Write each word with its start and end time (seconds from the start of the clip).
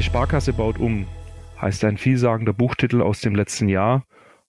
Eine 0.00 0.06
Sparkasse 0.06 0.54
baut 0.54 0.78
um, 0.78 1.04
heißt 1.60 1.84
ein 1.84 1.98
vielsagender 1.98 2.54
Buchtitel 2.54 3.02
aus 3.02 3.20
dem 3.20 3.34
letzten 3.34 3.68
Jahr 3.68 4.06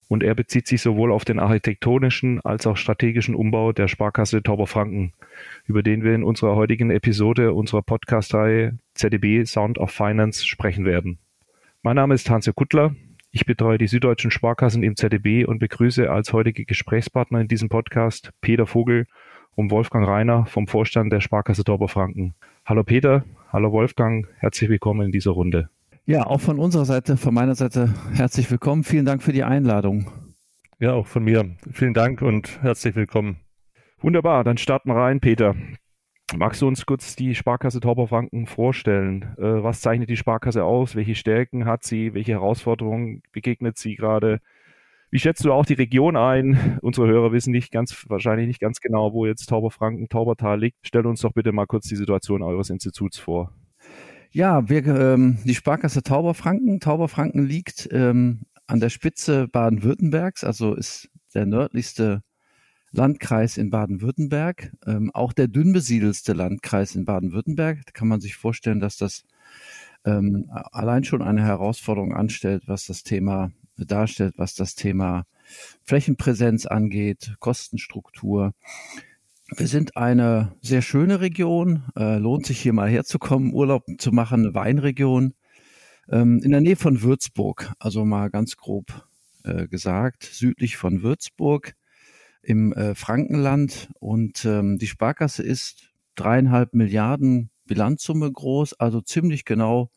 und 0.08 0.22
er 0.22 0.34
bezieht 0.34 0.66
sich 0.66 0.80
sowohl 0.80 1.12
auf 1.12 1.26
den 1.26 1.38
architektonischen 1.38 2.40
als 2.40 2.66
auch 2.66 2.78
strategischen 2.78 3.34
Umbau 3.34 3.72
der 3.72 3.86
Sparkasse 3.86 4.42
Tauberfranken, 4.42 5.12
über 5.66 5.82
den 5.82 6.04
wir 6.04 6.14
in 6.14 6.24
unserer 6.24 6.56
heutigen 6.56 6.90
Episode 6.90 7.52
unserer 7.52 7.82
Podcast-Reihe 7.82 8.78
ZDB 8.94 9.44
Sound 9.44 9.76
of 9.76 9.90
Finance 9.90 10.46
sprechen 10.46 10.86
werden. 10.86 11.18
Mein 11.82 11.96
Name 11.96 12.14
ist 12.14 12.30
Hans 12.30 12.50
Kuttler. 12.54 12.94
Ich 13.30 13.44
betreue 13.44 13.76
die 13.76 13.88
süddeutschen 13.88 14.30
Sparkassen 14.30 14.82
im 14.82 14.96
ZDB 14.96 15.44
und 15.44 15.58
begrüße 15.58 16.10
als 16.10 16.32
heutige 16.32 16.64
Gesprächspartner 16.64 17.42
in 17.42 17.48
diesem 17.48 17.68
Podcast 17.68 18.30
Peter 18.40 18.66
Vogel 18.66 19.06
und 19.54 19.70
Wolfgang 19.70 20.08
Reiner 20.08 20.46
vom 20.46 20.66
Vorstand 20.66 21.12
der 21.12 21.20
Sparkasse 21.20 21.62
Tauberfranken. 21.62 22.32
Hallo 22.64 22.84
Peter, 22.84 23.22
hallo 23.52 23.70
Wolfgang, 23.70 24.26
herzlich 24.38 24.70
willkommen 24.70 25.02
in 25.02 25.12
dieser 25.12 25.32
Runde. 25.32 25.68
Ja, 26.06 26.26
auch 26.26 26.40
von 26.40 26.58
unserer 26.58 26.86
Seite, 26.86 27.18
von 27.18 27.34
meiner 27.34 27.54
Seite 27.54 27.92
herzlich 28.14 28.50
willkommen. 28.50 28.82
Vielen 28.82 29.04
Dank 29.04 29.22
für 29.22 29.32
die 29.32 29.44
Einladung. 29.44 30.10
Ja, 30.78 30.94
auch 30.94 31.06
von 31.06 31.22
mir. 31.22 31.54
Vielen 31.70 31.92
Dank 31.92 32.22
und 32.22 32.62
herzlich 32.62 32.96
willkommen. 32.96 33.36
Wunderbar, 34.00 34.42
dann 34.42 34.56
starten 34.56 34.88
wir 34.88 34.96
rein, 34.96 35.20
Peter. 35.20 35.54
Magst 36.34 36.62
du 36.62 36.66
uns 36.66 36.86
kurz 36.86 37.14
die 37.14 37.34
Sparkasse 37.34 37.80
Tauberfranken 37.80 38.46
vorstellen? 38.46 39.34
Äh, 39.36 39.62
was 39.62 39.82
zeichnet 39.82 40.08
die 40.08 40.16
Sparkasse 40.16 40.64
aus? 40.64 40.96
Welche 40.96 41.14
Stärken 41.14 41.66
hat 41.66 41.84
sie? 41.84 42.14
Welche 42.14 42.32
Herausforderungen 42.32 43.22
begegnet 43.32 43.76
sie 43.76 43.96
gerade? 43.96 44.40
Wie 45.12 45.18
schätzt 45.18 45.44
du 45.44 45.52
auch 45.52 45.66
die 45.66 45.74
Region 45.74 46.16
ein? 46.16 46.78
Unsere 46.80 47.06
Hörer 47.06 47.32
wissen 47.32 47.52
nicht 47.52 47.70
ganz, 47.70 48.06
wahrscheinlich 48.08 48.46
nicht 48.46 48.60
ganz 48.60 48.80
genau, 48.80 49.12
wo 49.12 49.26
jetzt 49.26 49.46
Tauberfranken, 49.46 50.08
Taubertal 50.08 50.58
liegt. 50.58 50.78
Stell 50.86 51.06
uns 51.06 51.20
doch 51.20 51.34
bitte 51.34 51.52
mal 51.52 51.66
kurz 51.66 51.86
die 51.86 51.96
Situation 51.96 52.42
eures 52.42 52.70
Instituts 52.70 53.18
vor. 53.18 53.52
Ja, 54.30 54.70
wir, 54.70 54.86
ähm, 54.86 55.36
die 55.44 55.54
Sparkasse 55.54 56.02
Tauberfranken. 56.02 56.80
Tauberfranken 56.80 57.44
liegt 57.44 57.90
ähm, 57.92 58.46
an 58.66 58.80
der 58.80 58.88
Spitze 58.88 59.48
Baden-Württembergs, 59.48 60.44
also 60.44 60.72
ist 60.72 61.10
der 61.34 61.44
nördlichste 61.44 62.22
Landkreis 62.90 63.58
in 63.58 63.68
Baden-Württemberg, 63.68 64.72
ähm, 64.86 65.10
auch 65.12 65.34
der 65.34 65.48
dünn 65.48 65.74
besiedelste 65.74 66.32
Landkreis 66.32 66.94
in 66.94 67.04
Baden-Württemberg. 67.04 67.80
Da 67.84 67.92
kann 67.92 68.08
man 68.08 68.22
sich 68.22 68.36
vorstellen, 68.36 68.80
dass 68.80 68.96
das 68.96 69.26
ähm, 70.06 70.46
allein 70.50 71.04
schon 71.04 71.20
eine 71.20 71.44
Herausforderung 71.44 72.14
anstellt, 72.14 72.62
was 72.66 72.86
das 72.86 73.02
Thema 73.02 73.50
darstellt, 73.76 74.34
was 74.36 74.54
das 74.54 74.74
Thema 74.74 75.24
Flächenpräsenz 75.84 76.66
angeht, 76.66 77.34
Kostenstruktur. 77.40 78.54
Wir 79.56 79.66
sind 79.66 79.96
eine 79.96 80.54
sehr 80.62 80.82
schöne 80.82 81.20
Region, 81.20 81.84
äh, 81.96 82.16
lohnt 82.18 82.46
sich 82.46 82.60
hier 82.60 82.72
mal 82.72 82.88
herzukommen, 82.88 83.52
Urlaub 83.52 83.84
zu 83.98 84.12
machen, 84.12 84.46
eine 84.46 84.54
Weinregion 84.54 85.34
ähm, 86.10 86.40
in 86.42 86.52
der 86.52 86.60
Nähe 86.60 86.76
von 86.76 87.02
Würzburg, 87.02 87.72
also 87.78 88.04
mal 88.04 88.30
ganz 88.30 88.56
grob 88.56 89.06
äh, 89.44 89.68
gesagt, 89.68 90.24
südlich 90.24 90.76
von 90.76 91.02
Würzburg 91.02 91.74
im 92.42 92.72
äh, 92.72 92.94
Frankenland. 92.94 93.90
Und 94.00 94.44
ähm, 94.44 94.78
die 94.78 94.86
Sparkasse 94.86 95.42
ist 95.42 95.92
dreieinhalb 96.14 96.74
Milliarden 96.74 97.50
Bilanzsumme 97.66 98.30
groß, 98.30 98.74
also 98.74 99.00
ziemlich 99.00 99.44
genau 99.44 99.90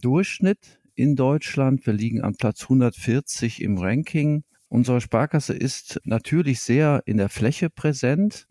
Durchschnitt 0.00 0.80
in 0.94 1.16
Deutschland. 1.16 1.86
Wir 1.86 1.92
liegen 1.92 2.22
an 2.22 2.36
Platz 2.36 2.62
140 2.62 3.62
im 3.62 3.78
Ranking. 3.78 4.44
Unsere 4.68 5.00
Sparkasse 5.00 5.54
ist 5.54 6.00
natürlich 6.04 6.60
sehr 6.60 7.02
in 7.06 7.16
der 7.16 7.28
Fläche 7.28 7.70
präsent. 7.70 8.46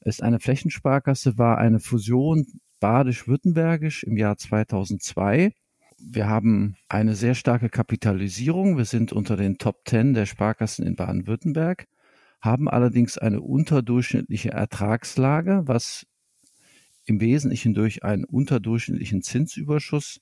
Ist 0.00 0.22
eine 0.22 0.40
Flächensparkasse, 0.40 1.38
war 1.38 1.58
eine 1.58 1.80
Fusion 1.80 2.46
badisch-württembergisch 2.80 4.04
im 4.04 4.16
Jahr 4.16 4.36
2002. 4.36 5.52
Wir 5.98 6.28
haben 6.28 6.76
eine 6.88 7.14
sehr 7.14 7.34
starke 7.34 7.70
Kapitalisierung. 7.70 8.76
Wir 8.76 8.84
sind 8.84 9.12
unter 9.12 9.36
den 9.36 9.58
Top 9.58 9.80
10 9.88 10.14
der 10.14 10.26
Sparkassen 10.26 10.86
in 10.86 10.94
Baden-Württemberg, 10.94 11.86
haben 12.40 12.68
allerdings 12.68 13.16
eine 13.16 13.40
unterdurchschnittliche 13.40 14.50
Ertragslage, 14.50 15.62
was 15.64 16.06
im 17.06 17.20
Wesentlichen 17.20 17.72
durch 17.72 18.04
einen 18.04 18.24
unterdurchschnittlichen 18.24 19.22
Zinsüberschuss 19.22 20.20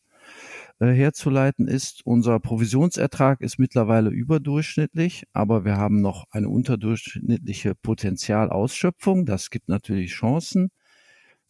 äh, 0.80 0.86
herzuleiten 0.86 1.68
ist. 1.68 2.02
Unser 2.04 2.40
Provisionsertrag 2.40 3.40
ist 3.40 3.58
mittlerweile 3.58 4.10
überdurchschnittlich, 4.10 5.24
aber 5.32 5.64
wir 5.64 5.76
haben 5.76 6.00
noch 6.00 6.24
eine 6.30 6.48
unterdurchschnittliche 6.48 7.74
Potenzialausschöpfung. 7.74 9.26
Das 9.26 9.50
gibt 9.50 9.68
natürlich 9.68 10.12
Chancen 10.12 10.70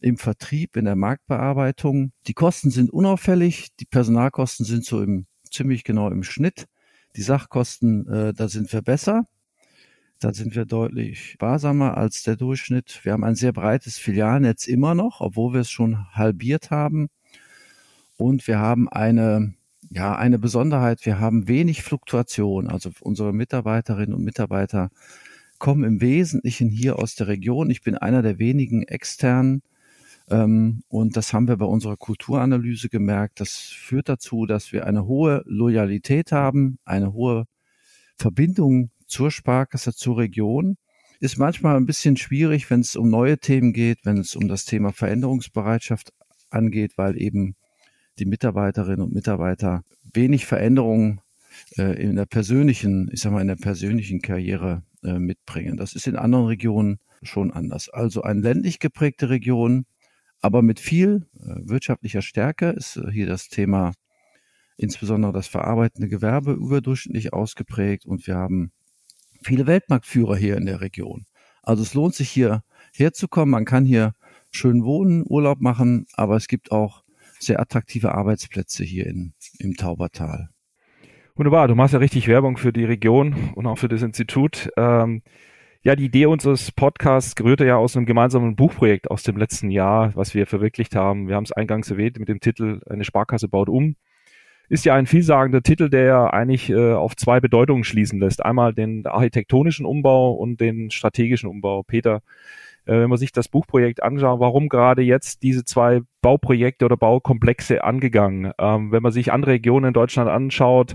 im 0.01 0.19
Vertrieb, 0.19 0.77
in 0.77 0.85
der 0.85 0.97
Marktbearbeitung. 0.97 2.13
Die 2.27 2.35
Kosten 2.35 2.71
sind 2.71 2.91
unauffällig, 2.91 3.69
die 3.81 3.87
Personalkosten 3.87 4.67
sind 4.67 4.85
so 4.85 5.03
im 5.03 5.27
ziemlich 5.51 5.85
genau 5.85 6.11
im 6.11 6.23
Schnitt. 6.23 6.67
Die 7.17 7.23
Sachkosten, 7.23 8.07
äh, 8.09 8.33
da 8.35 8.49
sind 8.49 8.73
wir 8.73 8.83
besser. 8.83 9.27
Da 10.21 10.33
sind 10.33 10.55
wir 10.55 10.65
deutlich 10.65 11.33
sparsamer 11.33 11.97
als 11.97 12.23
der 12.23 12.37
Durchschnitt. 12.37 13.01
Wir 13.03 13.13
haben 13.13 13.25
ein 13.25 13.35
sehr 13.35 13.53
breites 13.53 13.99
Filialnetz 13.99 14.67
immer 14.67 14.95
noch, 14.95 15.21
obwohl 15.21 15.55
wir 15.55 15.61
es 15.61 15.71
schon 15.71 16.07
halbiert 16.13 16.71
haben. 16.71 17.09
Und 18.17 18.47
wir 18.47 18.59
haben 18.59 18.89
eine, 18.89 19.55
ja, 19.91 20.15
eine 20.17 20.39
Besonderheit. 20.39 21.05
Wir 21.05 21.21
haben 21.21 21.49
wenig 21.49 21.83
Fluktuation. 21.83 22.69
Also 22.69 22.91
unsere 23.01 23.33
Mitarbeiterinnen 23.33 24.15
und 24.15 24.25
Mitarbeiter 24.25 24.91
kommen 25.59 25.85
im 25.85 26.01
Wesentlichen 26.01 26.69
hier 26.69 26.99
aus 26.99 27.15
der 27.15 27.29
Region. 27.29 27.71
Ich 27.71 27.83
bin 27.83 27.97
einer 27.97 28.23
der 28.23 28.39
wenigen 28.39 28.83
externen. 28.83 29.63
Ähm, 30.31 30.83
und 30.89 31.17
das 31.17 31.33
haben 31.33 31.49
wir 31.49 31.57
bei 31.57 31.67
unserer 31.67 31.97
Kulturanalyse 31.97 32.89
gemerkt. 32.89 33.41
Das 33.41 33.57
führt 33.57 34.09
dazu, 34.09 34.47
dass 34.47 34.73
wir 34.73 34.87
eine 34.87 35.07
hohe 35.07 35.43
Loyalität 35.47 36.33
haben, 36.33 36.79
eine 36.85 37.13
hohe 37.13 37.47
Verbindung 38.17 38.91
zur 39.07 39.31
Sparkasse, 39.31 39.95
zur 39.95 40.19
Region. 40.19 40.77
Ist 41.21 41.39
manchmal 41.39 41.77
ein 41.77 41.87
bisschen 41.87 42.17
schwierig, 42.17 42.71
wenn 42.71 42.81
es 42.81 42.97
um 42.97 43.09
neue 43.09 43.39
Themen 43.39 43.73
geht, 43.73 44.05
wenn 44.05 44.19
es 44.19 44.35
um 44.37 44.49
das 44.49 44.65
Thema 44.65 44.93
Veränderungsbereitschaft 44.93 46.13
angeht, 46.51 46.93
weil 46.97 47.21
eben 47.21 47.57
die 48.19 48.27
Mitarbeiterinnen 48.27 49.01
und 49.01 49.15
Mitarbeiter 49.15 49.83
wenig 50.13 50.47
Veränderungen 50.47 51.21
äh, 51.77 52.01
in 52.01 52.17
der 52.17 52.27
persönlichen, 52.27 53.09
ich 53.13 53.21
sag 53.21 53.33
mal, 53.33 53.41
in 53.41 53.49
der 53.49 53.57
persönlichen 53.57 54.21
Karriere 54.21 54.83
äh, 55.03 55.19
mitbringen. 55.19 55.77
Das 55.77 55.95
ist 55.95 56.07
in 56.07 56.17
anderen 56.17 56.47
Regionen 56.47 56.99
schon 57.23 57.53
anders. 57.53 57.89
Also 57.89 58.23
eine 58.23 58.41
ländlich 58.41 58.79
geprägte 58.79 59.31
Region, 59.31 59.87
aber 60.41 60.63
mit 60.63 60.81
viel 60.81 61.27
äh, 61.39 61.55
wirtschaftlicher 61.65 62.23
Stärke 62.23 62.71
ist 62.71 62.97
äh, 62.97 63.11
hier 63.11 63.27
das 63.27 63.49
Thema 63.49 63.93
insbesondere 64.77 65.33
das 65.33 65.47
verarbeitende 65.47 66.09
Gewerbe 66.09 66.53
überdurchschnittlich 66.53 67.33
ausgeprägt 67.33 68.07
und 68.07 68.27
wir 68.27 68.35
haben 68.35 68.73
viele 69.43 69.67
Weltmarktführer 69.67 70.37
hier 70.37 70.57
in 70.57 70.67
der 70.67 70.81
Region. 70.81 71.27
Also 71.63 71.83
es 71.83 71.95
lohnt 71.95 72.15
sich 72.15 72.29
hier 72.29 72.63
herzukommen. 72.93 73.51
Man 73.51 73.65
kann 73.65 73.85
hier 73.85 74.15
schön 74.51 74.85
wohnen, 74.85 75.25
Urlaub 75.27 75.61
machen, 75.61 76.07
aber 76.15 76.37
es 76.37 76.49
gibt 76.49 76.73
auch 76.73 77.04
sehr 77.47 77.61
attraktive 77.61 78.15
Arbeitsplätze 78.15 78.85
hier 78.85 79.07
in, 79.07 79.35
im 79.59 79.77
Taubertal. 79.77 80.49
Wunderbar, 81.37 81.67
du 81.67 81.75
machst 81.75 81.95
ja 81.95 81.99
richtig 81.99 82.29
Werbung 82.29 82.57
für 82.57 82.73
die 82.73 82.85
Region 82.85 83.53
und 83.55 83.67
auch 83.67 83.79
für 83.79 83.89
das 83.89 84.03
Institut. 84.03 84.71
Ähm, 84.77 85.23
ja, 85.83 85.97
die 85.97 86.07
Idee 86.07 86.27
unseres 86.27 86.73
Podcasts 86.73 87.35
rührte 87.43 87.67
ja 87.67 87.77
aus 87.77 87.97
einem 87.97 88.07
gemeinsamen 88.07 88.57
Buchprojekt 88.57 89.11
aus 89.11 89.23
dem 89.23 89.37
letzten 89.37 89.71
Jahr, 89.71 90.15
was 90.15 90.35
wir 90.35 90.47
verwirklicht 90.47 90.97
haben. 90.97 91.29
Wir 91.29 91.37
haben 91.37 91.45
es 91.45 91.53
eingangs 91.53 91.91
erwähnt 91.91 92.19
mit 92.19 92.29
dem 92.29 92.41
Titel 92.41 92.81
Eine 92.89 93.05
Sparkasse 93.05 93.49
baut 93.49 93.69
um. 93.69 93.97
Ist 94.71 94.87
ja 94.87 94.95
ein 94.95 95.07
vielsagender 95.07 95.63
Titel, 95.63 95.91
der 95.91 96.05
ja 96.05 96.27
eigentlich 96.31 96.71
äh, 96.71 96.93
auf 96.95 97.17
zwei 97.17 97.39
Bedeutungen 97.41 97.85
schließen 97.85 98.19
lässt. 98.19 98.43
Einmal 98.43 98.73
den 98.73 99.05
architektonischen 99.07 99.85
Umbau 99.85 100.33
und 100.33 100.59
den 100.59 100.91
strategischen 100.91 101.51
Umbau. 101.51 101.83
Peter, 101.83 102.23
wenn 102.87 103.09
man 103.09 103.19
sich 103.19 103.33
das 103.33 103.49
Buchprojekt 103.49 104.03
anschaut, 104.03 104.41
warum 104.41 104.69
gerade 104.69 105.03
jetzt 105.03 105.43
diese 105.43 105.65
zwei 105.65 106.03
Bauprojekte 106.23 106.85
oder 106.85 106.97
Baukomplexe 106.97 107.83
angegangen? 107.83 108.53
Ähm, 108.59 108.93
wenn 108.93 109.03
man 109.03 109.13
sich 109.13 109.33
andere 109.33 109.53
Regionen 109.53 109.89
in 109.89 109.95
Deutschland 109.95 110.29
anschaut, 110.29 110.95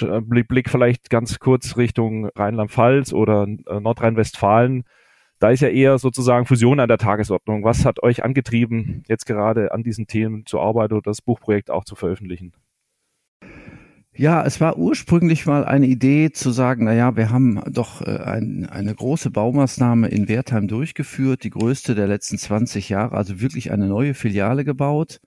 äh, 0.00 0.20
Blick, 0.20 0.48
Blick 0.48 0.70
vielleicht 0.70 1.10
ganz 1.10 1.38
kurz 1.38 1.76
Richtung 1.76 2.26
Rheinland-Pfalz 2.36 3.12
oder 3.12 3.46
äh, 3.66 3.80
Nordrhein-Westfalen, 3.80 4.84
da 5.38 5.50
ist 5.50 5.60
ja 5.60 5.68
eher 5.68 5.98
sozusagen 5.98 6.44
Fusion 6.44 6.80
an 6.80 6.88
der 6.88 6.98
Tagesordnung. 6.98 7.64
Was 7.64 7.86
hat 7.86 8.02
euch 8.02 8.22
angetrieben, 8.22 9.02
jetzt 9.08 9.24
gerade 9.24 9.72
an 9.72 9.82
diesen 9.82 10.06
Themen 10.06 10.44
zu 10.44 10.60
arbeiten 10.60 10.94
oder 10.94 11.10
das 11.10 11.22
Buchprojekt 11.22 11.70
auch 11.70 11.84
zu 11.84 11.96
veröffentlichen? 11.96 12.52
Ja, 14.20 14.44
es 14.44 14.60
war 14.60 14.76
ursprünglich 14.76 15.46
mal 15.46 15.64
eine 15.64 15.86
Idee 15.86 16.30
zu 16.30 16.50
sagen, 16.50 16.84
na 16.84 16.92
ja, 16.92 17.16
wir 17.16 17.30
haben 17.30 17.58
doch 17.72 18.02
äh, 18.02 18.18
ein, 18.18 18.66
eine 18.66 18.94
große 18.94 19.30
Baumaßnahme 19.30 20.08
in 20.08 20.28
Wertheim 20.28 20.68
durchgeführt, 20.68 21.42
die 21.42 21.48
größte 21.48 21.94
der 21.94 22.06
letzten 22.06 22.36
20 22.36 22.90
Jahre, 22.90 23.16
also 23.16 23.40
wirklich 23.40 23.72
eine 23.72 23.86
neue 23.86 24.12
Filiale 24.12 24.66
gebaut. 24.66 25.22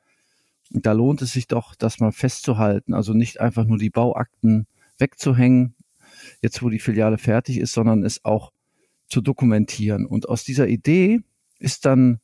Da 0.69 0.91
lohnt 0.91 1.23
es 1.23 1.33
sich 1.33 1.47
doch, 1.47 1.73
das 1.73 1.99
mal 1.99 2.11
festzuhalten, 2.11 2.93
also 2.93 3.13
nicht 3.13 3.41
einfach 3.41 3.65
nur 3.65 3.79
die 3.79 3.89
Bauakten 3.89 4.67
wegzuhängen, 4.99 5.73
jetzt 6.43 6.61
wo 6.61 6.69
die 6.69 6.77
Filiale 6.77 7.17
fertig 7.17 7.57
ist, 7.57 7.73
sondern 7.73 8.03
es 8.03 8.23
auch 8.23 8.51
zu 9.07 9.21
dokumentieren. 9.21 10.05
Und 10.05 10.29
aus 10.29 10.43
dieser 10.43 10.67
Idee 10.67 11.21
ist 11.57 11.87
dann 11.87 12.19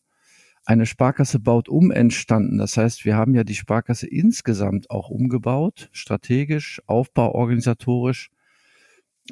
eine 0.69 0.85
Sparkasse 0.85 1.39
baut 1.39 1.67
um 1.67 1.89
entstanden. 1.89 2.59
Das 2.59 2.77
heißt, 2.77 3.03
wir 3.03 3.15
haben 3.15 3.33
ja 3.33 3.43
die 3.43 3.55
Sparkasse 3.55 4.05
insgesamt 4.05 4.91
auch 4.91 5.09
umgebaut, 5.09 5.89
strategisch, 5.93 6.79
aufbauorganisatorisch. 6.85 8.29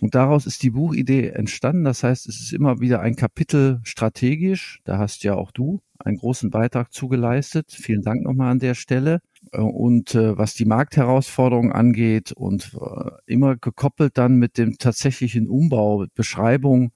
Und 0.02 0.16
daraus 0.16 0.48
ist 0.48 0.64
die 0.64 0.72
Buchidee 0.72 1.28
entstanden. 1.30 1.84
Das 1.84 2.02
heißt, 2.02 2.28
es 2.28 2.40
ist 2.40 2.54
immer 2.54 2.80
wieder 2.80 3.02
ein 3.02 3.16
Kapitel 3.16 3.82
strategisch. 3.84 4.82
Da 4.84 4.98
hast 4.98 5.24
ja 5.24 5.36
auch 5.36 5.52
du 5.52 5.80
einen 6.00 6.18
großen 6.18 6.50
Beitrag 6.50 6.92
zugeleistet. 6.92 7.72
Vielen 7.72 8.02
Dank 8.02 8.24
nochmal 8.24 8.50
an 8.50 8.60
der 8.60 8.74
Stelle. 8.74 9.20
Äh, 9.52 9.62
und 9.62 10.16
äh, 10.16 10.36
was 10.40 10.56
die 10.56 10.66
Marktherausforderungen 10.66 11.72
angeht 11.72 12.32
und 12.32 12.76
äh, 12.82 13.12
immer 13.28 13.58
gekoppelt 13.58 14.18
dann 14.18 14.38
mit 14.38 14.58
dem 14.58 14.80
tatsächlichen 14.80 15.48
Umbau, 15.48 16.08
Beschreibung 16.16 16.94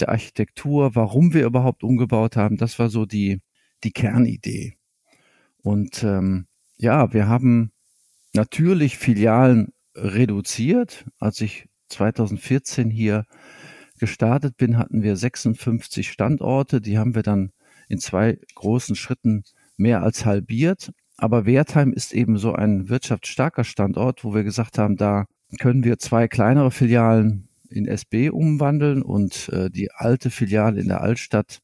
der 0.00 0.08
Architektur, 0.08 0.96
warum 0.96 1.32
wir 1.32 1.46
überhaupt 1.46 1.84
umgebaut 1.84 2.36
haben, 2.36 2.56
das 2.56 2.78
war 2.80 2.88
so 2.88 3.06
die, 3.06 3.40
die 3.84 3.92
Kernidee. 3.92 4.74
Und 5.62 6.02
ähm, 6.02 6.46
ja, 6.76 7.12
wir 7.12 7.28
haben 7.28 7.72
natürlich 8.32 8.98
Filialen 8.98 9.72
reduziert. 9.94 11.06
Als 11.18 11.40
ich 11.40 11.68
2014 11.88 12.90
hier 12.90 13.24
gestartet 13.98 14.56
bin, 14.56 14.78
hatten 14.78 15.02
wir 15.02 15.16
56 15.16 16.10
Standorte. 16.10 16.80
Die 16.80 16.98
haben 16.98 17.14
wir 17.14 17.22
dann 17.22 17.52
in 17.88 17.98
zwei 17.98 18.38
großen 18.54 18.96
Schritten 18.96 19.44
mehr 19.76 20.02
als 20.02 20.24
halbiert. 20.24 20.92
Aber 21.16 21.46
Wertheim 21.46 21.92
ist 21.92 22.12
eben 22.14 22.38
so 22.38 22.52
ein 22.52 22.88
wirtschaftsstarker 22.88 23.64
Standort, 23.64 24.22
wo 24.24 24.34
wir 24.34 24.44
gesagt 24.44 24.78
haben, 24.78 24.96
da 24.96 25.26
können 25.58 25.82
wir 25.82 25.98
zwei 25.98 26.28
kleinere 26.28 26.70
Filialen 26.70 27.48
in 27.70 27.86
SB 27.86 28.30
umwandeln 28.30 29.02
und 29.02 29.48
äh, 29.48 29.70
die 29.70 29.90
alte 29.90 30.30
Filiale 30.30 30.80
in 30.80 30.88
der 30.88 31.00
Altstadt 31.00 31.60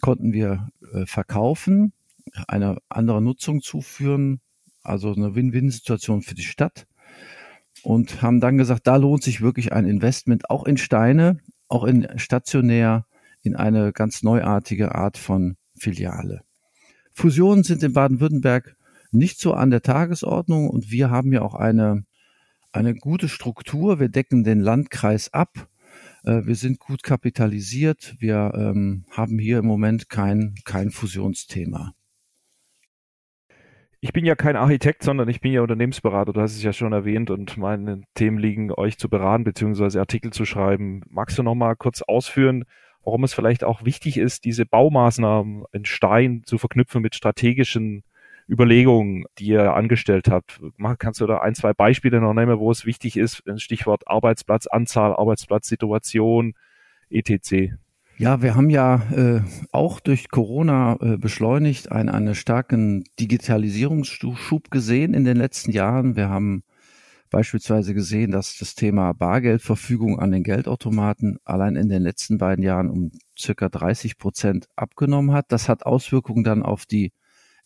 konnten 0.00 0.32
wir 0.32 0.68
äh, 0.92 1.06
verkaufen, 1.06 1.92
eine 2.48 2.78
andere 2.88 3.22
Nutzung 3.22 3.60
zuführen, 3.60 4.40
also 4.82 5.12
eine 5.12 5.34
Win-Win-Situation 5.34 6.22
für 6.22 6.34
die 6.34 6.42
Stadt 6.42 6.86
und 7.82 8.22
haben 8.22 8.40
dann 8.40 8.58
gesagt, 8.58 8.86
da 8.86 8.96
lohnt 8.96 9.22
sich 9.22 9.40
wirklich 9.40 9.72
ein 9.72 9.86
Investment 9.86 10.50
auch 10.50 10.64
in 10.64 10.76
Steine, 10.76 11.38
auch 11.68 11.84
in 11.84 12.06
stationär, 12.16 13.06
in 13.42 13.56
eine 13.56 13.92
ganz 13.92 14.22
neuartige 14.22 14.94
Art 14.94 15.18
von 15.18 15.56
Filiale. 15.76 16.42
Fusionen 17.12 17.62
sind 17.62 17.82
in 17.82 17.92
Baden-Württemberg 17.92 18.76
nicht 19.12 19.38
so 19.38 19.54
an 19.54 19.70
der 19.70 19.82
Tagesordnung 19.82 20.68
und 20.68 20.90
wir 20.90 21.10
haben 21.10 21.32
ja 21.32 21.42
auch 21.42 21.54
eine, 21.54 22.04
eine 22.72 22.94
gute 22.94 23.28
Struktur. 23.28 24.00
Wir 24.00 24.08
decken 24.08 24.44
den 24.44 24.60
Landkreis 24.60 25.32
ab 25.32 25.68
wir 26.24 26.54
sind 26.54 26.78
gut 26.78 27.02
kapitalisiert. 27.02 28.16
Wir 28.18 28.52
ähm, 28.54 29.04
haben 29.10 29.38
hier 29.38 29.58
im 29.58 29.66
Moment 29.66 30.08
kein, 30.08 30.54
kein 30.64 30.90
Fusionsthema. 30.90 31.92
Ich 34.00 34.12
bin 34.12 34.26
ja 34.26 34.34
kein 34.34 34.56
Architekt, 34.56 35.02
sondern 35.02 35.30
ich 35.30 35.40
bin 35.40 35.52
ja 35.52 35.62
Unternehmensberater. 35.62 36.34
Du 36.34 36.40
hast 36.42 36.54
es 36.54 36.62
ja 36.62 36.74
schon 36.74 36.92
erwähnt 36.92 37.30
und 37.30 37.56
meine 37.56 38.02
Themen 38.14 38.38
liegen, 38.38 38.70
euch 38.70 38.98
zu 38.98 39.08
beraten 39.08 39.44
bzw. 39.44 39.98
Artikel 39.98 40.30
zu 40.30 40.44
schreiben. 40.44 41.00
Magst 41.08 41.38
du 41.38 41.42
noch 41.42 41.54
mal 41.54 41.74
kurz 41.74 42.02
ausführen, 42.02 42.64
warum 43.02 43.24
es 43.24 43.32
vielleicht 43.32 43.64
auch 43.64 43.84
wichtig 43.84 44.18
ist, 44.18 44.44
diese 44.44 44.66
Baumaßnahmen 44.66 45.64
in 45.72 45.86
Stein 45.86 46.42
zu 46.44 46.58
verknüpfen 46.58 47.00
mit 47.00 47.14
strategischen 47.14 48.02
Überlegungen, 48.48 49.24
die 49.38 49.46
ihr 49.46 49.74
angestellt 49.74 50.28
habt? 50.28 50.60
Kannst 50.98 51.20
du 51.20 51.26
da 51.26 51.38
ein, 51.38 51.54
zwei 51.54 51.72
Beispiele 51.72 52.20
noch 52.20 52.34
nehmen, 52.34 52.58
wo 52.58 52.70
es 52.70 52.84
wichtig 52.84 53.16
ist? 53.16 53.42
Stichwort 53.56 54.06
Arbeitsplatzanzahl, 54.06 55.14
Arbeitsplatzsituation, 55.14 56.54
etc. 57.10 57.72
Ja, 58.16 58.42
wir 58.42 58.54
haben 58.54 58.70
ja 58.70 59.02
äh, 59.12 59.40
auch 59.72 59.98
durch 59.98 60.28
Corona 60.30 60.96
äh, 61.00 61.16
beschleunigt 61.16 61.90
einen, 61.90 62.08
einen 62.08 62.36
starken 62.36 63.04
Digitalisierungsschub 63.18 64.70
gesehen 64.70 65.14
in 65.14 65.24
den 65.24 65.36
letzten 65.36 65.72
Jahren. 65.72 66.14
Wir 66.14 66.28
haben 66.28 66.62
beispielsweise 67.30 67.92
gesehen, 67.94 68.30
dass 68.30 68.56
das 68.56 68.76
Thema 68.76 69.12
Bargeldverfügung 69.12 70.20
an 70.20 70.30
den 70.30 70.44
Geldautomaten 70.44 71.38
allein 71.44 71.74
in 71.74 71.88
den 71.88 72.02
letzten 72.02 72.38
beiden 72.38 72.62
Jahren 72.62 72.88
um 72.88 73.10
circa 73.36 73.68
30 73.68 74.18
Prozent 74.18 74.68
abgenommen 74.76 75.34
hat. 75.34 75.50
Das 75.50 75.68
hat 75.68 75.84
Auswirkungen 75.84 76.44
dann 76.44 76.62
auf 76.62 76.86
die 76.86 77.10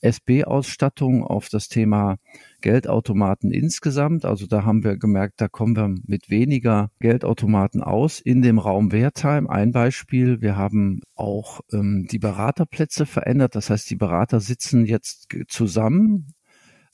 SB-Ausstattung 0.00 1.24
auf 1.24 1.48
das 1.48 1.68
Thema 1.68 2.18
Geldautomaten 2.60 3.50
insgesamt. 3.50 4.24
Also 4.24 4.46
da 4.46 4.64
haben 4.64 4.84
wir 4.84 4.96
gemerkt, 4.96 5.40
da 5.40 5.48
kommen 5.48 5.76
wir 5.76 5.94
mit 6.06 6.30
weniger 6.30 6.90
Geldautomaten 7.00 7.82
aus 7.82 8.20
in 8.20 8.42
dem 8.42 8.58
Raum 8.58 8.92
Wertheim. 8.92 9.46
Ein 9.46 9.72
Beispiel, 9.72 10.40
wir 10.40 10.56
haben 10.56 11.00
auch 11.14 11.60
ähm, 11.72 12.06
die 12.10 12.18
Beraterplätze 12.18 13.06
verändert. 13.06 13.54
Das 13.54 13.70
heißt, 13.70 13.88
die 13.90 13.96
Berater 13.96 14.40
sitzen 14.40 14.86
jetzt 14.86 15.28
zusammen, 15.48 16.34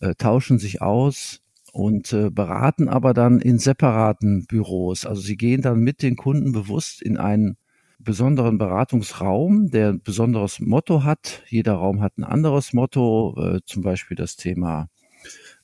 äh, 0.00 0.14
tauschen 0.14 0.58
sich 0.58 0.82
aus, 0.82 1.44
und 1.74 2.12
äh, 2.12 2.30
beraten 2.30 2.88
aber 2.88 3.14
dann 3.14 3.40
in 3.40 3.58
separaten 3.58 4.46
Büros. 4.46 5.06
Also 5.06 5.20
sie 5.20 5.36
gehen 5.36 5.60
dann 5.60 5.80
mit 5.80 6.02
den 6.02 6.14
Kunden 6.14 6.52
bewusst 6.52 7.02
in 7.02 7.16
einen 7.16 7.56
besonderen 7.98 8.58
Beratungsraum, 8.58 9.70
der 9.70 9.90
ein 9.90 10.02
besonderes 10.02 10.60
Motto 10.60 11.04
hat. 11.04 11.42
Jeder 11.48 11.74
Raum 11.74 12.00
hat 12.00 12.18
ein 12.18 12.24
anderes 12.24 12.72
Motto, 12.72 13.34
äh, 13.38 13.60
zum 13.64 13.82
Beispiel 13.82 14.16
das 14.16 14.36
Thema 14.36 14.88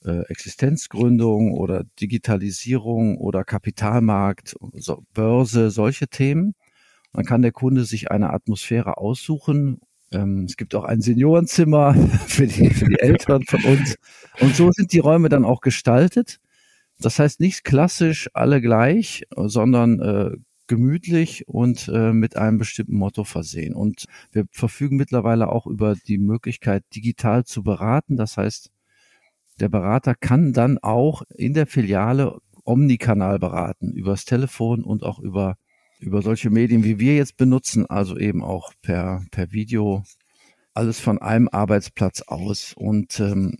äh, 0.03 0.21
Existenzgründung 0.29 1.53
oder 1.53 1.83
Digitalisierung 1.99 3.17
oder 3.17 3.43
Kapitalmarkt, 3.43 4.55
Börse, 5.13 5.69
solche 5.69 6.07
Themen. 6.07 6.55
Dann 7.13 7.25
kann 7.25 7.41
der 7.41 7.51
Kunde 7.51 7.85
sich 7.85 8.09
eine 8.09 8.31
Atmosphäre 8.31 8.97
aussuchen. 8.97 9.81
Ähm, 10.11 10.45
es 10.45 10.57
gibt 10.57 10.73
auch 10.75 10.85
ein 10.85 11.01
Seniorenzimmer 11.01 11.93
für 12.27 12.47
die, 12.47 12.69
für 12.69 12.85
die 12.85 12.99
Älteren 12.99 13.43
von 13.43 13.63
uns. 13.63 13.97
Und 14.39 14.55
so 14.55 14.71
sind 14.71 14.93
die 14.93 14.99
Räume 14.99 15.29
dann 15.29 15.45
auch 15.45 15.61
gestaltet. 15.61 16.39
Das 16.99 17.19
heißt 17.19 17.39
nicht 17.39 17.63
klassisch 17.63 18.29
alle 18.33 18.61
gleich, 18.61 19.23
sondern 19.35 19.99
äh, 19.99 20.37
gemütlich 20.71 21.49
und 21.49 21.89
äh, 21.93 22.13
mit 22.13 22.37
einem 22.37 22.57
bestimmten 22.57 22.95
Motto 22.95 23.25
versehen. 23.25 23.75
Und 23.75 24.05
wir 24.31 24.45
verfügen 24.51 24.95
mittlerweile 24.95 25.49
auch 25.49 25.67
über 25.67 25.95
die 26.07 26.17
Möglichkeit, 26.17 26.85
digital 26.95 27.43
zu 27.43 27.61
beraten. 27.61 28.15
Das 28.15 28.37
heißt, 28.37 28.71
der 29.59 29.67
Berater 29.67 30.15
kann 30.15 30.53
dann 30.53 30.77
auch 30.77 31.23
in 31.35 31.53
der 31.53 31.67
Filiale 31.67 32.39
omnikanal 32.63 33.37
beraten, 33.37 33.91
übers 33.91 34.23
Telefon 34.23 34.85
und 34.85 35.03
auch 35.03 35.19
über, 35.19 35.57
über 35.99 36.21
solche 36.21 36.49
Medien, 36.49 36.85
wie 36.85 36.99
wir 36.99 37.17
jetzt 37.17 37.35
benutzen, 37.35 37.85
also 37.85 38.17
eben 38.17 38.41
auch 38.41 38.71
per, 38.81 39.25
per 39.31 39.51
Video, 39.51 40.03
alles 40.73 41.01
von 41.01 41.21
einem 41.21 41.49
Arbeitsplatz 41.49 42.21
aus. 42.21 42.71
Und 42.77 43.19
ähm, 43.19 43.57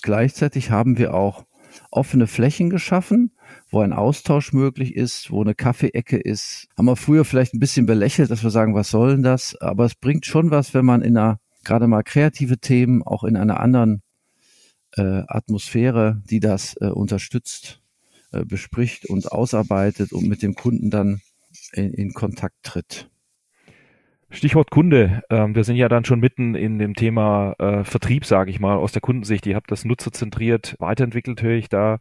gleichzeitig 0.00 0.70
haben 0.70 0.96
wir 0.96 1.12
auch 1.12 1.44
offene 1.90 2.28
Flächen 2.28 2.70
geschaffen, 2.70 3.32
wo 3.76 3.82
ein 3.82 3.92
Austausch 3.92 4.54
möglich 4.54 4.96
ist, 4.96 5.30
wo 5.30 5.42
eine 5.42 5.54
Kaffeeecke 5.54 6.16
ist. 6.16 6.66
Haben 6.78 6.86
wir 6.86 6.96
früher 6.96 7.26
vielleicht 7.26 7.52
ein 7.52 7.60
bisschen 7.60 7.84
belächelt, 7.84 8.30
dass 8.30 8.42
wir 8.42 8.48
sagen, 8.48 8.74
was 8.74 8.88
soll 8.88 9.10
denn 9.10 9.22
das? 9.22 9.54
Aber 9.60 9.84
es 9.84 9.94
bringt 9.94 10.24
schon 10.24 10.50
was, 10.50 10.72
wenn 10.72 10.86
man 10.86 11.02
in 11.02 11.14
einer, 11.14 11.40
gerade 11.62 11.86
mal 11.86 12.02
kreative 12.02 12.56
Themen, 12.56 13.02
auch 13.02 13.22
in 13.22 13.36
einer 13.36 13.60
anderen 13.60 14.00
äh, 14.96 15.24
Atmosphäre, 15.28 16.22
die 16.30 16.40
das 16.40 16.74
äh, 16.80 16.86
unterstützt, 16.86 17.82
äh, 18.32 18.46
bespricht 18.46 19.04
und 19.10 19.30
ausarbeitet 19.30 20.14
und 20.14 20.26
mit 20.26 20.40
dem 20.40 20.54
Kunden 20.54 20.88
dann 20.88 21.20
in, 21.74 21.92
in 21.92 22.14
Kontakt 22.14 22.56
tritt. 22.62 23.10
Stichwort 24.30 24.70
Kunde. 24.70 25.22
Ähm, 25.28 25.54
wir 25.54 25.64
sind 25.64 25.76
ja 25.76 25.90
dann 25.90 26.06
schon 26.06 26.20
mitten 26.20 26.54
in 26.54 26.78
dem 26.78 26.94
Thema 26.94 27.52
äh, 27.58 27.84
Vertrieb, 27.84 28.24
sage 28.24 28.50
ich 28.50 28.58
mal, 28.58 28.76
aus 28.76 28.92
der 28.92 29.02
Kundensicht. 29.02 29.44
Ihr 29.44 29.54
habt 29.54 29.70
das 29.70 29.84
nutzerzentriert 29.84 30.76
weiterentwickelt, 30.78 31.42
höre 31.42 31.58
ich 31.58 31.68
da. 31.68 31.98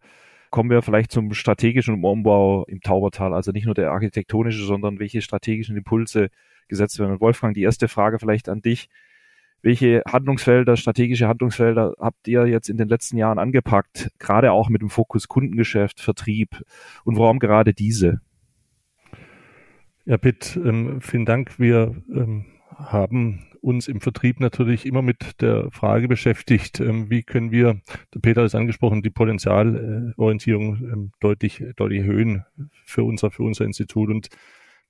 Kommen 0.56 0.70
wir 0.70 0.82
vielleicht 0.82 1.12
zum 1.12 1.34
strategischen 1.34 2.02
Umbau 2.02 2.64
im 2.70 2.80
Taubertal, 2.80 3.34
also 3.34 3.52
nicht 3.52 3.66
nur 3.66 3.76
der 3.76 3.92
architektonische, 3.92 4.64
sondern 4.64 5.00
welche 5.00 5.22
strategischen 5.22 5.76
Impulse 5.76 6.30
gesetzt 6.70 6.98
werden. 6.98 7.12
Und 7.12 7.20
Wolfgang, 7.20 7.54
die 7.54 7.64
erste 7.64 7.90
Frage 7.90 8.20
vielleicht 8.20 8.48
an 8.48 8.62
dich. 8.62 8.88
Welche 9.62 10.02
Handlungsfelder, 10.08 10.78
strategische 10.78 11.28
Handlungsfelder 11.28 11.96
habt 12.00 12.26
ihr 12.30 12.48
jetzt 12.48 12.70
in 12.70 12.78
den 12.78 12.88
letzten 12.88 13.18
Jahren 13.18 13.38
angepackt, 13.38 14.12
gerade 14.18 14.54
auch 14.54 14.70
mit 14.70 14.82
dem 14.82 14.90
Fokus 14.90 15.28
Kundengeschäft, 15.28 16.00
Vertrieb 16.00 16.64
und 17.04 17.18
warum 17.18 17.40
gerade 17.40 17.74
diese? 17.74 18.22
Ja, 20.06 20.18
Pitt, 20.18 20.58
ähm, 20.64 21.02
vielen 21.02 21.26
Dank. 21.26 21.60
Wir 21.60 22.02
ähm, 22.10 22.46
haben 22.78 23.46
uns 23.66 23.88
im 23.88 24.00
Vertrieb 24.00 24.40
natürlich 24.40 24.86
immer 24.86 25.02
mit 25.02 25.42
der 25.42 25.72
Frage 25.72 26.08
beschäftigt, 26.08 26.80
ähm, 26.80 27.10
wie 27.10 27.24
können 27.24 27.52
wir, 27.52 27.82
der 28.14 28.20
Peter 28.20 28.42
hat 28.42 28.48
es 28.48 28.56
angesprochen, 28.56 29.02
die 29.02 29.10
Potenzialorientierung 29.10 30.78
ähm, 30.92 31.12
deutlich, 31.20 31.64
deutlich 31.76 32.02
erhöhen 32.02 32.46
für 32.86 33.04
unser, 33.04 33.32
für 33.32 33.44
unser 33.44 33.66
Institut. 33.66 34.10
Und 34.10 34.30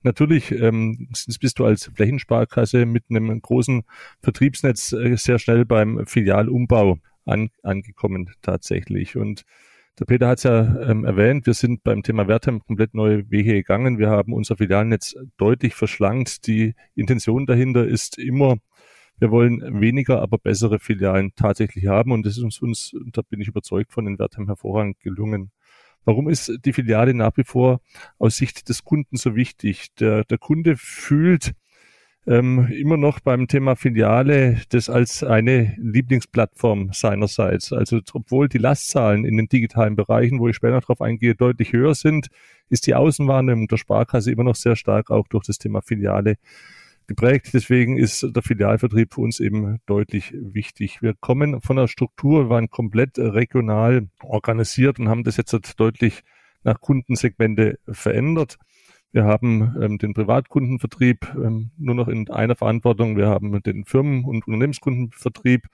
natürlich 0.02 0.52
ähm, 0.52 1.08
bist 1.40 1.58
du 1.58 1.64
als 1.64 1.90
Flächensparkasse 1.94 2.84
mit 2.84 3.04
einem 3.08 3.40
großen 3.40 3.82
Vertriebsnetz 4.22 4.92
äh, 4.92 5.16
sehr 5.16 5.38
schnell 5.38 5.64
beim 5.64 6.06
Filialumbau 6.06 6.98
an, 7.24 7.48
angekommen 7.62 8.30
tatsächlich. 8.42 9.16
Und 9.16 9.44
der 9.98 10.04
Peter 10.04 10.28
hat 10.28 10.38
es 10.38 10.44
ja 10.44 10.80
ähm, 10.82 11.04
erwähnt, 11.04 11.46
wir 11.46 11.54
sind 11.54 11.82
beim 11.82 12.02
Thema 12.02 12.28
Wertheim 12.28 12.60
komplett 12.60 12.94
neue 12.94 13.30
Wege 13.30 13.54
gegangen. 13.54 13.98
Wir 13.98 14.10
haben 14.10 14.34
unser 14.34 14.56
Filialnetz 14.56 15.16
deutlich 15.38 15.74
verschlankt. 15.74 16.46
Die 16.46 16.74
Intention 16.94 17.46
dahinter 17.46 17.86
ist 17.86 18.18
immer 18.18 18.56
Wir 19.18 19.30
wollen 19.30 19.80
weniger, 19.80 20.20
aber 20.20 20.36
bessere 20.36 20.78
Filialen 20.78 21.32
tatsächlich 21.36 21.86
haben 21.86 22.12
und 22.12 22.26
das 22.26 22.36
ist 22.36 22.42
uns, 22.42 22.60
uns 22.60 22.94
da 23.12 23.22
bin 23.22 23.40
ich 23.40 23.48
überzeugt 23.48 23.92
von 23.92 24.04
den 24.04 24.18
Werten 24.18 24.46
hervorragend 24.46 25.00
gelungen. 25.00 25.50
Warum 26.04 26.28
ist 26.28 26.52
die 26.64 26.72
Filiale 26.74 27.14
nach 27.14 27.36
wie 27.36 27.44
vor 27.44 27.80
aus 28.18 28.36
Sicht 28.36 28.68
des 28.68 28.84
Kunden 28.84 29.16
so 29.16 29.34
wichtig? 29.34 29.94
Der, 29.98 30.24
der 30.24 30.38
Kunde 30.38 30.76
fühlt, 30.76 31.52
ähm, 32.26 32.66
immer 32.68 32.96
noch 32.96 33.20
beim 33.20 33.46
Thema 33.46 33.76
Filiale 33.76 34.60
das 34.70 34.90
als 34.90 35.22
eine 35.22 35.74
Lieblingsplattform 35.78 36.90
seinerseits. 36.92 37.72
Also 37.72 38.00
obwohl 38.12 38.48
die 38.48 38.58
Lastzahlen 38.58 39.24
in 39.24 39.36
den 39.36 39.48
digitalen 39.48 39.96
Bereichen, 39.96 40.40
wo 40.40 40.48
ich 40.48 40.56
später 40.56 40.80
darauf 40.80 41.00
eingehe, 41.00 41.34
deutlich 41.34 41.72
höher 41.72 41.94
sind, 41.94 42.28
ist 42.68 42.86
die 42.86 42.94
Außenwahrnehmung 42.94 43.68
der 43.68 43.76
Sparkasse 43.76 44.32
immer 44.32 44.44
noch 44.44 44.56
sehr 44.56 44.76
stark 44.76 45.10
auch 45.10 45.28
durch 45.28 45.44
das 45.44 45.58
Thema 45.58 45.82
Filiale 45.82 46.36
geprägt. 47.06 47.50
Deswegen 47.52 47.96
ist 47.96 48.26
der 48.34 48.42
Filialvertrieb 48.42 49.14
für 49.14 49.20
uns 49.20 49.38
eben 49.38 49.78
deutlich 49.86 50.34
wichtig. 50.34 51.02
Wir 51.02 51.14
kommen 51.14 51.60
von 51.60 51.76
der 51.76 51.86
Struktur, 51.86 52.46
wir 52.46 52.50
waren 52.50 52.70
komplett 52.70 53.18
regional 53.18 54.08
organisiert 54.22 54.98
und 54.98 55.08
haben 55.08 55.22
das 55.22 55.36
jetzt 55.36 55.54
deutlich 55.78 56.22
nach 56.64 56.80
Kundensegmente 56.80 57.78
verändert. 57.88 58.58
Wir 59.16 59.24
haben 59.24 59.74
ähm, 59.80 59.96
den 59.96 60.12
Privatkundenvertrieb 60.12 61.34
ähm, 61.36 61.70
nur 61.78 61.94
noch 61.94 62.08
in 62.08 62.28
einer 62.28 62.54
Verantwortung. 62.54 63.16
Wir 63.16 63.28
haben 63.28 63.62
den 63.62 63.86
Firmen- 63.86 64.26
und 64.26 64.46
Unternehmenskundenvertrieb 64.46 65.68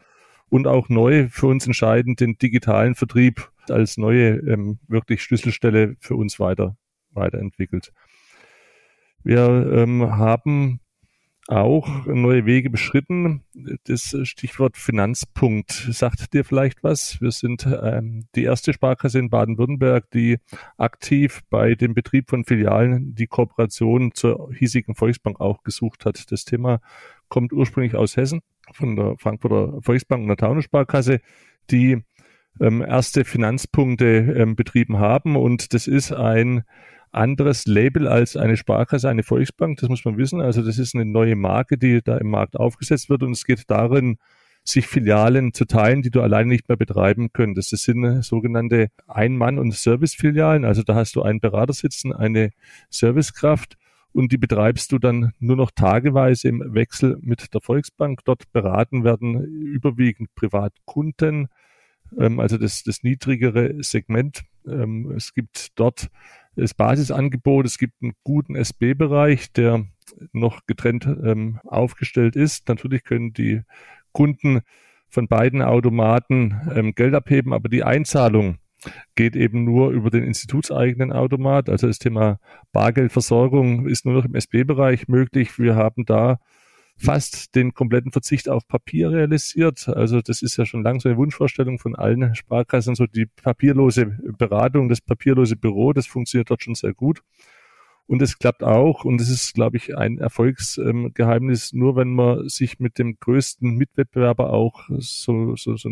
und 0.48 0.68
auch 0.68 0.88
neu 0.88 1.26
für 1.28 1.48
uns 1.48 1.66
entscheidend 1.66 2.20
den 2.20 2.38
digitalen 2.38 2.94
Vertrieb 2.94 3.50
als 3.68 3.96
neue 3.96 4.36
ähm, 4.48 4.78
wirklich 4.86 5.24
Schlüsselstelle 5.24 5.96
für 5.98 6.14
uns 6.14 6.38
weiter 6.38 6.76
weiterentwickelt. 7.10 7.92
Wir 9.24 9.48
ähm, 9.72 10.16
haben 10.16 10.78
auch 11.48 12.06
neue 12.06 12.46
Wege 12.46 12.70
beschritten. 12.70 13.42
Das 13.84 14.16
Stichwort 14.22 14.76
Finanzpunkt 14.76 15.72
sagt 15.90 16.34
dir 16.34 16.44
vielleicht 16.44 16.84
was. 16.84 17.20
Wir 17.20 17.32
sind 17.32 17.66
ähm, 17.66 18.26
die 18.34 18.44
erste 18.44 18.72
Sparkasse 18.72 19.18
in 19.18 19.28
Baden-Württemberg, 19.28 20.08
die 20.12 20.38
aktiv 20.76 21.40
bei 21.50 21.74
dem 21.74 21.94
Betrieb 21.94 22.30
von 22.30 22.44
Filialen 22.44 23.14
die 23.14 23.26
Kooperation 23.26 24.12
zur 24.14 24.52
hiesigen 24.54 24.94
Volksbank 24.94 25.40
auch 25.40 25.62
gesucht 25.64 26.04
hat. 26.04 26.30
Das 26.30 26.44
Thema 26.44 26.80
kommt 27.28 27.52
ursprünglich 27.52 27.96
aus 27.96 28.16
Hessen, 28.16 28.42
von 28.72 28.94
der 28.94 29.16
Frankfurter 29.18 29.80
Volksbank 29.82 30.22
und 30.22 30.28
der 30.28 30.36
Taunus-Sparkasse, 30.36 31.20
die 31.70 32.02
ähm, 32.60 32.82
erste 32.82 33.24
Finanzpunkte 33.24 34.34
ähm, 34.36 34.54
betrieben 34.54 34.98
haben. 34.98 35.36
Und 35.36 35.74
das 35.74 35.88
ist 35.88 36.12
ein 36.12 36.62
anderes 37.12 37.66
Label 37.66 38.08
als 38.08 38.36
eine 38.36 38.56
Sparkasse, 38.56 39.08
eine 39.08 39.22
Volksbank, 39.22 39.78
das 39.78 39.88
muss 39.88 40.04
man 40.04 40.16
wissen. 40.16 40.40
Also 40.40 40.62
das 40.62 40.78
ist 40.78 40.94
eine 40.94 41.04
neue 41.04 41.36
Marke, 41.36 41.78
die 41.78 42.00
da 42.02 42.16
im 42.16 42.30
Markt 42.30 42.56
aufgesetzt 42.56 43.10
wird 43.10 43.22
und 43.22 43.32
es 43.32 43.44
geht 43.44 43.70
darin, 43.70 44.18
sich 44.64 44.86
Filialen 44.86 45.52
zu 45.52 45.64
teilen, 45.64 46.02
die 46.02 46.10
du 46.10 46.20
alleine 46.20 46.48
nicht 46.48 46.68
mehr 46.68 46.76
betreiben 46.76 47.32
könntest. 47.32 47.72
Das 47.72 47.82
sind 47.82 48.22
sogenannte 48.22 48.88
Ein-Mann- 49.08 49.58
und 49.58 49.74
Service-Filialen. 49.74 50.64
Also 50.64 50.82
da 50.82 50.94
hast 50.94 51.16
du 51.16 51.22
einen 51.22 51.40
Berater 51.40 51.72
sitzen, 51.72 52.12
eine 52.12 52.50
Servicekraft 52.88 53.76
und 54.12 54.30
die 54.30 54.38
betreibst 54.38 54.92
du 54.92 54.98
dann 54.98 55.32
nur 55.40 55.56
noch 55.56 55.70
tageweise 55.70 56.48
im 56.48 56.62
Wechsel 56.74 57.18
mit 57.20 57.52
der 57.54 57.60
Volksbank. 57.60 58.20
Dort 58.24 58.52
beraten 58.52 59.04
werden 59.04 59.42
überwiegend 59.42 60.34
Privatkunden, 60.34 61.48
ähm, 62.18 62.38
also 62.38 62.58
das, 62.58 62.82
das 62.84 63.02
niedrigere 63.02 63.82
Segment. 63.82 64.42
Ähm, 64.66 65.12
es 65.16 65.34
gibt 65.34 65.70
dort 65.76 66.08
das 66.56 66.74
Basisangebot. 66.74 67.66
Es 67.66 67.78
gibt 67.78 68.02
einen 68.02 68.12
guten 68.24 68.54
SB-Bereich, 68.54 69.52
der 69.52 69.86
noch 70.32 70.66
getrennt 70.66 71.06
ähm, 71.06 71.58
aufgestellt 71.64 72.36
ist. 72.36 72.68
Natürlich 72.68 73.04
können 73.04 73.32
die 73.32 73.62
Kunden 74.12 74.60
von 75.08 75.28
beiden 75.28 75.62
Automaten 75.62 76.60
ähm, 76.74 76.94
Geld 76.94 77.14
abheben, 77.14 77.52
aber 77.52 77.68
die 77.68 77.84
Einzahlung 77.84 78.58
geht 79.14 79.36
eben 79.36 79.64
nur 79.64 79.90
über 79.90 80.10
den 80.10 80.24
institutseigenen 80.24 81.12
Automat. 81.12 81.68
Also 81.68 81.86
das 81.86 81.98
Thema 81.98 82.40
Bargeldversorgung 82.72 83.86
ist 83.86 84.04
nur 84.04 84.14
noch 84.14 84.24
im 84.24 84.34
SB-Bereich 84.34 85.08
möglich. 85.08 85.58
Wir 85.58 85.76
haben 85.76 86.04
da 86.04 86.40
fast 87.02 87.54
den 87.54 87.74
kompletten 87.74 88.12
Verzicht 88.12 88.48
auf 88.48 88.66
Papier 88.68 89.10
realisiert. 89.10 89.88
Also 89.88 90.20
das 90.20 90.42
ist 90.42 90.56
ja 90.56 90.64
schon 90.64 90.82
lange 90.82 91.00
so 91.00 91.08
eine 91.08 91.18
Wunschvorstellung 91.18 91.78
von 91.78 91.96
allen 91.96 92.34
Sparkassen, 92.34 92.94
so 92.94 93.06
die 93.06 93.26
papierlose 93.26 94.06
Beratung, 94.38 94.88
das 94.88 95.00
papierlose 95.00 95.56
Büro, 95.56 95.92
das 95.92 96.06
funktioniert 96.06 96.50
dort 96.50 96.62
schon 96.62 96.74
sehr 96.74 96.94
gut. 96.94 97.22
Und 98.06 98.20
es 98.20 98.38
klappt 98.38 98.62
auch, 98.62 99.04
und 99.04 99.20
es 99.20 99.30
ist, 99.30 99.54
glaube 99.54 99.76
ich, 99.76 99.96
ein 99.96 100.18
Erfolgsgeheimnis, 100.18 101.72
nur 101.72 101.96
wenn 101.96 102.14
man 102.14 102.48
sich 102.48 102.78
mit 102.78 102.98
dem 102.98 103.16
größten 103.18 103.74
Mitwettbewerber 103.74 104.52
auch 104.52 104.88
so, 104.98 105.56
so, 105.56 105.76
so 105.76 105.90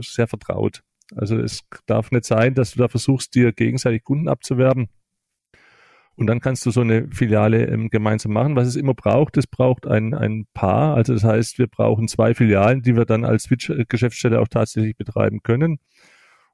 sehr 0.00 0.26
vertraut. 0.26 0.82
Also 1.14 1.38
es 1.38 1.64
darf 1.86 2.10
nicht 2.10 2.24
sein, 2.24 2.54
dass 2.54 2.72
du 2.72 2.78
da 2.78 2.88
versuchst, 2.88 3.34
dir 3.34 3.52
gegenseitig 3.52 4.04
Kunden 4.04 4.28
abzuwerben 4.28 4.88
und 6.16 6.26
dann 6.26 6.40
kannst 6.40 6.64
du 6.64 6.70
so 6.70 6.80
eine 6.80 7.08
Filiale 7.10 7.66
ähm, 7.66 7.90
gemeinsam 7.90 8.32
machen. 8.32 8.56
Was 8.56 8.68
es 8.68 8.76
immer 8.76 8.94
braucht, 8.94 9.36
es 9.36 9.46
braucht 9.46 9.86
ein, 9.86 10.14
ein 10.14 10.46
Paar. 10.54 10.94
Also 10.96 11.12
das 11.12 11.24
heißt, 11.24 11.58
wir 11.58 11.66
brauchen 11.66 12.08
zwei 12.08 12.34
Filialen, 12.34 12.82
die 12.82 12.96
wir 12.96 13.04
dann 13.04 13.24
als 13.24 13.44
Switch-Geschäftsstelle 13.44 14.40
auch 14.40 14.48
tatsächlich 14.48 14.96
betreiben 14.96 15.42
können. 15.42 15.78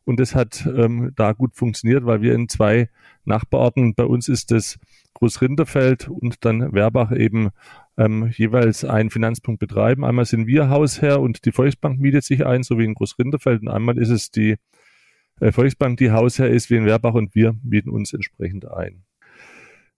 Und 0.05 0.19
das 0.19 0.35
hat 0.35 0.67
ähm, 0.67 1.13
da 1.15 1.33
gut 1.33 1.55
funktioniert, 1.55 2.05
weil 2.05 2.23
wir 2.23 2.35
in 2.35 2.49
zwei 2.49 2.89
Nachbarorten, 3.25 3.95
bei 3.95 4.05
uns 4.05 4.29
ist 4.29 4.51
das 4.51 4.81
Großrinderfeld 5.15 6.09
und 6.09 6.45
dann 6.45 6.73
Werbach 6.73 7.13
eben 7.13 7.51
ähm, 7.97 8.33
jeweils 8.35 8.85
einen 8.85 9.11
Finanzpunkt 9.11 9.61
betreiben. 9.61 10.05
Einmal 10.05 10.25
sind 10.25 10.49
wir 10.49 10.71
Hausherr 10.71 11.21
und 11.21 11.45
die 11.45 11.53
Volksbank 11.53 12.01
mietet 12.01 12.25
sich 12.25 12.45
ein, 12.45 12.65
so 12.65 12.79
wie 12.79 12.85
in 12.85 12.95
Großrinderfeld. 12.95 13.63
Und 13.63 13.69
einmal 13.69 13.97
ist 13.97 14.11
es 14.11 14.33
die 14.33 14.57
äh, 15.39 15.53
Volksbank, 15.53 15.99
die 15.99 16.11
Hausherr 16.11 16.51
ist 16.51 16.69
wie 16.69 16.77
in 16.77 16.87
Werbach 16.87 17.15
und 17.15 17.37
wir 17.37 17.55
mieten 17.63 17.91
uns 17.91 18.13
entsprechend 18.13 18.69
ein. 18.69 19.05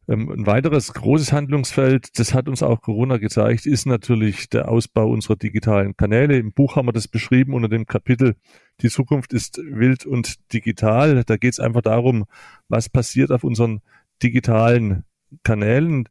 Ähm, 0.09 0.31
ein 0.31 0.47
weiteres 0.47 0.93
großes 0.93 1.33
Handlungsfeld, 1.33 2.19
das 2.19 2.35
hat 2.35 2.49
uns 2.49 2.63
auch 2.63 2.83
Corona 2.83 3.17
gezeigt, 3.17 3.67
ist 3.67 3.87
natürlich 3.87 4.49
der 4.49 4.69
Ausbau 4.69 5.09
unserer 5.09 5.37
digitalen 5.37 5.97
Kanäle. 5.97 6.37
Im 6.37 6.53
Buch 6.53 6.77
haben 6.77 6.87
wir 6.87 6.93
das 6.93 7.09
beschrieben 7.09 7.55
unter 7.55 7.69
dem 7.69 7.87
Kapitel 7.87 8.37
Die 8.81 8.89
Zukunft 8.89 9.33
ist 9.33 9.59
wild 9.59 10.05
und 10.05 10.53
digital. 10.53 11.25
Da 11.25 11.37
geht 11.37 11.55
es 11.55 11.61
einfach 11.61 11.83
darum, 11.83 12.27
was 12.69 12.89
passiert 12.89 13.31
auf 13.33 13.45
unseren 13.45 13.81
digitalen 14.23 15.05
Kanälen. 15.43 16.09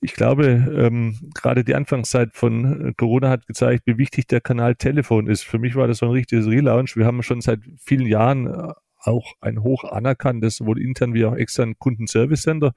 Ich 0.00 0.14
glaube, 0.14 0.46
ähm, 0.46 1.30
gerade 1.34 1.64
die 1.64 1.74
Anfangszeit 1.74 2.34
von 2.34 2.94
Corona 2.96 3.30
hat 3.30 3.46
gezeigt, 3.46 3.84
wie 3.86 3.98
wichtig 3.98 4.26
der 4.28 4.40
Kanal 4.40 4.76
Telefon 4.76 5.28
ist. 5.28 5.42
Für 5.42 5.58
mich 5.58 5.76
war 5.76 5.88
das 5.88 5.98
so 5.98 6.06
ein 6.06 6.12
richtiges 6.12 6.46
Relaunch. 6.46 6.96
Wir 6.96 7.06
haben 7.06 7.22
schon 7.22 7.40
seit 7.40 7.60
vielen 7.78 8.06
Jahren 8.06 8.46
äh, 8.46 8.72
auch 9.00 9.32
ein 9.40 9.62
hoch 9.62 9.84
anerkanntes, 9.84 10.56
sowohl 10.56 10.80
intern 10.80 11.14
wie 11.14 11.24
auch 11.24 11.34
extern 11.34 11.78
Kundenservice 11.78 12.42
Center 12.42 12.74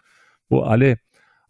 wo 0.49 0.61
alle 0.61 0.99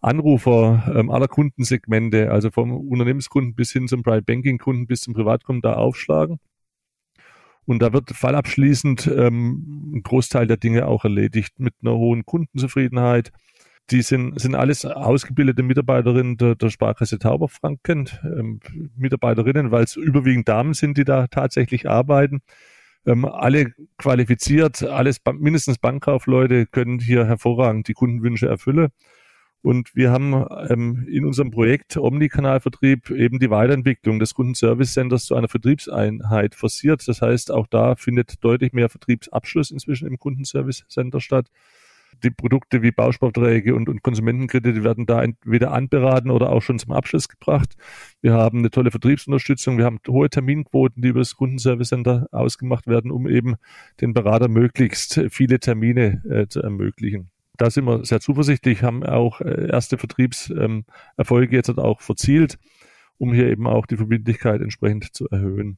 Anrufer 0.01 0.93
ähm, 0.95 1.09
aller 1.09 1.27
Kundensegmente, 1.27 2.31
also 2.31 2.51
vom 2.51 2.71
Unternehmenskunden 2.71 3.55
bis 3.55 3.71
hin 3.71 3.87
zum 3.87 4.03
Private 4.03 4.23
Banking 4.23 4.57
Kunden 4.57 4.87
bis 4.87 5.01
zum 5.01 5.13
Privatkunden 5.13 5.61
da 5.61 5.73
aufschlagen. 5.73 6.39
Und 7.65 7.81
da 7.81 7.91
wird 7.91 8.11
fallabschließend 8.11 9.07
ähm, 9.07 9.93
ein 9.95 10.03
Großteil 10.03 10.47
der 10.47 10.57
Dinge 10.57 10.87
auch 10.87 11.03
erledigt 11.03 11.59
mit 11.59 11.73
einer 11.81 11.95
hohen 11.95 12.25
Kundenzufriedenheit. 12.25 13.31
Die 13.89 14.01
sind, 14.01 14.39
sind 14.39 14.55
alles 14.55 14.85
ausgebildete 14.85 15.63
Mitarbeiterinnen 15.63 16.37
der, 16.37 16.55
der 16.55 16.69
Sparkasse 16.69 17.19
Tauberfranken, 17.19 18.09
ähm, 18.23 18.59
Mitarbeiterinnen, 18.95 19.71
weil 19.71 19.83
es 19.83 19.95
überwiegend 19.95 20.47
Damen 20.47 20.73
sind, 20.73 20.97
die 20.97 21.05
da 21.05 21.27
tatsächlich 21.27 21.89
arbeiten. 21.89 22.41
Ähm, 23.07 23.23
alle 23.25 23.73
qualifiziert, 23.97 24.83
alles 24.83 25.21
mindestens 25.39 25.77
Bankkaufleute 25.77 26.65
können 26.65 26.99
hier 26.99 27.25
hervorragend 27.25 27.87
die 27.87 27.93
Kundenwünsche 27.93 28.47
erfüllen. 28.47 28.89
Und 29.61 29.95
wir 29.95 30.11
haben 30.11 30.45
ähm, 30.69 31.07
in 31.09 31.25
unserem 31.25 31.49
Projekt 31.51 31.97
Omnikanalvertrieb 31.97 33.09
eben 33.09 33.39
die 33.39 33.49
Weiterentwicklung 33.49 34.19
des 34.19 34.33
Kundenservice 34.33 34.93
Centers 34.93 35.25
zu 35.25 35.35
einer 35.35 35.47
Vertriebseinheit 35.47 36.53
forciert. 36.53 37.07
Das 37.07 37.21
heißt, 37.21 37.51
auch 37.51 37.67
da 37.67 37.95
findet 37.95 38.43
deutlich 38.43 38.73
mehr 38.73 38.89
Vertriebsabschluss 38.89 39.71
inzwischen 39.71 40.07
im 40.07 40.19
Kundenservice 40.19 40.85
Center 40.89 41.21
statt 41.21 41.47
die 42.23 42.31
Produkte 42.31 42.81
wie 42.81 42.91
Bausparverträge 42.91 43.75
und, 43.75 43.89
und 43.89 44.03
Konsumentenkredite 44.03 44.83
werden 44.83 45.05
da 45.05 45.23
entweder 45.23 45.71
anberaten 45.71 46.31
oder 46.31 46.49
auch 46.49 46.61
schon 46.61 46.79
zum 46.79 46.91
Abschluss 46.91 47.29
gebracht. 47.29 47.75
Wir 48.21 48.33
haben 48.33 48.59
eine 48.59 48.69
tolle 48.69 48.91
Vertriebsunterstützung. 48.91 49.77
Wir 49.77 49.85
haben 49.85 49.99
hohe 50.07 50.29
Terminquoten, 50.29 51.01
die 51.01 51.09
über 51.09 51.19
das 51.19 51.35
Kundenservice 51.35 51.89
Center 51.89 52.27
ausgemacht 52.31 52.87
werden, 52.87 53.11
um 53.11 53.27
eben 53.27 53.55
den 54.01 54.13
Berater 54.13 54.47
möglichst 54.47 55.21
viele 55.29 55.59
Termine 55.59 56.23
äh, 56.29 56.47
zu 56.47 56.61
ermöglichen. 56.61 57.29
Da 57.57 57.71
sind 57.71 57.85
wir 57.85 58.05
sehr 58.05 58.19
zuversichtlich, 58.19 58.83
haben 58.83 59.03
auch 59.03 59.41
äh, 59.41 59.69
erste 59.69 59.97
Vertriebserfolge 59.97 61.55
jetzt 61.55 61.69
auch 61.77 62.01
verzielt, 62.01 62.59
um 63.17 63.33
hier 63.33 63.47
eben 63.47 63.67
auch 63.67 63.87
die 63.87 63.97
Verbindlichkeit 63.97 64.61
entsprechend 64.61 65.15
zu 65.15 65.27
erhöhen. 65.29 65.77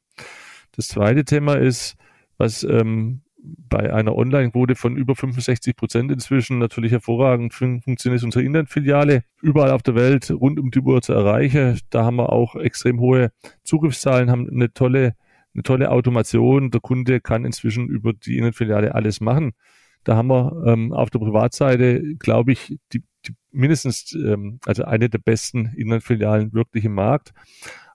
Das 0.72 0.88
zweite 0.88 1.24
Thema 1.24 1.54
ist, 1.54 1.96
was 2.36 2.62
ähm, 2.64 3.22
bei 3.42 3.92
einer 3.92 4.16
Online-Quote 4.16 4.74
von 4.74 4.96
über 4.96 5.14
65 5.14 5.76
Prozent 5.76 6.10
inzwischen 6.10 6.58
natürlich 6.58 6.92
hervorragend 6.92 7.54
fun 7.54 7.80
funktioniert 7.82 8.22
unsere 8.22 8.44
Internetfiliale 8.44 9.24
überall 9.40 9.70
auf 9.70 9.82
der 9.82 9.94
Welt 9.94 10.30
rund 10.30 10.58
um 10.58 10.70
die 10.70 10.80
Uhr 10.80 11.02
zu 11.02 11.12
erreichen. 11.12 11.78
Da 11.90 12.04
haben 12.04 12.16
wir 12.16 12.32
auch 12.32 12.56
extrem 12.56 13.00
hohe 13.00 13.32
Zugriffszahlen, 13.62 14.30
haben 14.30 14.48
eine 14.48 14.72
tolle, 14.72 15.14
eine 15.54 15.62
tolle 15.62 15.90
Automation. 15.90 16.70
Der 16.70 16.80
Kunde 16.80 17.20
kann 17.20 17.44
inzwischen 17.44 17.88
über 17.88 18.12
die 18.12 18.34
Internetfiliale 18.34 18.94
alles 18.94 19.20
machen. 19.20 19.52
Da 20.04 20.16
haben 20.16 20.28
wir 20.28 20.64
ähm, 20.66 20.92
auf 20.92 21.10
der 21.10 21.18
Privatseite, 21.18 22.16
glaube 22.16 22.52
ich, 22.52 22.78
die, 22.92 23.02
die 23.26 23.34
mindestens 23.52 24.14
ähm, 24.14 24.60
also 24.64 24.84
eine 24.84 25.08
der 25.08 25.18
besten 25.18 25.66
Internetfilialen 25.76 26.52
wirklich 26.52 26.84
im 26.84 26.94
Markt. 26.94 27.32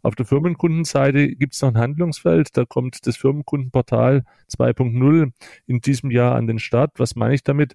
Auf 0.05 0.13
der 0.13 0.27
Firmenkundenseite 0.27 1.29
gibt 1.29 1.55
es 1.55 1.63
noch 1.63 1.69
ein 1.69 1.79
Handlungsfeld. 1.79 2.55
Da 2.55 2.63
kommt 2.63 3.07
das 3.07 3.17
Firmenkundenportal 3.17 4.24
2.0 4.55 5.31
in 5.65 5.81
diesem 5.81 6.12
Jahr 6.12 6.35
an 6.35 6.45
den 6.45 6.59
Start. 6.59 6.91
Was 6.97 7.15
meine 7.15 7.33
ich 7.33 7.41
damit? 7.41 7.74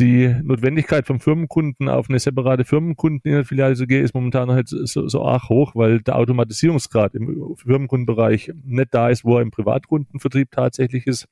Die 0.00 0.34
Notwendigkeit 0.42 1.06
vom 1.06 1.20
Firmenkunden 1.20 1.88
auf 1.88 2.08
eine 2.08 2.18
separate 2.18 2.64
Firmenkunden 2.64 3.20
in 3.22 3.36
der 3.36 3.44
Filiale 3.44 3.76
zu 3.76 3.86
gehen, 3.86 4.04
ist 4.04 4.14
momentan 4.14 4.50
halt 4.50 4.66
so, 4.66 5.06
so 5.06 5.24
arg 5.24 5.48
hoch, 5.48 5.76
weil 5.76 6.00
der 6.00 6.16
Automatisierungsgrad 6.16 7.14
im 7.14 7.54
Firmenkundenbereich 7.56 8.50
nicht 8.64 8.92
da 8.92 9.08
ist, 9.08 9.24
wo 9.24 9.36
er 9.36 9.42
im 9.42 9.52
Privatkundenvertrieb 9.52 10.50
tatsächlich 10.50 11.06
ist. 11.06 11.28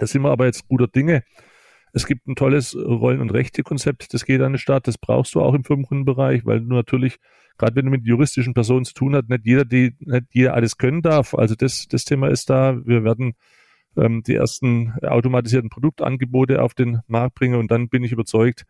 Da 0.00 0.08
sind 0.08 0.22
wir 0.22 0.32
aber 0.32 0.46
jetzt 0.46 0.66
guter 0.66 0.88
Dinge. 0.88 1.22
Es 1.92 2.06
gibt 2.06 2.26
ein 2.26 2.34
tolles 2.34 2.74
Rollen- 2.76 3.20
und 3.20 3.30
Rechte-Konzept, 3.30 4.12
das 4.12 4.24
geht 4.24 4.40
an 4.40 4.54
den 4.54 4.58
Start. 4.58 4.88
Das 4.88 4.98
brauchst 4.98 5.36
du 5.36 5.42
auch 5.42 5.54
im 5.54 5.62
Firmenkundenbereich, 5.62 6.44
weil 6.44 6.58
du 6.60 6.74
natürlich 6.74 7.18
gerade 7.58 7.76
wenn 7.76 7.86
du 7.86 7.90
mit 7.90 8.06
juristischen 8.06 8.54
Personen 8.54 8.84
zu 8.84 8.94
tun 8.94 9.14
hast, 9.14 9.28
nicht 9.28 9.46
jeder, 9.46 9.64
die, 9.64 9.94
nicht 10.00 10.26
jeder 10.32 10.54
alles 10.54 10.76
können 10.76 11.02
darf. 11.02 11.34
Also 11.34 11.54
das, 11.54 11.86
das 11.88 12.04
Thema 12.04 12.28
ist 12.28 12.50
da. 12.50 12.76
Wir 12.84 13.04
werden 13.04 13.34
ähm, 13.96 14.22
die 14.22 14.34
ersten 14.34 14.92
automatisierten 15.02 15.70
Produktangebote 15.70 16.62
auf 16.62 16.74
den 16.74 17.00
Markt 17.06 17.34
bringen 17.34 17.56
und 17.56 17.70
dann 17.70 17.88
bin 17.88 18.04
ich 18.04 18.12
überzeugt, 18.12 18.64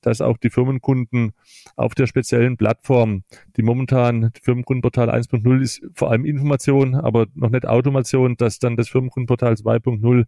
dass 0.00 0.20
auch 0.20 0.36
die 0.36 0.50
Firmenkunden 0.50 1.32
auf 1.76 1.94
der 1.94 2.06
speziellen 2.06 2.56
Plattform, 2.56 3.24
die 3.56 3.62
momentan 3.62 4.30
Firmenkundenportal 4.42 5.10
1.0 5.10 5.60
ist, 5.60 5.82
vor 5.94 6.10
allem 6.10 6.24
Information, 6.24 6.94
aber 6.94 7.26
noch 7.34 7.50
nicht 7.50 7.66
Automation, 7.66 8.36
dass 8.36 8.58
dann 8.58 8.76
das 8.76 8.88
Firmenkundenportal 8.88 9.54
2.0 9.54 10.24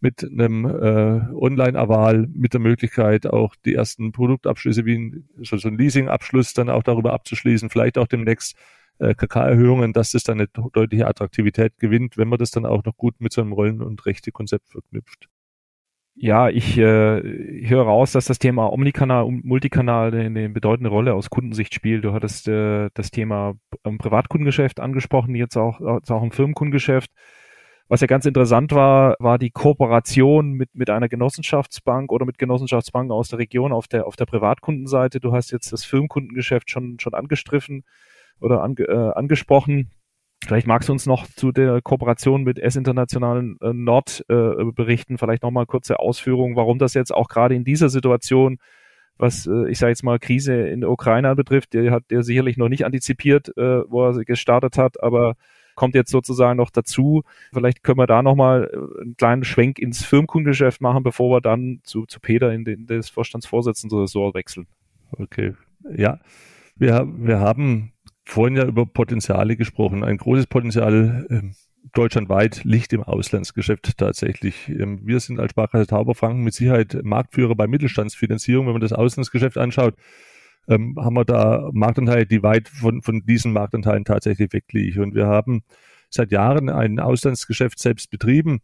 mit 0.00 0.24
einem 0.24 0.64
äh, 0.64 1.32
Online-Aval, 1.34 2.28
mit 2.32 2.54
der 2.54 2.60
Möglichkeit 2.60 3.26
auch 3.26 3.54
die 3.64 3.74
ersten 3.74 4.12
Produktabschlüsse 4.12 4.84
wie 4.84 4.96
ein, 4.96 5.28
so, 5.42 5.56
so 5.56 5.68
ein 5.68 5.76
Leasing-Abschluss 5.78 6.54
dann 6.54 6.70
auch 6.70 6.82
darüber 6.82 7.12
abzuschließen, 7.12 7.70
vielleicht 7.70 7.98
auch 7.98 8.06
demnächst 8.06 8.56
äh, 8.98 9.14
KK-Erhöhungen, 9.14 9.92
dass 9.92 10.12
das 10.12 10.24
dann 10.24 10.38
eine 10.38 10.48
deutliche 10.48 11.06
Attraktivität 11.06 11.78
gewinnt, 11.78 12.16
wenn 12.16 12.28
man 12.28 12.38
das 12.38 12.50
dann 12.50 12.66
auch 12.66 12.84
noch 12.84 12.96
gut 12.96 13.20
mit 13.20 13.32
so 13.32 13.40
einem 13.40 13.52
Rollen- 13.52 13.82
und 13.82 14.04
Rechte-Konzept 14.06 14.68
verknüpft. 14.70 15.28
Ja, 16.14 16.50
ich, 16.50 16.76
äh, 16.76 17.62
höre 17.66 17.84
raus, 17.84 18.12
dass 18.12 18.26
das 18.26 18.38
Thema 18.38 18.70
Omnikanal 18.72 19.24
und 19.24 19.44
Multikanal 19.44 20.12
eine, 20.12 20.26
eine 20.26 20.48
bedeutende 20.50 20.90
Rolle 20.90 21.14
aus 21.14 21.30
Kundensicht 21.30 21.72
spielt. 21.72 22.04
Du 22.04 22.12
hattest 22.12 22.46
äh, 22.48 22.90
das 22.94 23.10
Thema 23.10 23.54
im 23.84 23.98
Privatkundengeschäft 23.98 24.80
angesprochen, 24.80 25.34
jetzt 25.34 25.56
auch, 25.56 25.80
jetzt 25.80 26.10
auch 26.10 26.22
im 26.22 26.30
Firmenkundengeschäft. 26.30 27.10
Was 27.88 28.02
ja 28.02 28.06
ganz 28.06 28.24
interessant 28.24 28.70
war, 28.72 29.16
war 29.18 29.36
die 29.36 29.50
Kooperation 29.50 30.52
mit, 30.52 30.74
mit 30.74 30.90
einer 30.90 31.08
Genossenschaftsbank 31.08 32.12
oder 32.12 32.24
mit 32.24 32.38
Genossenschaftsbanken 32.38 33.10
aus 33.10 33.28
der 33.28 33.40
Region 33.40 33.72
auf 33.72 33.88
der, 33.88 34.06
auf 34.06 34.14
der 34.14 34.26
Privatkundenseite. 34.26 35.18
Du 35.18 35.32
hast 35.32 35.50
jetzt 35.50 35.72
das 35.72 35.84
Firmenkundengeschäft 35.84 36.70
schon, 36.70 37.00
schon 37.00 37.14
angestriffen 37.14 37.84
oder 38.40 38.62
ange, 38.62 38.84
äh, 38.84 39.12
angesprochen. 39.14 39.90
Vielleicht 40.44 40.66
magst 40.66 40.88
du 40.88 40.92
uns 40.92 41.06
noch 41.06 41.26
zu 41.26 41.52
der 41.52 41.82
Kooperation 41.82 42.44
mit 42.44 42.58
S 42.58 42.76
International 42.76 43.56
äh, 43.60 43.72
Nord 43.72 44.24
äh, 44.28 44.64
berichten, 44.72 45.18
vielleicht 45.18 45.42
nochmal 45.42 45.66
kurze 45.66 45.98
Ausführungen, 45.98 46.56
warum 46.56 46.78
das 46.78 46.94
jetzt 46.94 47.14
auch 47.14 47.28
gerade 47.28 47.54
in 47.54 47.64
dieser 47.64 47.90
Situation, 47.90 48.58
was 49.18 49.46
äh, 49.46 49.68
ich 49.68 49.78
sage 49.78 49.90
jetzt 49.90 50.02
mal 50.02 50.18
Krise 50.18 50.54
in 50.54 50.80
der 50.80 50.90
Ukraine 50.90 51.36
betrifft, 51.36 51.74
der 51.74 51.90
hat 51.92 52.04
der 52.10 52.22
sicherlich 52.22 52.56
noch 52.56 52.70
nicht 52.70 52.86
antizipiert, 52.86 53.56
äh, 53.58 53.82
wo 53.90 54.06
er 54.06 54.24
gestartet 54.24 54.78
hat, 54.78 55.02
aber 55.02 55.36
kommt 55.74 55.94
jetzt 55.94 56.10
sozusagen 56.10 56.56
noch 56.56 56.70
dazu. 56.70 57.22
Vielleicht 57.52 57.82
können 57.82 57.98
wir 57.98 58.06
da 58.06 58.22
nochmal 58.22 58.70
äh, 58.72 59.02
einen 59.02 59.16
kleinen 59.16 59.44
Schwenk 59.44 59.78
ins 59.78 60.04
Firmenkundengeschäft 60.04 60.80
machen, 60.80 61.02
bevor 61.02 61.30
wir 61.36 61.40
dann 61.40 61.80
zu, 61.84 62.06
zu 62.06 62.18
Peter 62.18 62.52
in, 62.52 62.64
den, 62.64 62.86
das 62.86 63.10
Vorstandsvorsitzende 63.10 64.02
Ressort 64.02 64.34
wechseln. 64.34 64.66
Okay, 65.12 65.54
ja. 65.94 66.18
Wir, 66.76 67.06
wir 67.14 67.40
haben 67.40 67.92
vorhin 68.30 68.56
ja 68.56 68.64
über 68.64 68.86
Potenziale 68.86 69.56
gesprochen. 69.56 70.04
Ein 70.04 70.16
großes 70.16 70.46
Potenzial 70.46 71.26
ähm, 71.30 71.54
deutschlandweit 71.92 72.64
liegt 72.64 72.92
im 72.92 73.02
Auslandsgeschäft 73.02 73.98
tatsächlich. 73.98 74.68
Ähm, 74.68 75.00
wir 75.04 75.20
sind 75.20 75.40
als 75.40 75.50
Sparkasse 75.50 75.86
Tauberfranken 75.86 76.42
mit 76.42 76.54
Sicherheit 76.54 76.98
Marktführer 77.02 77.54
bei 77.54 77.66
Mittelstandsfinanzierung. 77.66 78.66
Wenn 78.66 78.74
man 78.74 78.82
das 78.82 78.92
Auslandsgeschäft 78.92 79.58
anschaut, 79.58 79.94
ähm, 80.68 80.96
haben 80.98 81.16
wir 81.16 81.24
da 81.24 81.70
Marktanteile, 81.72 82.26
die 82.26 82.42
weit 82.42 82.68
von, 82.68 83.02
von 83.02 83.22
diesen 83.24 83.52
Marktanteilen 83.52 84.04
tatsächlich 84.04 84.52
wegliegen. 84.52 85.02
Und 85.02 85.14
wir 85.14 85.26
haben 85.26 85.62
seit 86.08 86.30
Jahren 86.30 86.68
ein 86.68 87.00
Auslandsgeschäft 87.00 87.78
selbst 87.78 88.10
betrieben, 88.10 88.60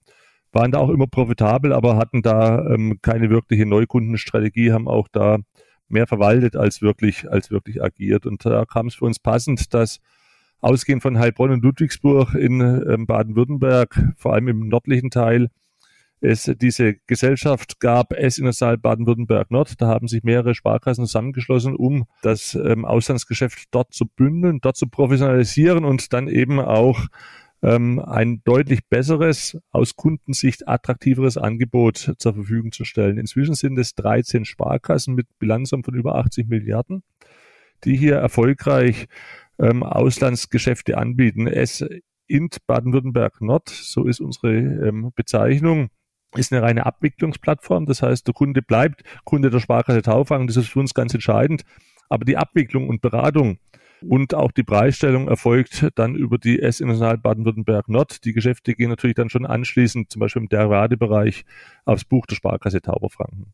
waren 0.52 0.70
da 0.70 0.79
auch 0.79 0.90
immer 0.90 1.07
profitabel, 1.07 1.72
aber 1.72 1.96
hatten 1.96 2.22
da 2.22 2.64
ähm, 2.70 2.98
keine 3.02 3.31
wirkliche 3.31 3.66
Neukundenstrategie, 3.66 4.72
haben 4.72 4.88
auch 4.88 5.09
da 5.09 5.38
mehr 5.88 6.07
verwaltet 6.07 6.57
als 6.57 6.83
wirklich, 6.83 7.31
als 7.31 7.51
wirklich 7.51 7.83
agiert. 7.83 8.27
Und 8.27 8.44
da 8.44 8.64
kam 8.64 8.88
es 8.88 8.94
für 8.94 9.05
uns 9.05 9.18
passend, 9.18 9.75
dass 9.75 10.01
ausgehend 10.61 11.03
von 11.03 11.18
Heilbronn 11.18 11.53
und 11.53 11.64
Ludwigsburg 11.64 12.35
in 12.35 12.61
ähm, 12.61 13.07
Baden-Württemberg, 13.07 14.14
vor 14.16 14.35
allem 14.35 14.49
im 14.49 14.68
nördlichen 14.68 15.11
Teil, 15.11 15.49
es 16.20 16.51
diese 16.61 16.94
Gesellschaft 17.07 17.79
gab, 17.79 18.12
es 18.12 18.38
in 18.38 18.44
der 18.44 18.55
Saal 18.55 18.79
Baden-Württemberg 18.79 19.51
Nord. 19.51 19.81
Da 19.81 19.87
haben 19.87 20.09
sich 20.09 20.22
mehrere 20.22 20.55
Sparkassen 20.55 21.05
zusammengeschlossen, 21.05 21.77
um 21.77 22.07
das 22.22 22.55
ähm, 22.55 22.85
Auslandsgeschäft 22.85 23.68
dort 23.70 23.92
zu 23.92 24.07
bündeln, 24.07 24.61
dort 24.61 24.77
zu 24.77 24.88
professionalisieren 24.88 25.85
und 25.85 26.12
dann 26.12 26.29
eben 26.29 26.59
auch 26.59 27.07
ähm, 27.66 27.98
ein 27.98 28.42
deutlich 28.44 28.87
besseres, 28.88 29.59
aus 29.72 29.96
Kundensicht 29.96 30.68
attraktiveres 30.68 31.37
Angebot 31.37 32.14
zur 32.16 32.35
Verfügung 32.35 32.70
zu 32.70 32.85
stellen. 32.85 33.18
Inzwischen 33.18 33.55
sind 33.55 33.76
es 33.76 33.94
13 33.96 34.44
Sparkassen 34.44 35.16
mit 35.16 35.26
Bilanzsummen 35.40 35.83
von 35.83 35.94
über 35.94 36.14
80 36.14 36.46
Milliarden, 36.46 37.02
die 37.83 37.96
hier 37.96 38.14
erfolgreich 38.16 39.07
ähm, 39.59 39.83
Auslandsgeschäfte 39.83 40.96
anbieten. 40.96 41.48
Es 41.48 41.85
int 42.29 42.59
Baden-Württemberg 42.68 43.40
Nord, 43.40 43.68
so 43.68 44.05
ist 44.05 44.20
unsere 44.20 44.55
ähm, 44.55 45.11
Bezeichnung, 45.16 45.88
ist 46.37 46.52
eine 46.52 46.62
reine 46.62 46.87
Abwicklungsplattform. 46.87 47.87
Das 47.87 48.00
heißt, 48.00 48.29
der 48.29 48.35
Kunde 48.35 48.62
bleibt 48.62 49.02
Kunde 49.24 49.50
der 49.50 49.59
Sparkasse 49.59 50.02
Taufang. 50.02 50.46
Das 50.46 50.57
ist 50.57 50.68
für 50.68 50.79
uns 50.79 50.94
ganz 50.94 51.14
entscheidend. 51.14 51.64
Aber 52.09 52.24
die 52.24 52.37
Abwicklung 52.37 52.88
und 52.88 53.00
Beratung 53.00 53.59
und 54.02 54.35
auch 54.35 54.52
die 54.52 54.62
Preisstellung 54.62 55.28
erfolgt 55.28 55.88
dann 55.94 56.14
über 56.14 56.38
die 56.38 56.61
S 56.61 56.80
International 56.80 57.18
Baden-Württemberg 57.18 57.88
Nord. 57.88 58.24
Die 58.24 58.32
Geschäfte 58.32 58.74
gehen 58.74 58.90
natürlich 58.90 59.16
dann 59.16 59.30
schon 59.30 59.46
anschließend, 59.46 60.11
zum 60.11 60.20
Beispiel 60.20 60.42
im 60.42 60.48
Derivatebereich, 60.48 61.44
aufs 61.85 62.04
Buch 62.04 62.26
der 62.26 62.37
Sparkasse 62.37 62.80
Tauberfranken. 62.80 63.52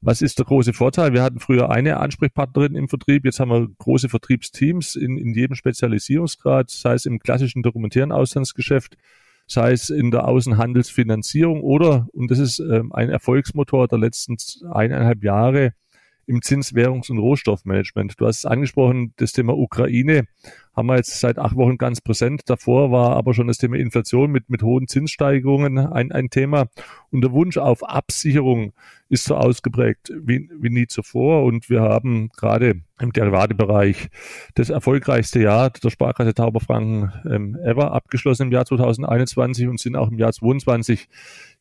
Was 0.00 0.20
ist 0.20 0.38
der 0.38 0.44
große 0.44 0.74
Vorteil? 0.74 1.14
Wir 1.14 1.22
hatten 1.22 1.40
früher 1.40 1.70
eine 1.70 1.98
Ansprechpartnerin 1.98 2.76
im 2.76 2.88
Vertrieb, 2.88 3.24
jetzt 3.24 3.40
haben 3.40 3.50
wir 3.50 3.68
große 3.78 4.10
Vertriebsteams 4.10 4.96
in, 4.96 5.16
in 5.16 5.32
jedem 5.32 5.54
Spezialisierungsgrad, 5.54 6.70
sei 6.70 6.92
es 6.92 7.06
im 7.06 7.20
klassischen 7.20 7.62
dokumentären 7.62 8.12
Auslandsgeschäft, 8.12 8.98
sei 9.46 9.72
es 9.72 9.88
in 9.88 10.10
der 10.10 10.28
Außenhandelsfinanzierung 10.28 11.62
oder, 11.62 12.06
und 12.12 12.30
das 12.30 12.38
ist 12.38 12.58
ähm, 12.58 12.92
ein 12.92 13.08
Erfolgsmotor 13.08 13.88
der 13.88 13.98
letzten 13.98 14.36
eineinhalb 14.70 15.24
Jahre, 15.24 15.72
im 16.26 16.40
Zinswährungs- 16.40 17.10
und 17.10 17.18
Rohstoffmanagement. 17.18 18.14
Du 18.18 18.26
hast 18.26 18.38
es 18.38 18.46
angesprochen, 18.46 19.12
das 19.16 19.32
Thema 19.32 19.56
Ukraine 19.56 20.26
haben 20.74 20.88
wir 20.88 20.96
jetzt 20.96 21.20
seit 21.20 21.38
acht 21.38 21.56
Wochen 21.56 21.78
ganz 21.78 22.00
präsent. 22.00 22.42
Davor 22.46 22.90
war 22.90 23.16
aber 23.16 23.32
schon 23.32 23.46
das 23.46 23.58
Thema 23.58 23.76
Inflation 23.76 24.30
mit, 24.30 24.50
mit 24.50 24.62
hohen 24.62 24.88
Zinssteigerungen 24.88 25.78
ein, 25.78 26.10
ein 26.10 26.30
Thema. 26.30 26.66
Und 27.10 27.22
der 27.22 27.32
Wunsch 27.32 27.58
auf 27.58 27.88
Absicherung 27.88 28.72
ist 29.08 29.24
so 29.24 29.36
ausgeprägt 29.36 30.12
wie, 30.20 30.50
wie 30.58 30.70
nie 30.70 30.86
zuvor. 30.88 31.44
Und 31.44 31.70
wir 31.70 31.82
haben 31.82 32.30
gerade 32.36 32.82
im 33.00 33.12
Derivatebereich 33.12 34.08
das 34.54 34.70
erfolgreichste 34.70 35.40
Jahr 35.40 35.70
der 35.70 35.90
Sparkasse 35.90 36.34
Tauberfranken 36.34 37.12
ähm, 37.30 37.56
ever 37.64 37.92
abgeschlossen 37.92 38.44
im 38.44 38.52
Jahr 38.52 38.66
2021 38.66 39.68
und 39.68 39.78
sind 39.78 39.94
auch 39.96 40.10
im 40.10 40.18
Jahr 40.18 40.32
2022 40.32 41.08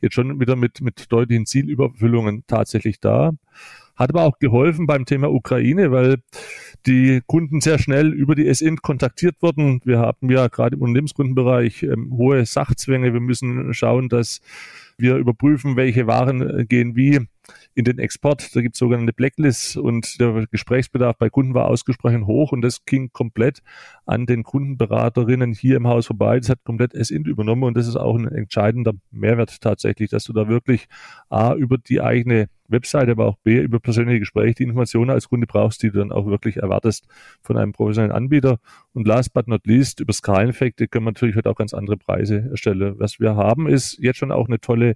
jetzt 0.02 0.16
schon 0.16 0.40
wieder 0.40 0.56
mit, 0.56 0.82
mit 0.82 1.12
deutlichen 1.12 1.46
Zielüberfüllungen 1.46 2.44
tatsächlich 2.48 3.00
da. 3.00 3.32
Hat 3.96 4.10
aber 4.10 4.24
auch 4.24 4.40
geholfen 4.40 4.88
beim 4.88 5.06
Thema 5.06 5.32
Ukraine, 5.32 5.92
weil 5.92 6.18
die 6.86 7.22
Kunden 7.28 7.62
sehr 7.62 7.80
schnell 7.80 8.12
über 8.12 8.36
die 8.36 8.52
SINT 8.54 8.82
kontaktiert 8.82 9.36
wurden. 9.42 9.82
Wir 9.86 10.00
haben 10.00 10.30
ja 10.30 10.48
gerade 10.48 10.76
im 10.76 10.82
Unternehmenskundenbereich 10.82 11.84
ähm, 11.84 12.12
hohe 12.12 12.46
Sachzwänge. 12.46 13.14
Wir 13.14 13.20
müssen 13.20 13.74
schauen, 13.74 14.10
dass 14.10 14.42
Wir 15.04 15.18
überprüfen, 15.18 15.76
welche 15.76 16.08
Waren 16.08 16.60
äh, 16.60 16.66
gehen 16.66 16.96
wie 16.96 17.20
in 17.76 17.84
den 17.84 18.00
Export. 18.00 18.56
Da 18.56 18.62
gibt 18.62 18.76
es 18.76 18.80
sogenannte 18.80 19.12
Blacklists 19.12 19.76
und 19.76 20.18
der 20.22 20.48
Gesprächsbedarf 20.50 21.18
bei 21.18 21.30
Kunden 21.30 21.54
war 21.54 21.66
ausgesprochen 21.66 22.26
hoch 22.26 22.54
und 22.54 22.62
das 22.62 22.86
ging 22.86 23.12
komplett 23.12 23.60
an 24.06 24.26
den 24.26 24.44
Kundenberaterinnen 24.44 25.52
hier 25.52 25.76
im 25.76 25.90
Haus 25.90 26.08
vorbei. 26.08 26.40
Das 26.40 26.48
hat 26.48 26.64
komplett 26.64 26.94
SINT 26.94 27.28
übernommen 27.28 27.64
und 27.64 27.76
das 27.76 27.90
ist 27.90 27.98
auch 27.98 28.16
ein 28.16 28.30
entscheidender 28.30 28.94
Mehrwert 29.12 29.60
tatsächlich, 29.60 30.10
dass 30.10 30.24
du 30.24 30.32
da 30.32 30.48
wirklich 30.48 30.88
A, 31.30 31.54
über 31.54 31.78
die 31.78 32.00
eigene 32.00 32.48
Webseite, 32.70 33.12
aber 33.12 33.26
auch 33.28 33.38
B, 33.44 33.60
über 33.60 33.80
persönliche 33.80 34.20
Gespräche 34.20 34.56
die 34.56 34.64
Informationen 34.64 35.12
als 35.12 35.30
Kunde 35.30 35.48
brauchst, 35.48 35.84
die 35.84 35.92
du 35.92 36.00
dann 36.00 36.12
auch 36.12 36.26
wirklich 36.26 36.58
erwartest 36.58 37.08
von 37.42 37.58
einem 37.58 37.74
professionellen 37.74 38.16
Anbieter. 38.16 38.60
Und 38.94 39.08
last 39.08 39.34
but 39.34 39.48
not 39.48 39.66
least, 39.66 40.00
über 40.00 40.14
Skaleneffekte 40.14 40.88
können 40.88 41.06
wir 41.06 41.12
natürlich 41.12 41.36
heute 41.36 41.50
auch 41.50 41.56
ganz 41.56 41.74
andere 41.74 41.98
Preise 41.98 42.50
erstellen. 42.52 42.96
Was 42.98 43.20
wir 43.20 43.36
haben, 43.36 43.68
ist 43.68 43.98
jetzt 44.00 44.18
schon 44.18 44.32
auch 44.32 44.48
eine 44.48 44.60
tolle 44.60 44.93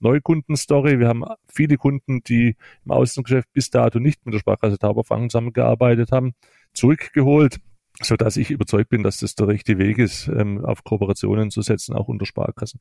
Neukundenstory. 0.00 0.98
Wir 0.98 1.08
haben 1.08 1.24
viele 1.48 1.76
Kunden, 1.76 2.22
die 2.24 2.56
im 2.84 2.90
Außengeschäft 2.90 3.52
bis 3.52 3.70
dato 3.70 4.00
nicht 4.00 4.24
mit 4.26 4.34
der 4.34 4.40
Sparkasse 4.40 4.78
Tauberfang 4.78 5.30
zusammengearbeitet 5.30 6.12
haben, 6.12 6.34
zurückgeholt, 6.74 7.60
so 8.00 8.16
dass 8.16 8.36
ich 8.36 8.50
überzeugt 8.50 8.90
bin, 8.90 9.02
dass 9.02 9.18
das 9.18 9.34
der 9.34 9.48
richtige 9.48 9.78
Weg 9.78 9.98
ist, 9.98 10.28
ähm, 10.28 10.64
auf 10.64 10.84
Kooperationen 10.84 11.50
zu 11.50 11.62
setzen, 11.62 11.94
auch 11.94 12.08
unter 12.08 12.26
Sparkassen. 12.26 12.80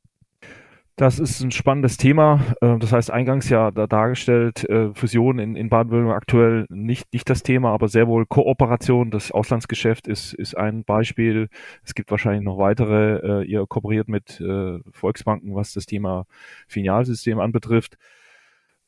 Das 0.97 1.19
ist 1.19 1.41
ein 1.41 1.51
spannendes 1.51 1.97
Thema. 1.97 2.41
Ähm, 2.61 2.79
das 2.79 2.91
heißt, 2.91 3.11
eingangs 3.11 3.49
ja 3.49 3.71
da 3.71 3.87
dargestellt, 3.87 4.69
äh, 4.69 4.93
Fusion 4.93 5.39
in, 5.39 5.55
in 5.55 5.69
Baden-Württemberg 5.69 6.17
aktuell 6.17 6.65
nicht, 6.69 7.11
nicht 7.13 7.29
das 7.29 7.43
Thema, 7.43 7.71
aber 7.71 7.87
sehr 7.87 8.07
wohl 8.07 8.25
Kooperation. 8.25 9.09
Das 9.09 9.31
Auslandsgeschäft 9.31 10.07
ist, 10.07 10.33
ist 10.33 10.55
ein 10.55 10.83
Beispiel. 10.83 11.47
Es 11.83 11.95
gibt 11.95 12.11
wahrscheinlich 12.11 12.43
noch 12.43 12.57
weitere. 12.57 13.41
Äh, 13.41 13.45
ihr 13.45 13.65
kooperiert 13.67 14.09
mit 14.09 14.41
äh, 14.41 14.79
Volksbanken, 14.91 15.55
was 15.55 15.73
das 15.73 15.85
Thema 15.85 16.25
Filialsystem 16.67 17.39
anbetrifft. 17.39 17.97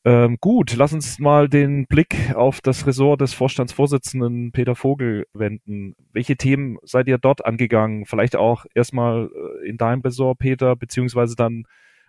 Ähm, 0.06 0.38
gut, 0.42 0.76
lass 0.76 0.92
uns 0.92 1.18
mal 1.20 1.48
den 1.48 1.88
Blick 1.88 2.36
auf 2.36 2.60
das 2.60 2.86
Ressort 2.86 3.22
des 3.22 3.34
Vorstandsvorsitzenden 3.34 4.52
Peter 4.52 4.76
Vogel 4.76 5.26
wenden. 5.34 5.96
Welche 6.12 6.36
Themen 6.36 6.78
seid 6.84 7.08
ihr 7.08 7.18
dort 7.18 7.46
angegangen? 7.46 8.06
Vielleicht 8.06 8.36
auch 8.36 8.66
erstmal 8.76 9.30
in 9.66 9.78
deinem 9.78 10.02
Ressort, 10.02 10.40
Peter, 10.40 10.76
beziehungsweise 10.76 11.38
dann 11.38 11.64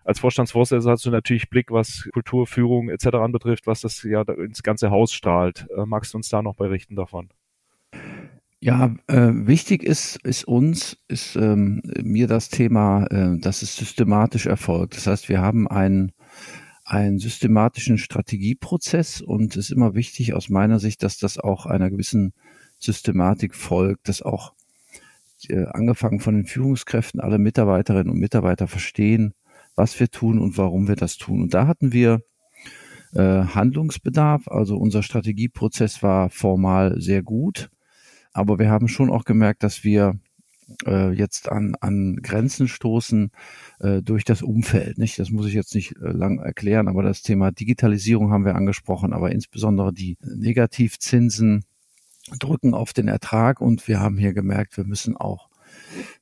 als 0.04 0.20
Vorstandsvorsitzender 0.20 0.92
hast 0.92 1.06
du 1.06 1.10
natürlich 1.10 1.48
Blick, 1.48 1.70
was 1.70 2.08
Kulturführung 2.12 2.90
etc. 2.90 3.06
anbetrifft, 3.16 3.66
was 3.66 3.80
das 3.80 4.02
ja 4.02 4.22
ins 4.22 4.62
ganze 4.62 4.90
Haus 4.90 5.12
strahlt. 5.12 5.66
Äh, 5.76 5.86
magst 5.86 6.12
du 6.12 6.18
uns 6.18 6.28
da 6.28 6.42
noch 6.42 6.56
berichten 6.56 6.94
davon? 6.94 7.30
Ja, 8.60 8.94
äh, 9.08 9.30
wichtig 9.32 9.82
ist, 9.82 10.16
ist 10.24 10.44
uns, 10.44 10.96
ist 11.08 11.36
ähm, 11.36 11.82
mir 12.02 12.26
das 12.26 12.48
Thema, 12.48 13.06
äh, 13.10 13.38
dass 13.38 13.62
es 13.62 13.76
systematisch 13.76 14.46
erfolgt. 14.46 14.96
Das 14.96 15.06
heißt, 15.06 15.28
wir 15.28 15.40
haben 15.40 15.68
einen, 15.68 16.12
einen 16.84 17.18
systematischen 17.18 17.98
Strategieprozess 17.98 19.20
und 19.20 19.56
es 19.56 19.66
ist 19.66 19.70
immer 19.70 19.94
wichtig 19.94 20.32
aus 20.34 20.48
meiner 20.48 20.80
Sicht, 20.80 21.02
dass 21.02 21.18
das 21.18 21.38
auch 21.38 21.66
einer 21.66 21.90
gewissen 21.90 22.32
Systematik 22.78 23.54
folgt, 23.54 24.08
dass 24.08 24.22
auch 24.22 24.54
äh, 25.48 25.66
angefangen 25.66 26.20
von 26.20 26.34
den 26.34 26.46
Führungskräften 26.46 27.20
alle 27.20 27.38
Mitarbeiterinnen 27.38 28.10
und 28.10 28.18
Mitarbeiter 28.18 28.66
verstehen, 28.66 29.34
was 29.74 29.98
wir 29.98 30.08
tun 30.08 30.38
und 30.38 30.56
warum 30.58 30.88
wir 30.88 30.96
das 30.96 31.16
tun. 31.16 31.42
Und 31.42 31.54
da 31.54 31.66
hatten 31.66 31.92
wir 31.92 32.20
äh, 33.14 33.44
Handlungsbedarf. 33.44 34.48
Also 34.48 34.76
unser 34.76 35.02
Strategieprozess 35.02 36.02
war 36.02 36.30
formal 36.30 37.00
sehr 37.00 37.22
gut, 37.22 37.70
aber 38.32 38.58
wir 38.58 38.70
haben 38.70 38.88
schon 38.88 39.10
auch 39.10 39.24
gemerkt, 39.24 39.62
dass 39.62 39.84
wir 39.84 40.18
äh, 40.86 41.12
jetzt 41.12 41.50
an, 41.50 41.76
an 41.80 42.16
Grenzen 42.22 42.68
stoßen 42.68 43.30
äh, 43.80 44.02
durch 44.02 44.24
das 44.24 44.42
Umfeld. 44.42 44.98
Nicht? 44.98 45.18
Das 45.18 45.30
muss 45.30 45.46
ich 45.46 45.54
jetzt 45.54 45.74
nicht 45.74 45.96
äh, 45.96 46.10
lang 46.10 46.38
erklären, 46.38 46.88
aber 46.88 47.02
das 47.02 47.22
Thema 47.22 47.50
Digitalisierung 47.52 48.30
haben 48.32 48.44
wir 48.44 48.56
angesprochen, 48.56 49.12
aber 49.12 49.32
insbesondere 49.32 49.92
die 49.92 50.16
Negativzinsen 50.22 51.64
drücken 52.38 52.74
auf 52.74 52.92
den 52.92 53.08
Ertrag 53.08 53.60
und 53.60 53.86
wir 53.86 54.00
haben 54.00 54.16
hier 54.16 54.32
gemerkt, 54.32 54.76
wir 54.76 54.84
müssen 54.84 55.16
auch 55.16 55.48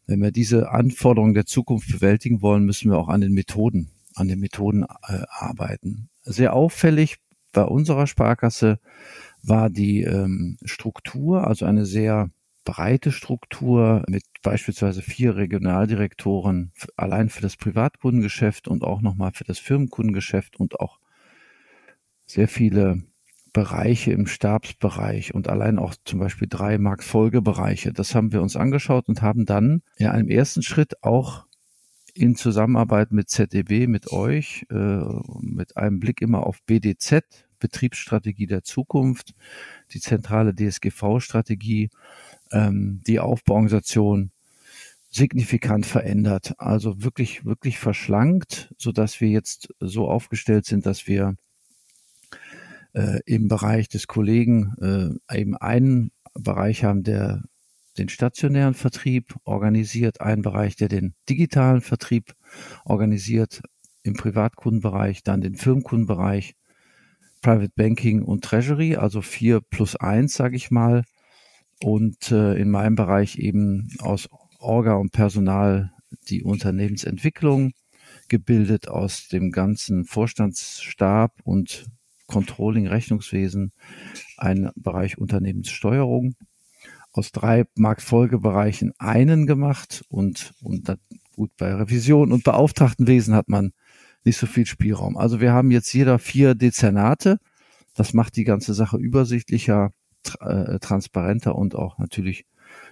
wenn 0.07 0.23
wir 0.23 0.33
diese 0.33 0.71
Anforderungen 0.71 1.35
der 1.35 1.47
Zukunft 1.47 1.91
bewältigen 1.91 2.43
wollen, 2.43 2.65
müssen 2.65 2.91
wir 2.91 2.99
auch 2.99 3.09
an 3.09 3.21
den 3.21 3.33
Methoden, 3.33 3.91
an 4.15 4.29
den 4.29 4.41
Methoden 4.41 4.83
äh, 4.83 5.23
arbeiten. 5.29 6.09
Sehr 6.23 6.55
auffällig 6.55 7.17
bei 7.53 7.65
unserer 7.65 8.07
Sparkasse 8.07 8.79
war 9.43 9.71
die 9.71 10.03
ähm, 10.03 10.57
Struktur, 10.65 11.47
also 11.47 11.67
eine 11.67 11.85
sehr 11.85 12.31
breite 12.65 13.11
Struktur 13.13 14.05
mit 14.09 14.23
beispielsweise 14.43 15.03
vier 15.03 15.37
Regionaldirektoren 15.37 16.73
allein 16.97 17.29
für 17.29 17.43
das 17.43 17.57
Privatkundengeschäft 17.57 18.69
und 18.69 18.85
auch 18.85 19.03
nochmal 19.03 19.33
für 19.33 19.45
das 19.45 19.59
Firmenkundengeschäft 19.59 20.59
und 20.59 20.79
auch 20.81 20.99
sehr 22.25 22.49
viele 22.49 23.03
Bereiche 23.53 24.13
im 24.13 24.27
Stabsbereich 24.27 25.35
und 25.35 25.49
allein 25.49 25.79
auch 25.79 25.95
zum 26.05 26.19
Beispiel 26.19 26.49
drei 26.49 26.79
Marktfolgebereiche. 26.79 27.93
Das 27.93 28.15
haben 28.15 28.33
wir 28.33 28.43
uns 28.43 28.57
angeschaut 28.57 29.09
und 29.09 29.21
haben 29.23 29.45
dann 29.45 29.83
in 29.97 30.07
einem 30.07 30.29
ersten 30.29 30.63
Schritt 30.63 31.03
auch 31.03 31.47
in 32.15 32.35
Zusammenarbeit 32.35 33.13
mit 33.13 33.31
ZDB, 33.31 33.87
mit 33.87 34.13
euch, 34.13 34.67
äh, 34.71 35.03
mit 35.41 35.77
einem 35.77 36.01
Blick 36.01 36.21
immer 36.21 36.47
auf 36.47 36.63
BDZ, 36.65 37.25
Betriebsstrategie 37.59 38.47
der 38.47 38.65
Zukunft, 38.65 39.35
die 39.93 40.01
zentrale 40.01 40.55
DSGV-Strategie, 40.55 41.91
ähm, 42.51 43.01
die 43.07 43.21
Aufbauorganisation 43.21 44.31
signifikant 45.11 45.87
verändert. 45.87 46.55
Also 46.59 47.03
wirklich, 47.03 47.45
wirklich 47.45 47.79
verschlankt, 47.79 48.75
so 48.79 48.93
dass 48.93 49.21
wir 49.21 49.29
jetzt 49.29 49.73
so 49.79 50.09
aufgestellt 50.09 50.65
sind, 50.65 50.87
dass 50.87 51.07
wir 51.07 51.37
äh, 52.95 53.21
im 53.27 53.49
Bereich 53.49 53.89
des 53.89 54.07
Kollegen 54.07 55.21
äh, 55.31 55.39
eben 55.39 55.57
einen 55.57 56.13
Bereich 56.35 56.85
haben, 56.85 57.03
der 57.03 57.43
den 57.99 58.09
stationären 58.09 58.75
Vertrieb 58.75 59.35
organisiert, 59.45 60.21
einen 60.21 60.43
Bereich, 60.43 60.77
der 60.77 60.89
den 60.89 61.15
digitalen 61.29 61.83
Vertrieb 61.83 62.35
organisiert, 62.85 63.61
im 64.03 64.15
Privatkundenbereich, 64.15 65.23
dann 65.23 65.41
den 65.41 65.55
Firmenkundenbereich, 65.55 66.55
Private 67.41 67.73
Banking 67.77 68.23
und 68.23 68.45
Treasury, 68.45 68.97
also 68.97 69.21
vier 69.21 69.61
plus 69.61 69.97
eins, 69.97 70.35
sage 70.35 70.57
ich 70.57 70.71
mal. 70.71 71.05
Und 71.83 72.31
äh, 72.31 72.55
in 72.55 72.71
meinem 72.71 72.95
Bereich 72.95 73.39
eben 73.39 73.89
aus 73.99 74.29
Orga 74.59 74.95
und 74.95 75.13
Personal 75.13 75.93
die 76.29 76.43
Unternehmensentwicklung, 76.43 77.73
gebildet 78.29 78.89
aus 78.89 79.29
dem 79.29 79.51
ganzen 79.51 80.05
Vorstandsstab 80.05 81.35
und 81.45 81.87
Controlling, 82.27 82.87
Rechnungswesen, 82.87 83.73
ein 84.37 84.71
Bereich 84.77 85.19
Unternehmenssteuerung. 85.19 86.35
Aus 87.13 87.31
drei 87.31 87.65
Marktfolgebereichen 87.75 88.95
einen 88.99 89.47
gemacht 89.47 90.03
und, 90.09 90.55
und 90.63 90.89
das, 90.89 90.99
gut, 91.35 91.51
bei 91.59 91.75
Revision 91.75 92.33
und 92.33 92.45
Beauftragtenwesen 92.45 93.35
hat 93.35 93.49
man 93.49 93.73
nicht 94.25 94.39
so 94.39 94.47
viel 94.47 94.67
Spielraum. 94.67 95.17
Also 95.17 95.41
wir 95.41 95.53
haben 95.53 95.71
jetzt 95.71 95.93
jeder 95.93 96.19
vier 96.19 96.55
Dezernate. 96.55 97.39
Das 97.95 98.15
macht 98.15 98.37
die 98.37 98.45
ganze 98.45 98.73
Sache 98.73 98.97
übersichtlicher, 98.97 99.93
tra 100.23 100.75
äh, 100.75 100.79
transparenter 100.79 101.55
und 101.55 101.75
auch 101.75 101.99
natürlich 101.99 102.47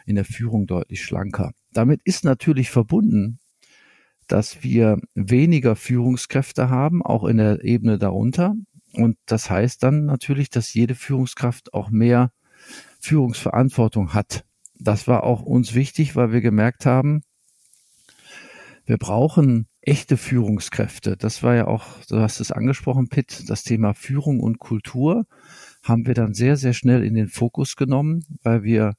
in 0.04 0.16
der 0.16 0.24
Führung 0.24 0.66
deutlich 0.66 1.02
schlanker. 1.02 1.52
Damit 1.72 2.00
ist 2.04 2.24
natürlich 2.24 2.70
verbunden, 2.70 3.38
dass 4.26 4.62
wir 4.62 4.98
weniger 5.14 5.76
Führungskräfte 5.76 6.68
haben, 6.68 7.02
auch 7.02 7.24
in 7.24 7.38
der 7.38 7.64
Ebene 7.64 7.98
darunter. 7.98 8.54
Und 8.92 9.16
das 9.26 9.50
heißt 9.50 9.82
dann 9.82 10.04
natürlich, 10.04 10.50
dass 10.50 10.74
jede 10.74 10.94
Führungskraft 10.94 11.74
auch 11.74 11.90
mehr 11.90 12.32
Führungsverantwortung 13.00 14.14
hat. 14.14 14.44
Das 14.78 15.06
war 15.06 15.24
auch 15.24 15.42
uns 15.42 15.74
wichtig, 15.74 16.16
weil 16.16 16.32
wir 16.32 16.40
gemerkt 16.40 16.86
haben, 16.86 17.22
wir 18.84 18.98
brauchen 18.98 19.68
echte 19.82 20.16
Führungskräfte. 20.16 21.16
Das 21.16 21.42
war 21.42 21.54
ja 21.54 21.66
auch, 21.66 21.84
du 22.08 22.18
hast 22.18 22.40
es 22.40 22.50
angesprochen, 22.50 23.08
Pitt, 23.08 23.48
das 23.48 23.62
Thema 23.62 23.94
Führung 23.94 24.40
und 24.40 24.58
Kultur 24.58 25.26
haben 25.82 26.06
wir 26.06 26.14
dann 26.14 26.34
sehr, 26.34 26.56
sehr 26.56 26.72
schnell 26.72 27.04
in 27.04 27.14
den 27.14 27.28
Fokus 27.28 27.76
genommen, 27.76 28.24
weil 28.42 28.62
wir 28.62 28.94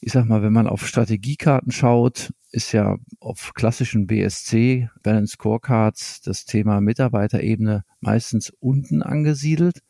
ich 0.00 0.12
sag 0.12 0.26
mal, 0.26 0.42
wenn 0.42 0.52
man 0.52 0.66
auf 0.66 0.86
Strategiekarten 0.86 1.72
schaut, 1.72 2.32
ist 2.50 2.72
ja 2.72 2.96
auf 3.18 3.52
klassischen 3.54 4.06
BSC, 4.06 4.88
Balance 5.02 5.34
Scorecards, 5.34 6.20
das 6.20 6.44
Thema 6.44 6.80
Mitarbeiterebene 6.80 7.84
meistens 8.00 8.50
unten 8.60 9.02
angesiedelt. 9.02 9.80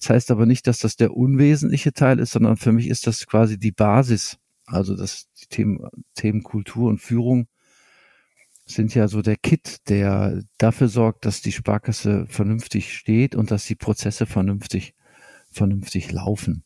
Das 0.00 0.10
heißt 0.10 0.30
aber 0.30 0.46
nicht, 0.46 0.66
dass 0.66 0.78
das 0.78 0.96
der 0.96 1.16
unwesentliche 1.16 1.92
Teil 1.92 2.18
ist, 2.20 2.32
sondern 2.32 2.56
für 2.56 2.72
mich 2.72 2.88
ist 2.88 3.06
das 3.06 3.26
quasi 3.26 3.58
die 3.58 3.72
Basis. 3.72 4.38
Also 4.66 4.96
das 4.96 5.28
die 5.40 5.46
Themen, 5.46 5.88
Themen 6.14 6.42
Kultur 6.42 6.88
und 6.88 7.00
Führung 7.00 7.48
sind 8.64 8.94
ja 8.94 9.08
so 9.08 9.22
der 9.22 9.36
Kit, 9.36 9.88
der 9.88 10.42
dafür 10.58 10.88
sorgt, 10.88 11.24
dass 11.24 11.40
die 11.40 11.52
Sparkasse 11.52 12.26
vernünftig 12.28 12.96
steht 12.96 13.34
und 13.34 13.50
dass 13.50 13.64
die 13.64 13.76
Prozesse 13.76 14.26
vernünftig, 14.26 14.94
vernünftig 15.50 16.12
laufen. 16.12 16.64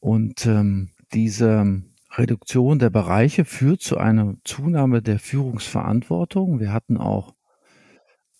Und 0.00 0.44
ähm, 0.46 0.90
diese 1.12 1.82
Reduktion 2.12 2.78
der 2.78 2.90
Bereiche 2.90 3.44
führt 3.44 3.82
zu 3.82 3.98
einer 3.98 4.34
Zunahme 4.44 5.02
der 5.02 5.18
Führungsverantwortung. 5.18 6.60
Wir 6.60 6.72
hatten 6.72 6.96
auch 6.96 7.34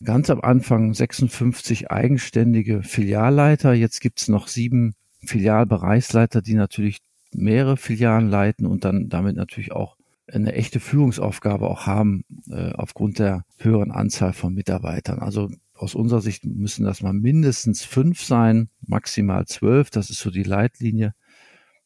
ganz 0.03 0.31
am 0.31 0.41
Anfang 0.41 0.95
56 0.95 1.91
eigenständige 1.91 2.83
Filialleiter. 2.83 3.73
Jetzt 3.73 4.01
gibt's 4.01 4.29
noch 4.29 4.49
sieben 4.49 4.95
Filialbereichsleiter, 5.25 6.43
die 6.43 6.55
natürlich 6.55 6.99
mehrere 7.33 7.77
Filialen 7.77 8.31
leiten 8.31 8.67
und 8.67 8.85
dann 8.85 9.09
damit 9.09 9.37
natürlich 9.37 9.73
auch 9.73 9.97
eine 10.33 10.53
echte 10.53 10.81
Führungsaufgabe 10.81 11.69
auch 11.69 11.87
haben 11.87 12.25
äh, 12.51 12.73
aufgrund 12.73 13.19
der 13.19 13.45
höheren 13.59 13.91
Anzahl 13.91 14.33
von 14.33 14.55
Mitarbeitern. 14.55 15.21
Also 15.21 15.51
aus 15.75 15.95
unserer 15.95 16.21
Sicht 16.21 16.45
müssen 16.45 16.85
das 16.85 17.03
mal 17.03 17.13
mindestens 17.13 17.85
fünf 17.85 18.23
sein, 18.23 18.69
maximal 18.87 19.47
zwölf. 19.47 19.91
Das 19.91 20.11
ist 20.11 20.19
so 20.19 20.31
die 20.31 20.43
Leitlinie. 20.43 21.15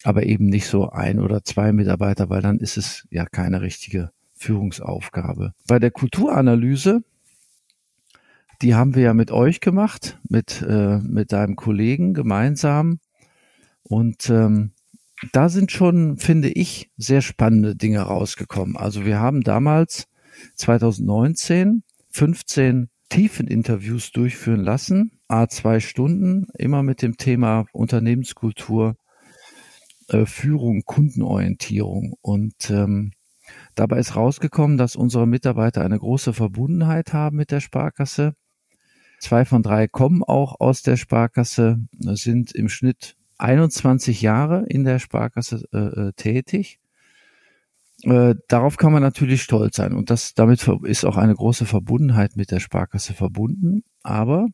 Aber 0.05 0.25
eben 0.25 0.47
nicht 0.47 0.67
so 0.67 0.91
ein 0.91 1.21
oder 1.21 1.45
zwei 1.45 1.73
Mitarbeiter, 1.73 2.29
weil 2.29 2.43
dann 2.43 2.59
ist 2.59 2.77
es 2.77 3.07
ja 3.11 3.25
keine 3.27 3.61
richtige 3.61 4.11
Führungsaufgabe. 4.35 5.55
Bei 5.69 5.79
der 5.79 5.91
Kulturanalyse, 5.91 7.03
die 8.63 8.75
haben 8.75 8.95
wir 8.95 9.03
ja 9.03 9.15
mit 9.15 9.31
euch 9.31 9.61
gemacht, 9.61 10.19
mit, 10.29 10.63
äh, 10.63 10.99
mit 10.99 11.33
deinem 11.33 11.57
Kollegen 11.57 12.15
gemeinsam. 12.15 12.99
Und 13.83 14.29
ähm, 14.31 14.73
da 15.33 15.49
sind 15.49 15.71
schon, 15.71 16.17
finde 16.17 16.49
ich, 16.49 16.91
sehr 16.97 17.23
spannende 17.23 17.77
Dinge 17.77 18.01
rausgekommen. 18.01 18.77
Also 18.77 19.05
wir 19.05 19.21
haben 19.21 19.43
damals 19.43 20.09
2019 20.57 21.85
15 22.11 22.89
Tiefeninterviews 23.09 24.13
durchführen 24.13 24.61
lassen, 24.61 25.13
a 25.29 25.49
zwei 25.49 25.81
Stunden, 25.81 26.47
immer 26.59 26.83
mit 26.83 27.03
dem 27.03 27.17
Thema 27.17 27.67
Unternehmenskultur, 27.73 28.97
äh, 30.13 30.27
Führung, 30.27 30.83
Kundenorientierung. 30.85 32.15
Und 32.23 32.71
ähm, 32.71 33.13
dabei 33.75 33.99
ist 33.99 34.17
rausgekommen, 34.17 34.79
dass 34.79 34.97
unsere 34.97 35.27
Mitarbeiter 35.27 35.83
eine 35.83 35.99
große 35.99 36.33
Verbundenheit 36.33 37.13
haben 37.13 37.37
mit 37.37 37.51
der 37.51 37.61
Sparkasse. 37.61 38.35
Zwei 39.21 39.45
von 39.45 39.63
drei 39.63 39.87
kommen 39.87 40.23
auch 40.23 40.59
aus 40.61 40.83
der 40.83 40.97
Sparkasse, 40.97 41.79
sind 41.93 42.53
im 42.53 42.69
Schnitt 42.69 43.17
21 43.39 44.23
Jahre 44.23 44.65
in 44.69 44.85
der 44.85 44.99
Sparkasse 44.99 45.65
äh, 45.73 45.79
äh, 45.79 46.13
tätig. 46.15 46.79
Äh, 48.03 48.35
darauf 48.49 48.77
kann 48.77 48.93
man 48.93 49.03
natürlich 49.03 49.43
stolz 49.43 49.77
sein 49.77 49.93
und 49.93 50.11
das 50.11 50.35
damit 50.35 50.69
ist 50.83 51.05
auch 51.05 51.17
eine 51.17 51.35
große 51.35 51.67
Verbundenheit 51.67 52.37
mit 52.37 52.51
der 52.51 52.59
Sparkasse 52.59 53.15
verbunden. 53.15 53.85
Aber 54.03 54.49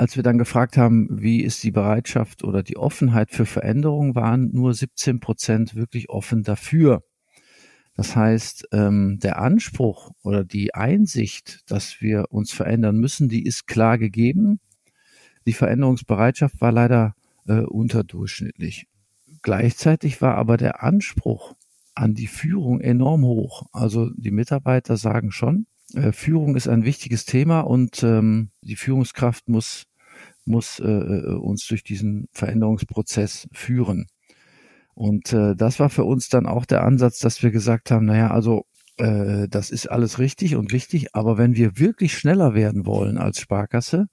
als 0.00 0.16
wir 0.16 0.22
dann 0.22 0.38
gefragt 0.38 0.78
haben, 0.78 1.08
wie 1.10 1.42
ist 1.42 1.62
die 1.62 1.72
Bereitschaft 1.72 2.42
oder 2.42 2.62
die 2.62 2.78
Offenheit 2.78 3.32
für 3.32 3.44
Veränderungen, 3.44 4.14
waren 4.14 4.50
nur 4.50 4.72
17 4.72 5.20
Prozent 5.20 5.74
wirklich 5.74 6.08
offen 6.08 6.42
dafür. 6.42 7.04
Das 7.96 8.16
heißt, 8.16 8.68
ähm, 8.72 9.18
der 9.22 9.38
Anspruch 9.38 10.12
oder 10.22 10.42
die 10.42 10.74
Einsicht, 10.74 11.70
dass 11.70 12.00
wir 12.00 12.24
uns 12.30 12.50
verändern 12.50 12.96
müssen, 12.96 13.28
die 13.28 13.44
ist 13.44 13.66
klar 13.66 13.98
gegeben. 13.98 14.58
Die 15.46 15.52
Veränderungsbereitschaft 15.52 16.62
war 16.62 16.72
leider 16.72 17.14
äh, 17.46 17.60
unterdurchschnittlich. 17.60 18.86
Gleichzeitig 19.42 20.22
war 20.22 20.36
aber 20.36 20.56
der 20.56 20.82
Anspruch 20.82 21.56
an 21.94 22.14
die 22.14 22.26
Führung 22.26 22.80
enorm 22.80 23.22
hoch. 23.26 23.66
Also 23.72 24.08
die 24.16 24.30
Mitarbeiter 24.30 24.96
sagen 24.96 25.30
schon, 25.30 25.66
äh, 25.94 26.12
Führung 26.12 26.56
ist 26.56 26.68
ein 26.68 26.84
wichtiges 26.84 27.26
Thema 27.26 27.60
und 27.60 28.02
ähm, 28.02 28.50
die 28.62 28.76
Führungskraft 28.76 29.48
muss, 29.48 29.84
muss 30.50 30.80
äh, 30.80 30.84
äh 30.84 31.34
uns 31.34 31.66
durch 31.66 31.82
diesen 31.82 32.28
Veränderungsprozess 32.32 33.48
führen. 33.52 34.06
Und 34.94 35.32
äh, 35.32 35.54
das 35.56 35.80
war 35.80 35.88
für 35.88 36.04
uns 36.04 36.28
dann 36.28 36.46
auch 36.46 36.66
der 36.66 36.82
Ansatz, 36.84 37.20
dass 37.20 37.42
wir 37.42 37.50
gesagt 37.50 37.90
haben, 37.90 38.06
naja, 38.06 38.30
also 38.30 38.66
äh, 38.98 39.48
das 39.48 39.70
ist 39.70 39.86
alles 39.86 40.18
richtig 40.18 40.56
und 40.56 40.72
wichtig, 40.72 41.14
aber 41.14 41.38
wenn 41.38 41.56
wir 41.56 41.78
wirklich 41.78 42.12
schneller 42.16 42.54
werden 42.54 42.84
wollen 42.86 43.16
als 43.16 43.40
Sparkasse, 43.40 44.08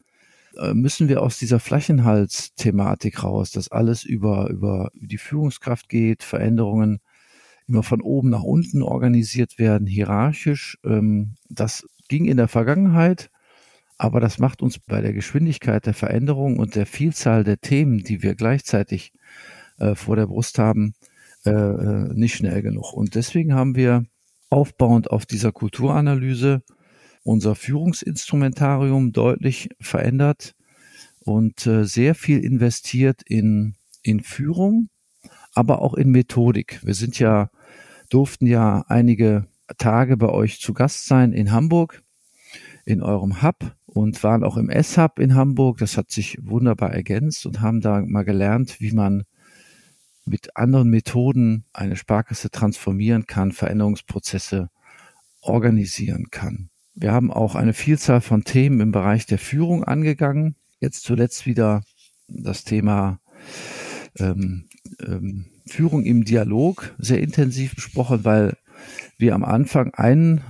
äh, 0.58 0.74
müssen 0.74 1.10
wir 1.10 1.22
aus 1.22 1.38
dieser 1.38 1.60
Flächenhals-Thematik 1.60 3.24
raus, 3.24 3.52
dass 3.52 3.70
alles 3.70 4.04
über, 4.04 4.50
über 4.50 4.90
die 4.94 5.18
Führungskraft 5.18 5.90
geht, 5.90 6.24
Veränderungen 6.24 7.00
immer 7.68 7.84
von 7.84 8.02
oben 8.02 8.30
nach 8.30 8.44
unten 8.44 8.82
organisiert 8.82 9.60
werden, 9.60 9.88
hierarchisch. 9.88 10.78
Ähm, 10.86 11.36
das 11.50 11.86
ging 12.08 12.26
in 12.26 12.38
der 12.38 12.48
Vergangenheit, 12.48 13.30
aber 13.98 14.20
das 14.20 14.38
macht 14.38 14.62
uns 14.62 14.80
bei 14.80 15.02
der 15.02 15.14
Geschwindigkeit 15.14 15.86
der 15.86 15.94
Veränderung 15.94 16.60
und 16.60 16.76
der 16.76 16.86
Vielzahl 16.86 17.44
der 17.44 17.60
Themen, 17.60 18.04
die 18.04 18.22
wir 18.22 18.36
gleichzeitig 18.36 19.12
äh, 19.80 19.96
vor 19.96 20.16
der 20.16 20.28
Brust 20.28 20.60
haben, 20.60 20.94
äh, 21.46 21.52
nicht 22.14 22.36
schnell 22.36 22.62
genug. 22.62 22.94
Und 22.94 23.16
deswegen 23.16 23.54
haben 23.54 23.76
wir 23.76 24.06
aufbauend 24.50 25.10
auf 25.10 25.26
dieser 25.26 25.52
Kulturanalyse 25.52 26.64
unser 27.24 27.56
Führungsinstrumentarium 27.56 29.12
deutlich 29.12 29.70
verändert 29.82 30.56
und 31.20 31.66
äh, 31.68 31.84
sehr 31.84 32.16
viel 32.16 32.40
investiert 32.40 33.22
in, 33.26 33.76
in 34.02 34.22
Führung, 34.22 34.90
aber 35.54 35.82
auch 35.82 35.96
in 35.96 36.10
Methodik. 36.10 36.80
Wir 36.84 36.94
sind 36.94 37.20
ja, 37.20 37.50
durften 38.10 38.48
ja 38.48 38.86
einige 38.88 39.48
Tage 39.78 40.16
bei 40.16 40.30
euch 40.30 40.62
zu 40.62 40.74
Gast 40.74 41.08
sein 41.08 41.34
in 41.34 41.52
Hamburg, 41.52 42.02
in 42.86 43.02
eurem 43.02 43.42
Hub 43.42 43.76
und 43.88 44.24
waren 44.24 44.44
auch 44.44 44.58
im 44.58 44.70
S-Hub 44.70 45.20
in 45.20 45.34
Hamburg. 45.34 45.80
Das 45.80 45.98
hat 45.98 46.12
sich 46.12 46.38
wunderbar 46.42 46.94
ergänzt 46.94 47.46
und 47.46 47.62
haben 47.62 47.82
da 47.82 48.02
mal 48.02 48.24
gelernt, 48.24 48.80
wie 48.80 48.92
man 48.92 49.24
mit 50.26 50.56
anderen 50.56 50.90
Methoden 50.90 51.66
eine 51.74 51.96
Sparkasse 51.96 52.52
transformieren 52.52 53.26
kann, 53.26 53.54
Veränderungsprozesse 53.54 54.70
organisieren 55.42 56.28
kann. 56.30 56.70
Wir 56.94 57.14
haben 57.14 57.32
auch 57.32 57.56
eine 57.56 57.74
Vielzahl 57.74 58.22
von 58.22 58.44
Themen 58.44 58.82
im 58.82 58.92
Bereich 58.92 59.26
der 59.26 59.38
Führung 59.38 59.84
angegangen. 59.84 60.56
Jetzt 60.80 61.04
zuletzt 61.04 61.46
wieder 61.46 61.84
das 62.28 62.64
Thema 62.64 63.20
ähm, 64.20 64.66
ähm, 65.00 65.46
Führung 65.66 66.04
im 66.04 66.26
Dialog 66.26 66.94
sehr 66.98 67.22
intensiv 67.22 67.76
besprochen, 67.76 68.26
weil 68.26 68.58
wir 69.18 69.36
am 69.36 69.44
Anfang 69.44 69.94
einen, 69.94 70.42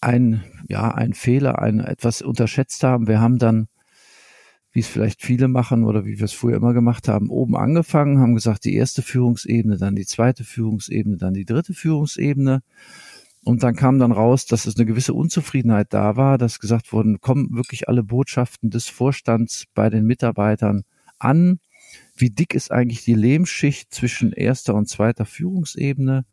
ein, 0.00 0.44
ja, 0.68 0.92
einen 0.92 1.14
Fehler, 1.14 1.60
ein, 1.60 1.80
etwas 1.80 2.22
unterschätzt 2.22 2.82
haben. 2.82 3.08
Wir 3.08 3.20
haben 3.20 3.38
dann, 3.38 3.68
wie 4.72 4.80
es 4.80 4.88
vielleicht 4.88 5.22
viele 5.22 5.48
machen 5.48 5.84
oder 5.84 6.04
wie 6.04 6.18
wir 6.18 6.24
es 6.24 6.32
früher 6.32 6.56
immer 6.56 6.74
gemacht 6.74 7.08
haben, 7.08 7.30
oben 7.30 7.56
angefangen, 7.56 8.18
haben 8.20 8.34
gesagt, 8.34 8.64
die 8.64 8.74
erste 8.74 9.02
Führungsebene, 9.02 9.78
dann 9.78 9.96
die 9.96 10.06
zweite 10.06 10.44
Führungsebene, 10.44 11.16
dann 11.16 11.34
die 11.34 11.44
dritte 11.44 11.74
Führungsebene 11.74 12.62
und 13.46 13.62
dann 13.62 13.76
kam 13.76 14.00
dann 14.00 14.10
raus, 14.10 14.46
dass 14.46 14.66
es 14.66 14.76
eine 14.76 14.86
gewisse 14.86 15.14
Unzufriedenheit 15.14 15.92
da 15.94 16.16
war, 16.16 16.36
dass 16.36 16.58
gesagt 16.58 16.92
wurden, 16.92 17.20
kommen 17.20 17.54
wirklich 17.54 17.88
alle 17.88 18.02
Botschaften 18.02 18.70
des 18.70 18.88
Vorstands 18.88 19.66
bei 19.72 19.88
den 19.88 20.04
Mitarbeitern 20.04 20.82
an? 21.20 21.60
Wie 22.16 22.30
dick 22.30 22.54
ist 22.54 22.72
eigentlich 22.72 23.04
die 23.04 23.14
Lehmschicht 23.14 23.94
zwischen 23.94 24.32
erster 24.32 24.74
und 24.74 24.88
zweiter 24.88 25.24
Führungsebene? 25.24 26.24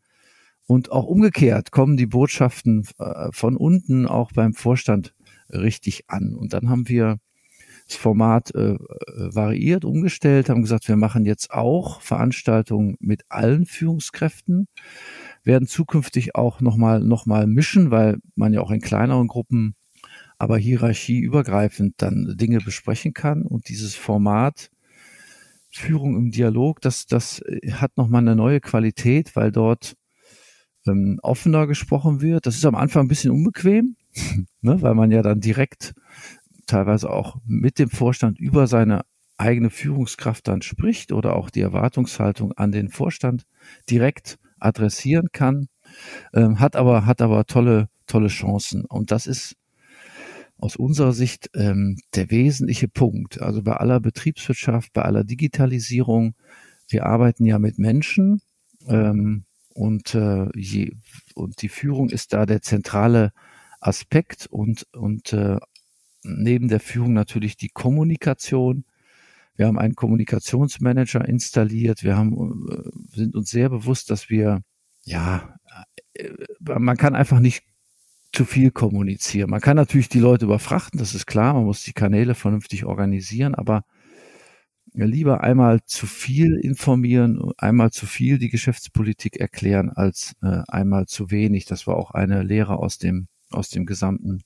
Und 0.66 0.90
auch 0.90 1.04
umgekehrt 1.04 1.70
kommen 1.70 1.96
die 1.96 2.06
Botschaften 2.06 2.86
äh, 2.98 3.28
von 3.32 3.56
unten 3.56 4.06
auch 4.06 4.32
beim 4.32 4.54
Vorstand 4.54 5.14
richtig 5.50 6.04
an. 6.08 6.34
Und 6.34 6.52
dann 6.52 6.68
haben 6.68 6.88
wir 6.88 7.18
das 7.86 7.96
Format 7.96 8.54
äh, 8.54 8.76
variiert, 8.78 9.84
umgestellt, 9.84 10.48
haben 10.48 10.62
gesagt, 10.62 10.88
wir 10.88 10.96
machen 10.96 11.26
jetzt 11.26 11.50
auch 11.50 12.00
Veranstaltungen 12.00 12.96
mit 12.98 13.24
allen 13.28 13.66
Führungskräften 13.66 14.68
werden 15.44 15.68
zukünftig 15.68 16.34
auch 16.34 16.60
nochmal 16.60 17.00
noch 17.00 17.26
mal 17.26 17.46
mischen, 17.46 17.90
weil 17.90 18.18
man 18.34 18.52
ja 18.52 18.60
auch 18.60 18.70
in 18.70 18.80
kleineren 18.80 19.28
Gruppen, 19.28 19.76
aber 20.38 20.58
hierarchieübergreifend 20.58 21.94
dann 21.98 22.34
Dinge 22.36 22.60
besprechen 22.60 23.12
kann. 23.12 23.42
Und 23.42 23.68
dieses 23.68 23.94
Format 23.94 24.70
Führung 25.70 26.16
im 26.16 26.30
Dialog, 26.30 26.80
das, 26.80 27.06
das 27.06 27.42
hat 27.72 27.96
nochmal 27.96 28.22
eine 28.22 28.36
neue 28.36 28.60
Qualität, 28.60 29.36
weil 29.36 29.52
dort 29.52 29.96
ähm, 30.86 31.18
offener 31.22 31.66
gesprochen 31.66 32.20
wird. 32.20 32.46
Das 32.46 32.56
ist 32.56 32.64
am 32.64 32.74
Anfang 32.74 33.04
ein 33.04 33.08
bisschen 33.08 33.30
unbequem, 33.30 33.96
ne, 34.60 34.82
weil 34.82 34.94
man 34.94 35.10
ja 35.10 35.22
dann 35.22 35.40
direkt 35.40 35.94
teilweise 36.66 37.10
auch 37.10 37.36
mit 37.46 37.78
dem 37.78 37.90
Vorstand 37.90 38.38
über 38.38 38.66
seine 38.66 39.02
eigene 39.36 39.70
Führungskraft 39.70 40.46
dann 40.48 40.62
spricht 40.62 41.12
oder 41.12 41.36
auch 41.36 41.50
die 41.50 41.60
Erwartungshaltung 41.60 42.52
an 42.52 42.72
den 42.72 42.88
Vorstand 42.88 43.44
direkt 43.90 44.38
adressieren 44.58 45.28
kann, 45.32 45.68
ähm, 46.32 46.60
hat 46.60 46.76
aber, 46.76 47.06
hat 47.06 47.20
aber 47.20 47.44
tolle, 47.44 47.88
tolle 48.06 48.28
Chancen. 48.28 48.84
Und 48.84 49.10
das 49.10 49.26
ist 49.26 49.56
aus 50.56 50.76
unserer 50.76 51.12
Sicht 51.12 51.50
ähm, 51.54 51.98
der 52.14 52.30
wesentliche 52.30 52.88
Punkt. 52.88 53.42
Also 53.42 53.62
bei 53.62 53.74
aller 53.74 54.00
Betriebswirtschaft, 54.00 54.92
bei 54.92 55.02
aller 55.02 55.24
Digitalisierung, 55.24 56.34
wir 56.88 57.06
arbeiten 57.06 57.44
ja 57.44 57.58
mit 57.58 57.78
Menschen 57.78 58.40
ähm, 58.88 59.44
und, 59.74 60.14
äh, 60.14 60.48
je, 60.54 60.92
und 61.34 61.60
die 61.60 61.68
Führung 61.68 62.08
ist 62.08 62.32
da 62.32 62.46
der 62.46 62.62
zentrale 62.62 63.32
Aspekt 63.80 64.46
und, 64.46 64.86
und 64.92 65.32
äh, 65.32 65.58
neben 66.22 66.68
der 66.68 66.80
Führung 66.80 67.12
natürlich 67.12 67.56
die 67.56 67.68
Kommunikation, 67.68 68.84
wir 69.56 69.66
haben 69.66 69.78
einen 69.78 69.94
Kommunikationsmanager 69.94 71.26
installiert. 71.28 72.02
Wir 72.02 72.16
haben, 72.16 72.66
äh, 72.68 73.16
sind 73.16 73.36
uns 73.36 73.50
sehr 73.50 73.68
bewusst, 73.68 74.10
dass 74.10 74.30
wir, 74.30 74.62
ja, 75.04 75.56
äh, 76.14 76.30
man 76.60 76.96
kann 76.96 77.14
einfach 77.14 77.40
nicht 77.40 77.64
zu 78.32 78.44
viel 78.44 78.72
kommunizieren. 78.72 79.50
Man 79.50 79.60
kann 79.60 79.76
natürlich 79.76 80.08
die 80.08 80.18
Leute 80.18 80.46
überfrachten, 80.46 80.98
das 80.98 81.14
ist 81.14 81.26
klar, 81.26 81.54
man 81.54 81.64
muss 81.64 81.84
die 81.84 81.92
Kanäle 81.92 82.34
vernünftig 82.34 82.84
organisieren, 82.84 83.54
aber 83.54 83.84
lieber 84.94 85.42
einmal 85.42 85.80
zu 85.84 86.06
viel 86.06 86.54
informieren, 86.54 87.50
einmal 87.58 87.90
zu 87.90 88.06
viel 88.06 88.38
die 88.38 88.48
Geschäftspolitik 88.48 89.38
erklären, 89.38 89.90
als 89.90 90.34
äh, 90.42 90.62
einmal 90.68 91.06
zu 91.06 91.30
wenig. 91.30 91.64
Das 91.64 91.86
war 91.86 91.96
auch 91.96 92.12
eine 92.12 92.42
Lehre 92.42 92.78
aus 92.78 92.98
dem, 92.98 93.26
aus 93.50 93.70
dem 93.70 93.86
gesamten 93.86 94.42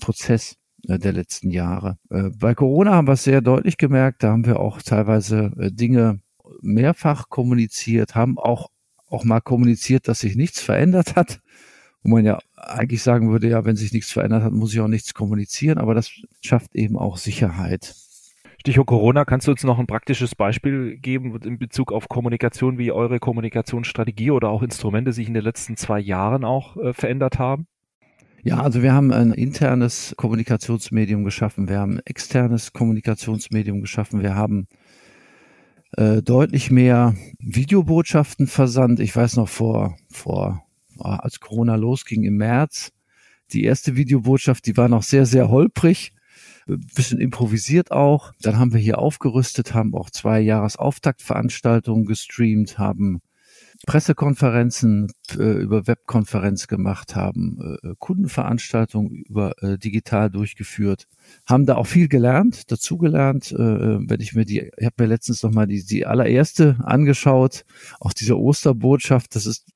Prozess 0.00 0.56
äh, 0.88 0.98
der 0.98 1.12
letzten 1.12 1.50
Jahre. 1.50 1.98
Äh, 2.10 2.30
bei 2.36 2.54
Corona 2.54 2.92
haben 2.92 3.06
wir 3.06 3.12
es 3.12 3.24
sehr 3.24 3.40
deutlich 3.40 3.76
gemerkt, 3.78 4.22
da 4.22 4.32
haben 4.32 4.46
wir 4.46 4.58
auch 4.58 4.82
teilweise 4.82 5.52
äh, 5.58 5.70
Dinge 5.70 6.20
mehrfach 6.60 7.28
kommuniziert, 7.28 8.14
haben 8.14 8.38
auch, 8.38 8.70
auch 9.08 9.24
mal 9.24 9.40
kommuniziert, 9.40 10.08
dass 10.08 10.20
sich 10.20 10.36
nichts 10.36 10.60
verändert 10.60 11.16
hat. 11.16 11.40
Wo 12.02 12.10
man 12.10 12.24
ja 12.26 12.38
eigentlich 12.56 13.02
sagen 13.02 13.30
würde, 13.30 13.48
ja, 13.48 13.64
wenn 13.64 13.76
sich 13.76 13.94
nichts 13.94 14.12
verändert 14.12 14.42
hat, 14.42 14.52
muss 14.52 14.74
ich 14.74 14.80
auch 14.80 14.88
nichts 14.88 15.14
kommunizieren, 15.14 15.78
aber 15.78 15.94
das 15.94 16.10
schafft 16.42 16.74
eben 16.74 16.98
auch 16.98 17.16
Sicherheit. 17.16 17.94
Stichwort 18.66 18.86
Corona, 18.86 19.26
kannst 19.26 19.46
du 19.46 19.50
uns 19.50 19.62
noch 19.62 19.78
ein 19.78 19.86
praktisches 19.86 20.34
Beispiel 20.34 20.96
geben 20.96 21.38
in 21.44 21.58
Bezug 21.58 21.92
auf 21.92 22.08
Kommunikation, 22.08 22.78
wie 22.78 22.92
eure 22.92 23.18
Kommunikationsstrategie 23.18 24.30
oder 24.30 24.48
auch 24.48 24.62
Instrumente 24.62 25.12
sich 25.12 25.28
in 25.28 25.34
den 25.34 25.44
letzten 25.44 25.76
zwei 25.76 26.00
Jahren 26.00 26.46
auch 26.46 26.78
äh, 26.78 26.94
verändert 26.94 27.38
haben? 27.38 27.66
Ja, 28.42 28.62
also 28.62 28.82
wir 28.82 28.94
haben 28.94 29.12
ein 29.12 29.32
internes 29.32 30.14
Kommunikationsmedium 30.16 31.24
geschaffen, 31.24 31.68
wir 31.68 31.78
haben 31.78 31.96
ein 31.96 32.06
externes 32.06 32.72
Kommunikationsmedium 32.72 33.82
geschaffen, 33.82 34.22
wir 34.22 34.34
haben 34.34 34.66
äh, 35.98 36.22
deutlich 36.22 36.70
mehr 36.70 37.14
Videobotschaften 37.40 38.46
versandt. 38.46 38.98
Ich 38.98 39.14
weiß 39.14 39.36
noch 39.36 39.50
vor, 39.50 39.98
vor, 40.10 40.64
als 40.98 41.38
Corona 41.38 41.74
losging 41.74 42.22
im 42.22 42.38
März, 42.38 42.92
die 43.52 43.64
erste 43.64 43.94
Videobotschaft, 43.94 44.64
die 44.64 44.78
war 44.78 44.88
noch 44.88 45.02
sehr, 45.02 45.26
sehr 45.26 45.50
holprig 45.50 46.14
bisschen 46.66 47.20
improvisiert 47.20 47.90
auch. 47.90 48.32
Dann 48.40 48.58
haben 48.58 48.72
wir 48.72 48.80
hier 48.80 48.98
aufgerüstet, 48.98 49.74
haben 49.74 49.94
auch 49.94 50.10
zwei 50.10 50.40
Jahresauftaktveranstaltungen 50.40 52.06
gestreamt, 52.06 52.78
haben 52.78 53.20
Pressekonferenzen 53.86 55.12
äh, 55.36 55.42
über 55.42 55.86
Webkonferenz 55.86 56.68
gemacht, 56.68 57.16
haben 57.16 57.78
äh, 57.82 57.94
Kundenveranstaltungen 57.98 59.10
über 59.10 59.62
äh, 59.62 59.78
digital 59.78 60.30
durchgeführt, 60.30 61.06
haben 61.46 61.66
da 61.66 61.76
auch 61.76 61.86
viel 61.86 62.08
gelernt, 62.08 62.70
dazugelernt. 62.70 63.52
Äh, 63.52 63.62
äh, 63.62 63.98
wenn 64.08 64.20
ich 64.20 64.34
mir 64.34 64.44
die, 64.44 64.70
ich 64.76 64.86
habe 64.86 64.94
mir 65.02 65.06
letztens 65.06 65.42
noch 65.42 65.50
mal 65.50 65.66
die, 65.66 65.84
die 65.84 66.06
allererste 66.06 66.78
angeschaut, 66.82 67.64
auch 68.00 68.12
diese 68.12 68.38
Osterbotschaft, 68.38 69.34
das 69.34 69.46
ist 69.46 69.66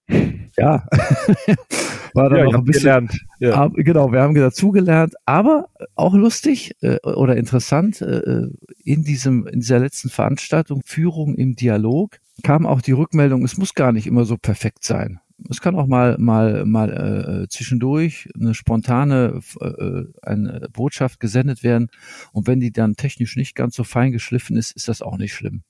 ja 0.56 0.86
war 2.14 2.30
dann 2.30 2.38
ja, 2.38 2.44
noch 2.44 2.54
ein 2.54 2.64
bisschen 2.64 2.82
gelernt. 2.82 3.20
Ja. 3.38 3.54
Aber, 3.54 3.74
genau, 3.82 4.12
wir 4.12 4.20
haben 4.20 4.34
dazugelernt, 4.34 5.14
aber 5.24 5.68
auch 5.94 6.14
lustig 6.14 6.74
äh, 6.80 6.98
oder 7.02 7.36
interessant 7.36 8.00
äh, 8.00 8.18
äh, 8.18 8.50
in 8.84 9.04
diesem 9.04 9.46
in 9.46 9.60
dieser 9.60 9.78
letzten 9.78 10.08
Veranstaltung 10.08 10.82
Führung 10.84 11.34
im 11.34 11.54
Dialog 11.54 12.18
kam 12.42 12.66
auch 12.66 12.80
die 12.80 12.92
Rückmeldung, 12.92 13.44
es 13.44 13.56
muss 13.56 13.74
gar 13.74 13.92
nicht 13.92 14.06
immer 14.06 14.24
so 14.24 14.36
perfekt 14.36 14.84
sein. 14.84 15.20
Es 15.48 15.60
kann 15.60 15.76
auch 15.76 15.86
mal 15.86 16.16
mal 16.18 16.64
mal 16.64 17.44
äh, 17.44 17.48
zwischendurch 17.48 18.28
eine 18.38 18.54
spontane 18.54 19.40
äh, 19.60 20.04
eine 20.22 20.68
Botschaft 20.72 21.20
gesendet 21.20 21.62
werden 21.62 21.90
und 22.32 22.46
wenn 22.46 22.60
die 22.60 22.72
dann 22.72 22.96
technisch 22.96 23.36
nicht 23.36 23.54
ganz 23.54 23.76
so 23.76 23.84
fein 23.84 24.12
geschliffen 24.12 24.56
ist, 24.56 24.72
ist 24.72 24.88
das 24.88 25.02
auch 25.02 25.16
nicht 25.16 25.34
schlimm. 25.34 25.62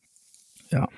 Ja. 0.70 0.88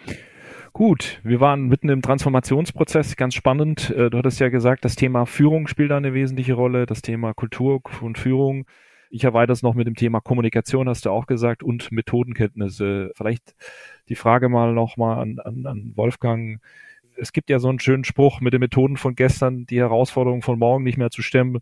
Gut, 0.73 1.21
wir 1.25 1.41
waren 1.41 1.69
mitten 1.69 1.89
im 1.89 2.01
Transformationsprozess, 2.01 3.17
ganz 3.17 3.35
spannend. 3.35 3.91
Äh, 3.91 4.09
du 4.09 4.19
hattest 4.19 4.41
ja 4.41 4.49
gesagt, 4.49 4.85
das 4.85 4.95
Thema 4.95 5.27
Führung 5.27 5.67
spielt 5.67 5.91
da 5.91 5.97
eine 5.97 6.15
wesentliche 6.15 6.55
Rolle, 6.55 6.87
das 6.87 7.03
Thema 7.03 7.35
Kultur 7.35 7.81
und 8.01 8.19
Führung. 8.19 8.67
Ich 9.11 9.25
erweitere 9.25 9.53
es 9.53 9.63
noch 9.63 9.75
mit 9.75 9.89
dem 9.89 9.97
Thema 9.97 10.21
Kommunikation, 10.21 10.89
hast 10.89 11.07
du 11.07 11.11
auch 11.11 11.27
gesagt, 11.27 11.63
und 11.65 11.91
Methodenkenntnisse. 11.91 13.11
Vielleicht 13.17 13.57
die 14.09 14.15
Frage 14.15 14.49
mal 14.49 14.73
nochmal 14.73 15.19
an, 15.19 15.39
an, 15.41 15.67
an 15.67 15.93
Wolfgang. 15.97 16.61
Es 17.17 17.33
gibt 17.33 17.51
ja 17.51 17.59
so 17.59 17.69
einen 17.69 17.81
schönen 17.81 18.05
Spruch 18.05 18.41
mit 18.41 18.53
den 18.53 18.61
Methoden 18.61 18.97
von 18.97 19.17
gestern, 19.17 19.67
die 19.67 19.81
Herausforderungen 19.81 20.43
von 20.43 20.59
morgen 20.59 20.85
nicht 20.85 20.99
mehr 20.99 21.11
zu 21.11 21.23
stemmen. 21.23 21.59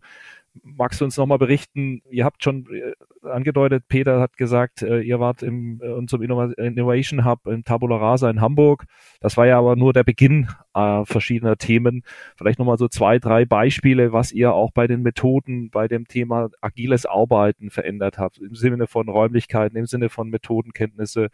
Magst 0.63 1.01
du 1.01 1.05
uns 1.05 1.17
nochmal 1.17 1.37
berichten? 1.37 2.01
Ihr 2.09 2.25
habt 2.25 2.43
schon 2.43 2.65
äh, 2.71 2.93
angedeutet, 3.27 3.85
Peter 3.87 4.19
hat 4.19 4.37
gesagt, 4.37 4.81
äh, 4.81 5.01
ihr 5.01 5.19
wart 5.19 5.43
im 5.43 5.81
äh, 5.81 5.89
unserem 5.89 6.23
Innovation 6.23 7.25
Hub 7.25 7.47
in 7.47 7.63
Tabula 7.63 7.97
Rasa 7.97 8.29
in 8.29 8.41
Hamburg. 8.41 8.85
Das 9.19 9.37
war 9.37 9.47
ja 9.47 9.57
aber 9.57 9.75
nur 9.75 9.93
der 9.93 10.03
Beginn 10.03 10.47
äh, 10.73 11.05
verschiedener 11.05 11.57
Themen. 11.57 12.03
Vielleicht 12.37 12.59
nochmal 12.59 12.77
so 12.77 12.87
zwei, 12.87 13.19
drei 13.19 13.45
Beispiele, 13.45 14.13
was 14.13 14.31
ihr 14.31 14.53
auch 14.53 14.71
bei 14.71 14.87
den 14.87 15.01
Methoden, 15.01 15.69
bei 15.69 15.87
dem 15.87 16.07
Thema 16.07 16.49
agiles 16.61 17.05
Arbeiten 17.05 17.69
verändert 17.69 18.17
habt. 18.17 18.37
Im 18.37 18.55
Sinne 18.55 18.87
von 18.87 19.09
Räumlichkeiten, 19.09 19.77
im 19.77 19.85
Sinne 19.85 20.09
von 20.09 20.29
Methodenkenntnisse, 20.29 21.29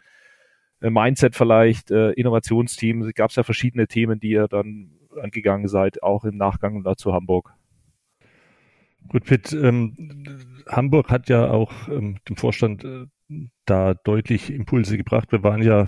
Mindset 0.80 1.34
vielleicht, 1.34 1.90
Innovationsteam. 1.90 3.10
Gab 3.14 3.30
es 3.30 3.36
ja 3.36 3.42
verschiedene 3.44 3.86
Themen, 3.86 4.20
die 4.20 4.30
ihr 4.30 4.46
dann 4.46 4.90
angegangen 5.22 5.68
seid, 5.68 6.02
auch 6.02 6.24
im 6.24 6.36
Nachgang 6.36 6.82
dazu 6.82 7.14
Hamburg. 7.14 7.55
Gut, 9.08 9.24
Pitt, 9.24 9.52
ähm, 9.52 10.24
Hamburg 10.68 11.10
hat 11.10 11.28
ja 11.28 11.48
auch 11.48 11.72
ähm, 11.88 12.18
dem 12.28 12.36
Vorstand 12.36 12.84
äh, 12.84 13.06
da 13.64 13.94
deutlich 13.94 14.52
Impulse 14.52 14.96
gebracht. 14.96 15.32
Wir 15.32 15.42
waren 15.42 15.62
ja, 15.62 15.86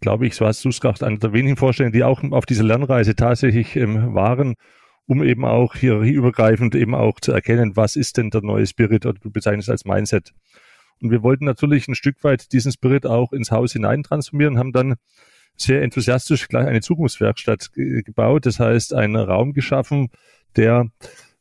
glaube 0.00 0.26
ich, 0.26 0.34
so 0.34 0.46
hast 0.46 0.64
du 0.64 0.68
es 0.68 0.80
gesagt, 0.80 1.02
einer 1.02 1.18
der 1.18 1.32
wenigen 1.32 1.56
Vorstände, 1.56 1.92
die 1.92 2.04
auch 2.04 2.22
auf 2.30 2.46
dieser 2.46 2.64
Lernreise 2.64 3.14
tatsächlich 3.14 3.76
ähm, 3.76 4.14
waren, 4.14 4.54
um 5.06 5.22
eben 5.22 5.44
auch 5.44 5.74
hierarchieübergreifend 5.74 6.74
eben 6.74 6.94
auch 6.94 7.20
zu 7.20 7.32
erkennen, 7.32 7.76
was 7.76 7.96
ist 7.96 8.16
denn 8.16 8.30
der 8.30 8.42
neue 8.42 8.66
Spirit 8.66 9.06
oder 9.06 9.18
du 9.18 9.30
bezeichnest 9.30 9.70
als 9.70 9.84
Mindset. 9.84 10.34
Und 11.00 11.10
wir 11.10 11.22
wollten 11.22 11.44
natürlich 11.44 11.88
ein 11.88 11.94
Stück 11.94 12.22
weit 12.24 12.52
diesen 12.52 12.72
Spirit 12.72 13.06
auch 13.06 13.32
ins 13.32 13.50
Haus 13.50 13.72
hinein 13.72 14.02
transformieren, 14.02 14.58
haben 14.58 14.72
dann 14.72 14.96
sehr 15.56 15.82
enthusiastisch 15.82 16.48
gleich 16.48 16.66
eine 16.66 16.80
Zukunftswerkstatt 16.80 17.72
gebaut. 17.72 18.46
Das 18.46 18.60
heißt, 18.60 18.94
einen 18.94 19.16
Raum 19.16 19.52
geschaffen, 19.52 20.10
der 20.56 20.86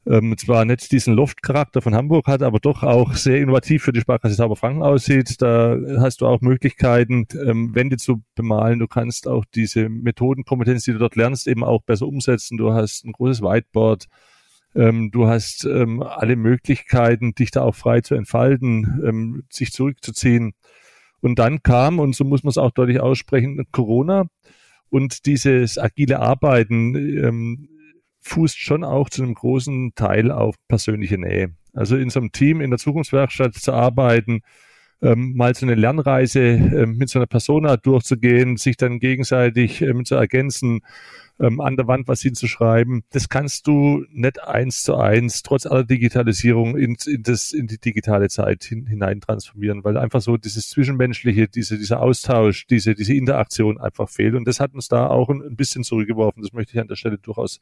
ähm, 0.09 0.37
zwar 0.37 0.65
nicht 0.65 0.91
diesen 0.91 1.13
Loft-Charakter 1.13 1.81
von 1.81 1.93
Hamburg 1.93 2.27
hat, 2.27 2.41
aber 2.41 2.59
doch 2.59 2.83
auch 2.83 3.13
sehr 3.13 3.39
innovativ 3.39 3.83
für 3.83 3.93
die 3.93 4.01
Sparkasse 4.01 4.35
Zauberfranken 4.35 4.83
aussieht. 4.83 5.41
Da 5.41 5.77
hast 5.99 6.21
du 6.21 6.27
auch 6.27 6.41
Möglichkeiten, 6.41 7.27
ähm, 7.45 7.75
Wände 7.75 7.97
zu 7.97 8.23
bemalen. 8.35 8.79
Du 8.79 8.87
kannst 8.87 9.27
auch 9.27 9.43
diese 9.53 9.89
Methodenkompetenz, 9.89 10.83
die 10.83 10.93
du 10.93 10.99
dort 10.99 11.15
lernst, 11.15 11.47
eben 11.47 11.63
auch 11.63 11.83
besser 11.83 12.07
umsetzen. 12.07 12.57
Du 12.57 12.73
hast 12.73 13.05
ein 13.05 13.11
großes 13.11 13.41
Whiteboard. 13.41 14.05
Ähm, 14.75 15.11
du 15.11 15.27
hast 15.27 15.65
ähm, 15.65 16.01
alle 16.01 16.35
Möglichkeiten, 16.35 17.33
dich 17.33 17.51
da 17.51 17.63
auch 17.63 17.75
frei 17.75 18.01
zu 18.01 18.15
entfalten, 18.15 19.01
ähm, 19.05 19.43
sich 19.49 19.71
zurückzuziehen. 19.71 20.53
Und 21.19 21.39
dann 21.39 21.63
kam, 21.63 21.99
und 21.99 22.15
so 22.15 22.23
muss 22.23 22.43
man 22.43 22.49
es 22.49 22.57
auch 22.57 22.71
deutlich 22.71 22.99
aussprechen, 22.99 23.65
Corona 23.71 24.25
und 24.89 25.25
dieses 25.25 25.77
agile 25.77 26.19
Arbeiten 26.19 26.95
ähm, 26.95 27.69
fußt 28.27 28.59
schon 28.59 28.83
auch 28.83 29.09
zu 29.09 29.23
einem 29.23 29.33
großen 29.33 29.93
Teil 29.95 30.31
auf 30.31 30.55
persönliche 30.67 31.17
Nähe. 31.17 31.51
Also 31.73 31.95
in 31.95 32.09
so 32.09 32.19
einem 32.19 32.31
Team 32.31 32.61
in 32.61 32.69
der 32.69 32.79
Zukunftswerkstatt 32.79 33.55
zu 33.55 33.73
arbeiten, 33.73 34.41
ähm, 35.01 35.33
mal 35.35 35.53
so 35.53 35.65
eine 35.65 35.75
Lernreise 35.75 36.41
äh, 36.41 36.85
mit 36.87 37.09
so 37.09 37.19
einer 37.19 37.27
Persona 37.27 37.77
durchzugehen, 37.77 38.57
sich 38.57 38.77
dann 38.77 38.99
gegenseitig 38.99 39.81
ähm, 39.81 40.05
zu 40.05 40.15
ergänzen, 40.15 40.81
ähm, 41.39 41.61
an 41.61 41.77
der 41.77 41.87
Wand 41.87 42.07
was 42.07 42.21
hinzuschreiben. 42.21 43.03
Das 43.11 43.29
kannst 43.29 43.67
du 43.67 44.05
nicht 44.09 44.41
eins 44.41 44.81
zu 44.81 44.95
eins, 44.95 45.43
trotz 45.43 45.67
aller 45.67 45.83
Digitalisierung, 45.83 46.77
in, 46.77 46.97
in, 47.05 47.21
das, 47.21 47.53
in 47.53 47.67
die 47.67 47.77
digitale 47.79 48.27
Zeit 48.29 48.63
hin, 48.63 48.87
hinein 48.87 49.21
transformieren, 49.21 49.83
weil 49.83 49.97
einfach 49.97 50.21
so 50.21 50.37
dieses 50.37 50.69
Zwischenmenschliche, 50.69 51.47
diese, 51.47 51.77
dieser 51.77 52.01
Austausch, 52.01 52.65
diese, 52.65 52.95
diese 52.95 53.13
Interaktion 53.13 53.79
einfach 53.79 54.09
fehlt. 54.09 54.33
Und 54.33 54.47
das 54.47 54.59
hat 54.59 54.73
uns 54.73 54.87
da 54.87 55.07
auch 55.07 55.29
ein, 55.29 55.43
ein 55.43 55.55
bisschen 55.55 55.83
zurückgeworfen. 55.83 56.41
Das 56.41 56.53
möchte 56.53 56.73
ich 56.73 56.79
an 56.79 56.87
der 56.87 56.95
Stelle 56.95 57.19
durchaus 57.19 57.61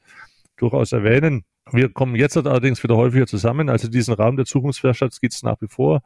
durchaus 0.57 0.91
erwähnen. 0.91 1.43
Wir 1.71 1.89
kommen 1.89 2.15
jetzt 2.15 2.37
allerdings 2.37 2.83
wieder 2.83 2.95
häufiger 2.95 3.27
zusammen. 3.27 3.69
Also 3.69 3.87
diesen 3.87 4.13
Raum 4.13 4.35
der 4.37 4.45
Zukunftswerkstatt 4.45 5.19
gibt 5.19 5.33
es 5.33 5.43
nach 5.43 5.59
wie 5.61 5.67
vor. 5.67 6.01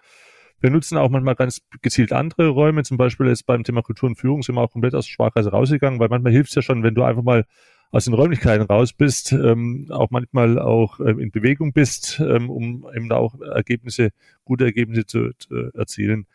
Wir 0.62 0.70
nutzen 0.70 0.98
auch 0.98 1.10
manchmal 1.10 1.36
ganz 1.36 1.62
gezielt 1.82 2.12
andere 2.12 2.50
Räume. 2.50 2.84
Zum 2.84 2.98
Beispiel 2.98 3.28
jetzt 3.28 3.46
beim 3.46 3.64
Thema 3.64 3.82
Kultur 3.82 4.10
und 4.10 4.16
Führung 4.16 4.42
sind 4.42 4.56
wir 4.56 4.62
auch 4.62 4.72
komplett 4.72 4.96
aus 4.96 5.06
der 5.06 5.12
Sparkreise 5.12 5.52
rausgegangen, 5.52 6.00
weil 6.00 6.10
manchmal 6.10 6.34
hilft 6.34 6.50
es 6.50 6.56
ja 6.56 6.62
schon, 6.62 6.84
wenn 6.84 6.96
du 6.96 7.04
einfach 7.04 7.24
mal 7.24 7.46
aus 7.92 8.06
den 8.06 8.14
Räumlichkeiten 8.14 8.66
raus 8.68 8.94
bist, 8.94 9.32
ähm, 9.32 9.88
auch 9.90 10.12
manchmal 10.12 10.60
auch 10.60 11.00
ähm, 11.00 11.20
in 11.20 11.32
Bewegung 11.32 11.74
bist, 11.74 12.20
ähm, 12.20 12.50
um 12.50 12.86
eben 12.96 13.10
da 13.10 13.16
auch 13.16 13.40
Ergebnisse, 13.42 14.12
gute 14.44 14.66
Ergebnisse 14.66 15.06
zu, 15.06 15.32
zu 15.38 15.72
erzielen. 15.74 16.28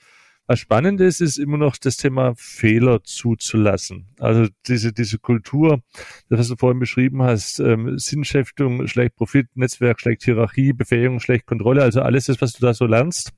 Was 0.47 0.59
spannend 0.59 1.01
ist, 1.01 1.23
ist 1.23 1.39
immer 1.39 1.57
noch 1.57 1.79
das 1.79 1.97
Thema 1.97 2.35
Fehler 2.37 3.03
zuzulassen. 3.03 4.09
Also 4.19 4.47
diese, 4.67 4.93
diese 4.93 5.19
Kultur, 5.19 5.83
das, 6.29 6.39
was 6.41 6.49
du 6.49 6.57
vorhin 6.57 6.79
beschrieben 6.79 7.23
hast, 7.23 7.61
ähm, 7.61 7.99
Sinnschäftung 7.99 8.87
schlecht 8.87 9.17
Profit, 9.17 9.49
Netzwerk 9.55 10.01
schlecht 10.01 10.23
Hierarchie, 10.25 10.75
Befähigung 10.75 11.19
schlecht 11.21 11.47
Kontrolle, 11.47 11.83
also 11.83 12.03
alles 12.03 12.27
das, 12.27 12.43
was 12.43 12.53
du 12.53 12.61
da 12.61 12.75
so 12.75 12.85
lernst, 12.85 13.33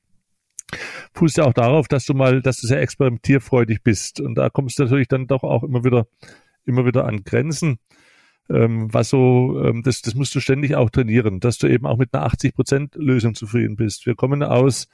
fußt 1.15 1.37
ja 1.37 1.45
auch 1.45 1.53
darauf, 1.53 1.87
dass 1.87 2.07
du 2.07 2.15
mal, 2.15 2.43
dass 2.43 2.61
du 2.61 2.67
sehr 2.67 2.83
experimentierfreudig 2.83 3.85
bist. 3.85 4.21
Und 4.21 4.35
da 4.35 4.51
kommst 4.51 4.79
du 4.79 4.83
natürlich 4.83 5.09
dann 5.09 5.29
doch 5.29 5.45
auch 5.45 5.63
immer 5.63 5.85
wieder, 5.85 6.09
immer 6.65 6.87
wieder 6.87 7.05
an 7.07 7.23
Grenzen. 7.23 7.79
ähm, 8.51 8.93
was 8.93 9.11
so, 9.11 9.63
ähm, 9.65 9.83
das, 9.83 10.03
das 10.03 10.15
musst 10.15 10.35
du 10.35 10.41
ständig 10.41 10.75
auch 10.75 10.91
trainieren, 10.91 11.41
dass 11.41 11.59
du 11.59 11.69
eben 11.69 11.87
auch 11.87 11.99
mit 11.99 12.15
einer 12.15 12.25
80 12.27 12.55
Prozent 12.55 12.95
Lösung 12.97 13.35
zufrieden 13.35 13.77
bist. 13.77 14.07
Wir 14.07 14.17
kommen 14.17 14.43
aus 14.43 14.89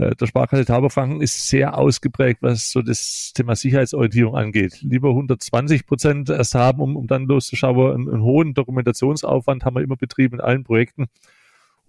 der 0.00 0.26
Sparkasse 0.26 0.64
Tauberfranken 0.64 1.20
ist 1.20 1.48
sehr 1.48 1.76
ausgeprägt, 1.76 2.42
was 2.42 2.70
so 2.70 2.82
das 2.82 3.32
Thema 3.34 3.54
Sicherheitsorientierung 3.54 4.34
angeht. 4.34 4.80
Lieber 4.82 5.10
120 5.10 5.86
Prozent 5.86 6.30
erst 6.30 6.54
haben, 6.54 6.80
um, 6.80 6.96
um 6.96 7.06
dann 7.06 7.26
loszuschauen. 7.26 7.94
Einen, 7.94 8.08
einen 8.08 8.22
hohen 8.22 8.54
Dokumentationsaufwand 8.54 9.64
haben 9.64 9.76
wir 9.76 9.82
immer 9.82 9.96
betrieben 9.96 10.36
in 10.36 10.40
allen 10.40 10.64
Projekten. 10.64 11.06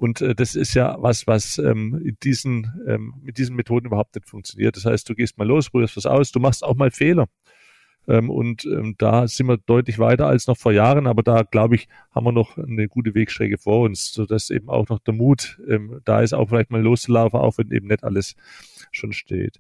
Und 0.02 0.20
äh, 0.22 0.34
das 0.34 0.56
ist 0.56 0.74
ja 0.74 0.98
was, 1.00 1.28
was 1.28 1.60
ähm, 1.60 2.02
in 2.04 2.18
diesen, 2.24 2.74
ähm, 2.88 3.14
mit 3.22 3.38
diesen 3.38 3.56
Methoden 3.56 3.86
überhaupt 3.86 4.16
nicht 4.16 4.28
funktioniert. 4.28 4.76
Das 4.76 4.86
heißt, 4.86 5.08
du 5.08 5.14
gehst 5.14 5.38
mal 5.38 5.48
los, 5.48 5.70
probierst 5.70 5.96
was 5.96 6.08
aus, 6.08 6.32
du 6.32 6.40
machst 6.40 6.64
auch 6.64 6.76
mal 6.76 6.90
Fehler. 6.90 7.28
Ähm, 8.08 8.30
und 8.30 8.66
ähm, 8.66 8.96
da 8.98 9.28
sind 9.28 9.48
wir 9.48 9.58
deutlich 9.58 10.00
weiter 10.00 10.28
als 10.28 10.48
noch 10.48 10.58
vor 10.58 10.72
Jahren, 10.72 11.08
aber 11.08 11.24
da 11.24 11.44
glaube 11.44 11.76
ich, 11.76 11.88
haben 12.12 12.26
wir 12.26 12.32
noch 12.32 12.58
eine 12.58 12.88
gute 12.88 13.14
Wegstrecke 13.14 13.58
vor 13.58 13.82
uns, 13.82 14.12
sodass 14.12 14.50
eben 14.50 14.70
auch 14.70 14.90
noch 14.90 15.00
der 15.00 15.14
Mut 15.14 15.60
ähm, 15.68 16.02
da 16.06 16.22
ist, 16.22 16.34
auch 16.34 16.50
vielleicht 16.50 16.72
mal 16.72 16.82
loszulaufen, 16.82 17.40
auch 17.40 17.58
wenn 17.58 17.72
eben 17.72 17.88
nicht 17.88 18.04
alles 18.04 18.36
schon 18.92 19.14
steht. 19.14 19.60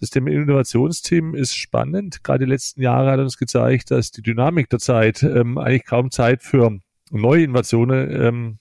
Das 0.00 0.10
Thema 0.10 0.30
Innovationsteam 0.30 1.34
ist 1.34 1.54
spannend. 1.54 2.22
Gerade 2.22 2.44
die 2.44 2.50
letzten 2.50 2.82
Jahre 2.82 3.10
hat 3.12 3.20
uns 3.20 3.38
gezeigt, 3.38 3.90
dass 3.90 4.10
die 4.10 4.22
Dynamik 4.22 4.68
der 4.68 4.78
Zeit 4.78 5.22
ähm, 5.22 5.56
eigentlich 5.56 5.86
kaum 5.86 6.10
Zeit 6.10 6.42
für 6.42 6.78
neue 7.10 7.44
Innovationen 7.44 8.10
ähm, 8.10 8.58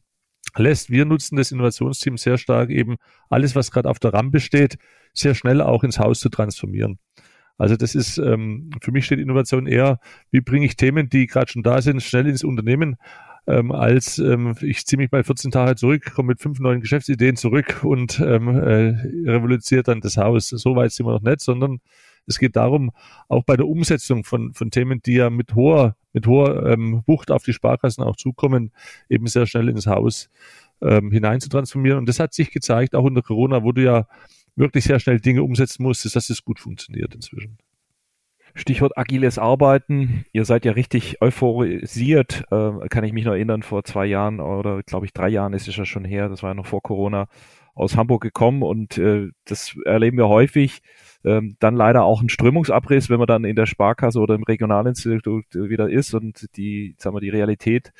lässt. 0.55 0.89
Wir 0.89 1.05
nutzen 1.05 1.35
das 1.35 1.51
Innovationsteam 1.51 2.17
sehr 2.17 2.37
stark, 2.37 2.69
eben 2.69 2.95
alles, 3.29 3.55
was 3.55 3.71
gerade 3.71 3.89
auf 3.89 3.99
der 3.99 4.13
Rampe 4.13 4.39
steht, 4.39 4.77
sehr 5.13 5.35
schnell 5.35 5.61
auch 5.61 5.83
ins 5.83 5.99
Haus 5.99 6.19
zu 6.19 6.29
transformieren. 6.29 6.99
Also 7.57 7.75
das 7.75 7.95
ist, 7.95 8.17
ähm, 8.17 8.69
für 8.81 8.91
mich 8.91 9.05
steht 9.05 9.19
Innovation 9.19 9.67
eher, 9.67 9.99
wie 10.31 10.41
bringe 10.41 10.65
ich 10.65 10.75
Themen, 10.75 11.09
die 11.09 11.27
gerade 11.27 11.51
schon 11.51 11.63
da 11.63 11.81
sind, 11.81 12.03
schnell 12.03 12.27
ins 12.27 12.43
Unternehmen, 12.43 12.97
ähm, 13.47 13.71
als 13.71 14.17
ähm, 14.17 14.55
ich 14.61 14.85
ziehe 14.85 14.97
mich 14.97 15.11
mal 15.11 15.23
14 15.23 15.51
Tage 15.51 15.75
zurück, 15.75 16.13
komme 16.13 16.29
mit 16.29 16.41
fünf 16.41 16.59
neuen 16.59 16.81
Geschäftsideen 16.81 17.35
zurück 17.35 17.83
und 17.83 18.19
ähm, 18.19 18.47
äh, 18.49 19.29
revolutioniert 19.29 19.87
dann 19.87 20.01
das 20.01 20.17
Haus. 20.17 20.49
So 20.49 20.75
weit 20.75 20.91
sind 20.91 21.05
wir 21.05 21.13
noch 21.13 21.21
nicht, 21.21 21.41
sondern 21.41 21.79
es 22.27 22.39
geht 22.39 22.55
darum, 22.55 22.91
auch 23.27 23.43
bei 23.43 23.55
der 23.55 23.67
Umsetzung 23.67 24.23
von, 24.23 24.53
von 24.53 24.71
Themen, 24.71 25.01
die 25.05 25.13
ja 25.13 25.29
mit 25.29 25.53
hoher, 25.53 25.95
mit 26.11 26.25
hoher 26.25 26.65
ähm, 26.65 27.03
Wucht 27.05 27.29
auf 27.29 27.43
die 27.43 27.53
Sparkassen 27.53 28.03
auch 28.03 28.15
zukommen, 28.15 28.71
eben 29.09 29.27
sehr 29.27 29.45
schnell 29.45 29.69
ins 29.69 29.85
Haus 29.85 30.29
ähm, 30.81 31.11
hinein 31.11 31.39
zu 31.39 31.49
transformieren. 31.49 31.99
Und 31.99 32.09
das 32.09 32.19
hat 32.19 32.33
sich 32.33 32.51
gezeigt, 32.51 32.95
auch 32.95 33.03
unter 33.03 33.21
Corona, 33.21 33.63
wo 33.63 33.71
du 33.71 33.83
ja 33.83 34.07
wirklich 34.55 34.83
sehr 34.85 34.99
schnell 34.99 35.19
Dinge 35.19 35.43
umsetzen 35.43 35.83
musstest, 35.83 36.15
dass 36.15 36.29
es 36.29 36.43
gut 36.43 36.59
funktioniert 36.59 37.13
inzwischen. 37.13 37.57
Stichwort 38.53 38.97
agiles 38.97 39.37
Arbeiten. 39.37 40.23
Ihr 40.31 40.45
seid 40.45 40.63
ja 40.63 40.71
richtig 40.71 41.21
euphorisiert. 41.21 42.45
Äh, 42.51 42.87
kann 42.89 43.03
ich 43.03 43.11
mich 43.11 43.25
noch 43.25 43.33
erinnern, 43.33 43.63
vor 43.63 43.83
zwei 43.83 44.05
Jahren 44.05 44.39
oder 44.39 44.81
glaube 44.83 45.05
ich 45.05 45.13
drei 45.13 45.27
Jahren 45.27 45.53
ist 45.53 45.67
es 45.67 45.75
ja 45.75 45.85
schon 45.85 46.05
her, 46.05 46.29
das 46.29 46.41
war 46.41 46.51
ja 46.51 46.53
noch 46.53 46.65
vor 46.65 46.81
Corona, 46.81 47.27
aus 47.75 47.95
Hamburg 47.97 48.23
gekommen 48.23 48.63
und 48.63 48.97
äh, 48.97 49.29
das 49.45 49.75
erleben 49.85 50.17
wir 50.17 50.27
häufig 50.27 50.81
ähm, 51.25 51.57
dann 51.59 51.75
leider 51.75 52.03
auch 52.03 52.21
ein 52.21 52.29
Strömungsabriss, 52.29 53.09
wenn 53.09 53.17
man 53.17 53.27
dann 53.27 53.43
in 53.43 53.55
der 53.55 53.65
Sparkasse 53.65 54.19
oder 54.19 54.35
im 54.35 54.43
Regionalinstitut 54.43 55.45
wieder 55.53 55.89
ist 55.89 56.13
und 56.13 56.45
die, 56.55 56.95
sagen 56.99 57.15
wir, 57.15 57.19
die 57.19 57.29
Realität 57.29 57.91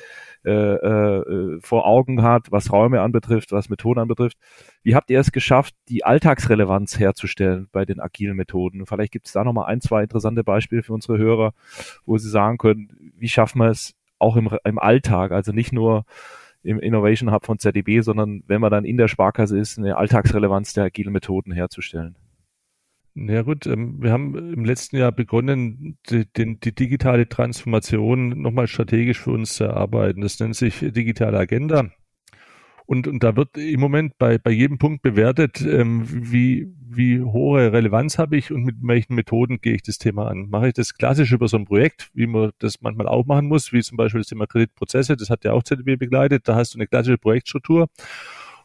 äh, 0.44 0.50
äh, 0.50 1.60
vor 1.60 1.86
Augen 1.86 2.22
hat, 2.22 2.52
was 2.52 2.72
Räume 2.72 3.02
anbetrifft, 3.02 3.50
was 3.52 3.68
Methoden 3.68 4.00
anbetrifft. 4.00 4.38
Wie 4.82 4.94
habt 4.94 5.10
ihr 5.10 5.18
es 5.18 5.32
geschafft, 5.32 5.74
die 5.88 6.04
Alltagsrelevanz 6.04 6.98
herzustellen 7.00 7.68
bei 7.72 7.84
den 7.84 8.00
agilen 8.00 8.36
Methoden? 8.36 8.86
Vielleicht 8.86 9.12
gibt 9.12 9.26
es 9.26 9.32
da 9.32 9.42
nochmal 9.42 9.66
ein, 9.66 9.80
zwei 9.80 10.04
interessante 10.04 10.44
Beispiele 10.44 10.84
für 10.84 10.94
unsere 10.94 11.18
Hörer, 11.18 11.52
wo 12.04 12.16
sie 12.16 12.30
sagen 12.30 12.58
können, 12.58 13.12
wie 13.18 13.28
schaffen 13.28 13.58
wir 13.58 13.70
es 13.70 13.94
auch 14.18 14.36
im, 14.36 14.48
im 14.64 14.78
Alltag, 14.78 15.32
also 15.32 15.52
nicht 15.52 15.72
nur 15.72 16.04
im 16.66 16.78
Innovation 16.78 17.32
Hub 17.32 17.46
von 17.46 17.58
ZDB, 17.58 18.00
sondern 18.00 18.42
wenn 18.46 18.60
man 18.60 18.70
dann 18.70 18.84
in 18.84 18.96
der 18.96 19.08
Sparkasse 19.08 19.58
ist, 19.58 19.78
eine 19.78 19.96
Alltagsrelevanz 19.96 20.72
der 20.72 20.84
agilen 20.84 21.12
Methoden 21.12 21.52
herzustellen. 21.52 22.16
Ja 23.14 23.40
gut, 23.42 23.66
ähm, 23.66 24.02
wir 24.02 24.12
haben 24.12 24.36
im 24.52 24.66
letzten 24.66 24.98
Jahr 24.98 25.10
begonnen, 25.10 25.96
die, 26.10 26.26
die, 26.36 26.60
die 26.60 26.74
digitale 26.74 27.26
Transformation 27.26 28.40
nochmal 28.42 28.66
strategisch 28.66 29.20
für 29.20 29.30
uns 29.30 29.54
zu 29.54 29.64
erarbeiten. 29.64 30.20
Das 30.20 30.38
nennt 30.38 30.54
sich 30.54 30.80
digitale 30.80 31.38
Agenda. 31.38 31.90
Und, 32.86 33.08
und 33.08 33.22
da 33.24 33.36
wird 33.36 33.56
im 33.56 33.80
Moment 33.80 34.16
bei, 34.16 34.38
bei 34.38 34.52
jedem 34.52 34.78
Punkt 34.78 35.02
bewertet, 35.02 35.60
ähm, 35.60 36.04
wie, 36.08 36.72
wie 36.80 37.20
hohe 37.20 37.72
Relevanz 37.72 38.16
habe 38.16 38.36
ich 38.36 38.52
und 38.52 38.64
mit 38.64 38.76
welchen 38.80 39.16
Methoden 39.16 39.60
gehe 39.60 39.74
ich 39.74 39.82
das 39.82 39.98
Thema 39.98 40.28
an. 40.28 40.48
Mache 40.48 40.68
ich 40.68 40.74
das 40.74 40.94
klassisch 40.94 41.32
über 41.32 41.48
so 41.48 41.56
ein 41.56 41.64
Projekt, 41.64 42.10
wie 42.14 42.28
man 42.28 42.52
das 42.60 42.80
manchmal 42.80 43.08
auch 43.08 43.26
machen 43.26 43.48
muss, 43.48 43.72
wie 43.72 43.82
zum 43.82 43.96
Beispiel 43.96 44.20
das 44.20 44.28
Thema 44.28 44.46
Kreditprozesse, 44.46 45.16
das 45.16 45.30
hat 45.30 45.44
ja 45.44 45.52
auch 45.52 45.64
ZDB 45.64 45.96
begleitet, 45.96 46.46
da 46.46 46.54
hast 46.54 46.74
du 46.74 46.78
eine 46.78 46.86
klassische 46.86 47.18
Projektstruktur. 47.18 47.88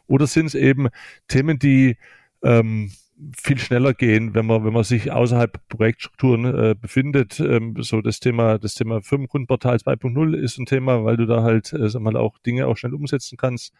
Oder 0.06 0.26
sind 0.26 0.46
es 0.46 0.54
eben 0.54 0.88
Themen, 1.26 1.58
die 1.58 1.96
ähm, 2.42 2.92
viel 3.36 3.58
schneller 3.58 3.94
gehen, 3.94 4.34
wenn 4.34 4.46
man, 4.46 4.64
wenn 4.64 4.72
man 4.72 4.84
sich 4.84 5.12
außerhalb 5.12 5.68
Projektstrukturen 5.68 6.44
äh, 6.44 6.74
befindet. 6.80 7.40
Ähm, 7.40 7.74
so 7.78 8.00
das 8.00 8.20
Thema, 8.20 8.58
das 8.58 8.74
Thema 8.74 9.00
Firmenkundenportal 9.02 9.76
2.0 9.76 10.34
ist 10.34 10.58
ein 10.58 10.66
Thema, 10.66 11.04
weil 11.04 11.16
du 11.16 11.26
da 11.26 11.42
halt 11.42 11.72
äh, 11.72 11.88
sag 11.88 12.02
mal, 12.02 12.16
auch 12.16 12.38
Dinge 12.38 12.66
auch 12.66 12.76
schnell 12.76 12.94
umsetzen 12.94 13.36
kannst. 13.36 13.72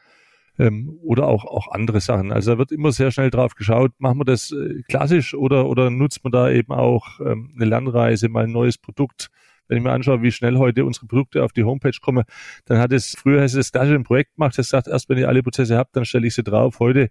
Ähm, 0.59 0.99
oder 1.03 1.29
auch, 1.29 1.45
auch 1.45 1.73
andere 1.73 2.01
Sachen. 2.01 2.31
Also 2.31 2.53
da 2.53 2.59
wird 2.59 2.73
immer 2.73 2.93
sehr 2.93 3.11
schnell 3.11 3.31
drauf 3.31 3.55
geschaut, 3.55 3.93
machen 3.99 4.19
wir 4.21 4.25
das 4.27 4.53
äh, 4.53 4.83
klassisch 4.87 5.35
oder, 5.35 5.67
oder 5.67 5.89
nutzt 5.89 6.23
man 6.25 6.33
da 6.33 6.51
eben 6.51 6.73
auch 6.73 7.21
ähm, 7.21 7.53
eine 7.57 7.65
Lernreise, 7.65 8.29
mal 8.29 8.45
ein 8.45 8.53
neues 8.53 8.77
Produkt. 8.77 9.31
Wenn 9.69 9.79
ich 9.79 9.85
mir 9.85 9.93
anschaue, 9.93 10.21
wie 10.21 10.31
schnell 10.31 10.59
heute 10.59 10.85
unsere 10.85 11.07
Produkte 11.07 11.43
auf 11.43 11.53
die 11.53 11.65
Homepage 11.65 11.97
kommen, 12.03 12.25
dann 12.67 12.79
hat 12.79 12.93
es, 12.93 13.15
früher 13.17 13.41
hast 13.41 13.55
du 13.55 13.59
das 13.59 13.73
klassisch 13.73 13.95
im 13.95 14.05
Projekt 14.05 14.35
gemacht, 14.35 14.59
hast 14.59 14.67
gesagt, 14.67 14.89
erst 14.89 15.09
wenn 15.09 15.17
ihr 15.17 15.29
alle 15.29 15.43
Prozesse 15.43 15.79
habt, 15.79 15.97
dann 15.97 16.05
stelle 16.05 16.27
ich 16.27 16.35
sie 16.35 16.43
drauf. 16.43 16.79
Heute 16.81 17.09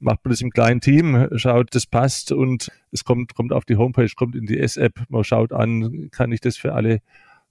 macht 0.00 0.24
man 0.24 0.30
das 0.30 0.40
im 0.40 0.50
kleinen 0.50 0.80
Team, 0.80 1.28
schaut, 1.36 1.74
das 1.74 1.86
passt 1.86 2.32
und 2.32 2.70
es 2.92 3.04
kommt, 3.04 3.34
kommt 3.34 3.52
auf 3.52 3.64
die 3.64 3.76
Homepage, 3.76 4.08
kommt 4.16 4.34
in 4.36 4.46
die 4.46 4.58
S-App, 4.58 4.94
man 5.08 5.24
schaut 5.24 5.52
an, 5.52 6.08
kann 6.10 6.32
ich 6.32 6.40
das 6.40 6.56
für 6.56 6.72
alle, 6.72 7.00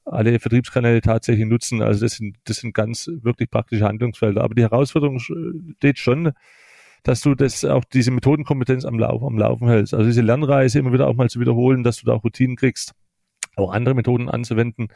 alle 0.08 0.40
Vertriebskanäle 0.40 1.02
tatsächlich 1.02 1.46
nutzen. 1.46 1.82
Also 1.82 2.06
das 2.06 2.14
sind, 2.14 2.38
das 2.46 2.58
sind 2.58 2.74
ganz 2.74 3.10
wirklich 3.22 3.50
praktische 3.50 3.86
Handlungsfelder. 3.86 4.44
Aber 4.44 4.56
die 4.56 4.64
Herausforderung 4.64 5.20
steht 5.20 6.00
schon, 6.00 6.32
dass 7.04 7.22
du 7.22 7.36
das 7.36 7.64
auch 7.66 7.84
diese 7.86 8.12
Methodenkompetenz 8.12 8.86
am, 8.86 9.00
Lauf, 9.00 9.24
am 9.24 9.38
Laufen 9.38 9.68
hältst. 9.68 9.94
Also 9.94 10.06
diese 10.06 10.22
Lernreise 10.22 10.80
immer 10.80 10.94
wieder 10.94 11.08
auch 11.08 11.16
mal 11.16 11.30
zu 11.30 11.40
wiederholen, 11.40 11.84
dass 11.84 11.98
du 11.98 12.06
da 12.06 12.14
auch 12.14 12.24
Routinen 12.24 12.56
kriegst, 12.56 12.94
auch 13.56 13.72
andere 13.72 13.96
Methoden 13.96 14.30
anzuwenden. 14.30 14.88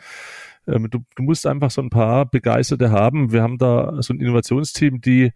Ähm, 0.68 0.90
du, 0.90 1.00
du 1.16 1.24
musst 1.24 1.46
einfach 1.46 1.72
so 1.72 1.82
ein 1.82 1.90
paar 1.90 2.26
Begeisterte 2.26 2.92
haben. 2.92 3.32
Wir 3.32 3.44
haben 3.44 3.58
da 3.58 4.02
so 4.02 4.14
ein 4.14 4.20
Innovationsteam, 4.20 5.02
die 5.02 5.32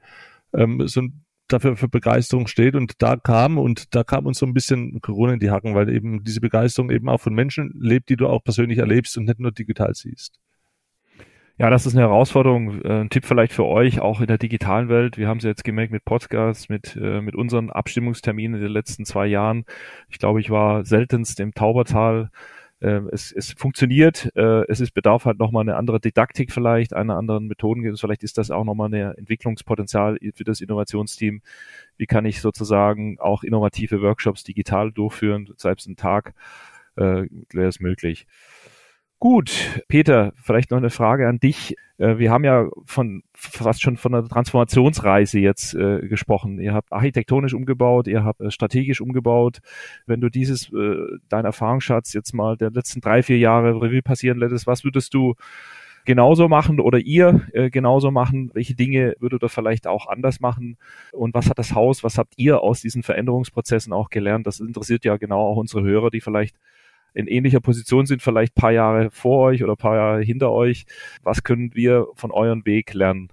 ähm, 0.53 0.87
so 0.87 1.01
ein 1.01 1.24
dafür 1.47 1.75
für 1.77 1.87
Begeisterung 1.87 2.47
steht. 2.47 2.75
Und 2.75 3.01
da 3.01 3.15
kam, 3.15 3.57
und 3.57 3.95
da 3.95 4.03
kam 4.03 4.25
uns 4.25 4.39
so 4.39 4.45
ein 4.45 4.53
bisschen 4.53 4.99
Corona 5.01 5.33
in 5.33 5.39
die 5.39 5.51
Hacken, 5.51 5.75
weil 5.75 5.89
eben 5.89 6.23
diese 6.23 6.41
Begeisterung 6.41 6.89
eben 6.89 7.09
auch 7.09 7.19
von 7.21 7.33
Menschen 7.33 7.71
lebt, 7.79 8.09
die 8.09 8.15
du 8.15 8.27
auch 8.27 8.43
persönlich 8.43 8.79
erlebst 8.79 9.17
und 9.17 9.25
nicht 9.25 9.39
nur 9.39 9.51
digital 9.51 9.93
siehst. 9.93 10.39
Ja, 11.57 11.69
das 11.69 11.85
ist 11.85 11.93
eine 11.93 12.01
Herausforderung. 12.01 12.81
Äh, 12.81 13.01
ein 13.01 13.09
Tipp 13.09 13.25
vielleicht 13.25 13.53
für 13.53 13.65
euch, 13.65 14.01
auch 14.01 14.19
in 14.19 14.27
der 14.27 14.37
digitalen 14.37 14.89
Welt. 14.89 15.17
Wir 15.17 15.29
haben 15.29 15.37
es 15.37 15.45
jetzt 15.45 15.63
gemerkt 15.63 15.93
mit 15.93 16.03
Podcasts, 16.03 16.67
mit, 16.67 16.97
äh, 17.01 17.21
mit 17.21 17.35
unseren 17.35 17.69
Abstimmungsterminen 17.69 18.55
in 18.55 18.61
den 18.61 18.71
letzten 18.73 19.05
zwei 19.05 19.25
Jahren. 19.27 19.63
Ich 20.09 20.19
glaube, 20.19 20.41
ich 20.41 20.49
war 20.49 20.83
seltenst 20.83 21.39
im 21.39 21.53
Taubertal 21.53 22.29
es, 23.11 23.31
es 23.31 23.53
funktioniert, 23.53 24.29
äh, 24.35 24.63
es 24.67 24.79
ist 24.79 24.91
bedarf 24.91 25.25
halt 25.25 25.39
nochmal 25.39 25.61
eine 25.61 25.75
andere 25.75 25.99
Didaktik 25.99 26.51
vielleicht, 26.51 26.93
einer 26.93 27.17
anderen 27.17 27.47
Methoden. 27.47 27.95
Vielleicht 27.97 28.23
ist 28.23 28.37
das 28.37 28.51
auch 28.51 28.63
nochmal 28.63 28.93
ein 28.93 29.17
Entwicklungspotenzial 29.17 30.17
für 30.33 30.43
das 30.43 30.61
Innovationsteam. 30.61 31.41
Wie 31.97 32.05
kann 32.05 32.25
ich 32.25 32.41
sozusagen 32.41 33.19
auch 33.19 33.43
innovative 33.43 34.01
Workshops 34.01 34.43
digital 34.43 34.91
durchführen, 34.91 35.53
selbst 35.57 35.87
einen 35.87 35.95
Tag 35.95 36.33
äh, 36.95 37.27
wäre 37.51 37.67
es 37.67 37.79
möglich. 37.79 38.27
Gut, 39.25 39.81
Peter, 39.87 40.33
vielleicht 40.35 40.69
noch 40.69 40.77
eine 40.77 40.91
Frage 40.91 41.27
an 41.27 41.39
dich. 41.39 41.75
Äh, 41.97 42.19
wir 42.19 42.29
haben 42.29 42.43
ja 42.43 42.69
von 42.85 43.23
fast 43.33 43.81
schon 43.81 43.97
von 43.97 44.13
einer 44.13 44.27
Transformationsreise 44.27 45.39
jetzt 45.39 45.73
äh, 45.73 46.07
gesprochen. 46.07 46.59
Ihr 46.59 46.75
habt 46.75 46.93
architektonisch 46.93 47.55
umgebaut, 47.55 48.05
ihr 48.05 48.23
habt 48.23 48.39
äh, 48.41 48.51
strategisch 48.51 49.01
umgebaut. 49.01 49.61
Wenn 50.05 50.21
du 50.21 50.29
dieses, 50.29 50.71
äh, 50.71 51.17
dein 51.27 51.43
Erfahrungsschatz 51.43 52.13
jetzt 52.13 52.33
mal 52.33 52.55
der 52.55 52.69
letzten 52.69 53.01
drei, 53.01 53.23
vier 53.23 53.39
Jahre 53.39 53.81
Revue 53.81 54.03
passieren 54.03 54.37
lässt, 54.37 54.67
was 54.67 54.83
würdest 54.83 55.15
du 55.15 55.33
genauso 56.05 56.47
machen 56.47 56.79
oder 56.79 56.99
ihr 56.99 57.47
äh, 57.53 57.71
genauso 57.71 58.11
machen? 58.11 58.51
Welche 58.53 58.75
Dinge 58.75 59.15
würdet 59.17 59.41
ihr 59.41 59.49
vielleicht 59.49 59.87
auch 59.87 60.05
anders 60.05 60.39
machen? 60.39 60.77
Und 61.11 61.33
was 61.33 61.49
hat 61.49 61.57
das 61.57 61.73
Haus, 61.73 62.03
was 62.03 62.19
habt 62.19 62.35
ihr 62.37 62.61
aus 62.61 62.81
diesen 62.81 63.01
Veränderungsprozessen 63.01 63.91
auch 63.91 64.11
gelernt? 64.11 64.45
Das 64.45 64.59
interessiert 64.59 65.03
ja 65.03 65.17
genau 65.17 65.47
auch 65.47 65.57
unsere 65.57 65.81
Hörer, 65.81 66.11
die 66.11 66.21
vielleicht 66.21 66.55
in 67.15 67.27
ähnlicher 67.27 67.61
Position 67.61 68.05
sind, 68.05 68.21
vielleicht 68.21 68.55
paar 68.55 68.71
Jahre 68.71 69.09
vor 69.11 69.39
euch 69.47 69.63
oder 69.63 69.75
paar 69.75 69.95
Jahre 69.95 70.21
hinter 70.21 70.51
euch. 70.51 70.85
Was 71.23 71.43
können 71.43 71.73
wir 71.73 72.07
von 72.15 72.31
eurem 72.31 72.65
Weg 72.65 72.93
lernen? 72.93 73.29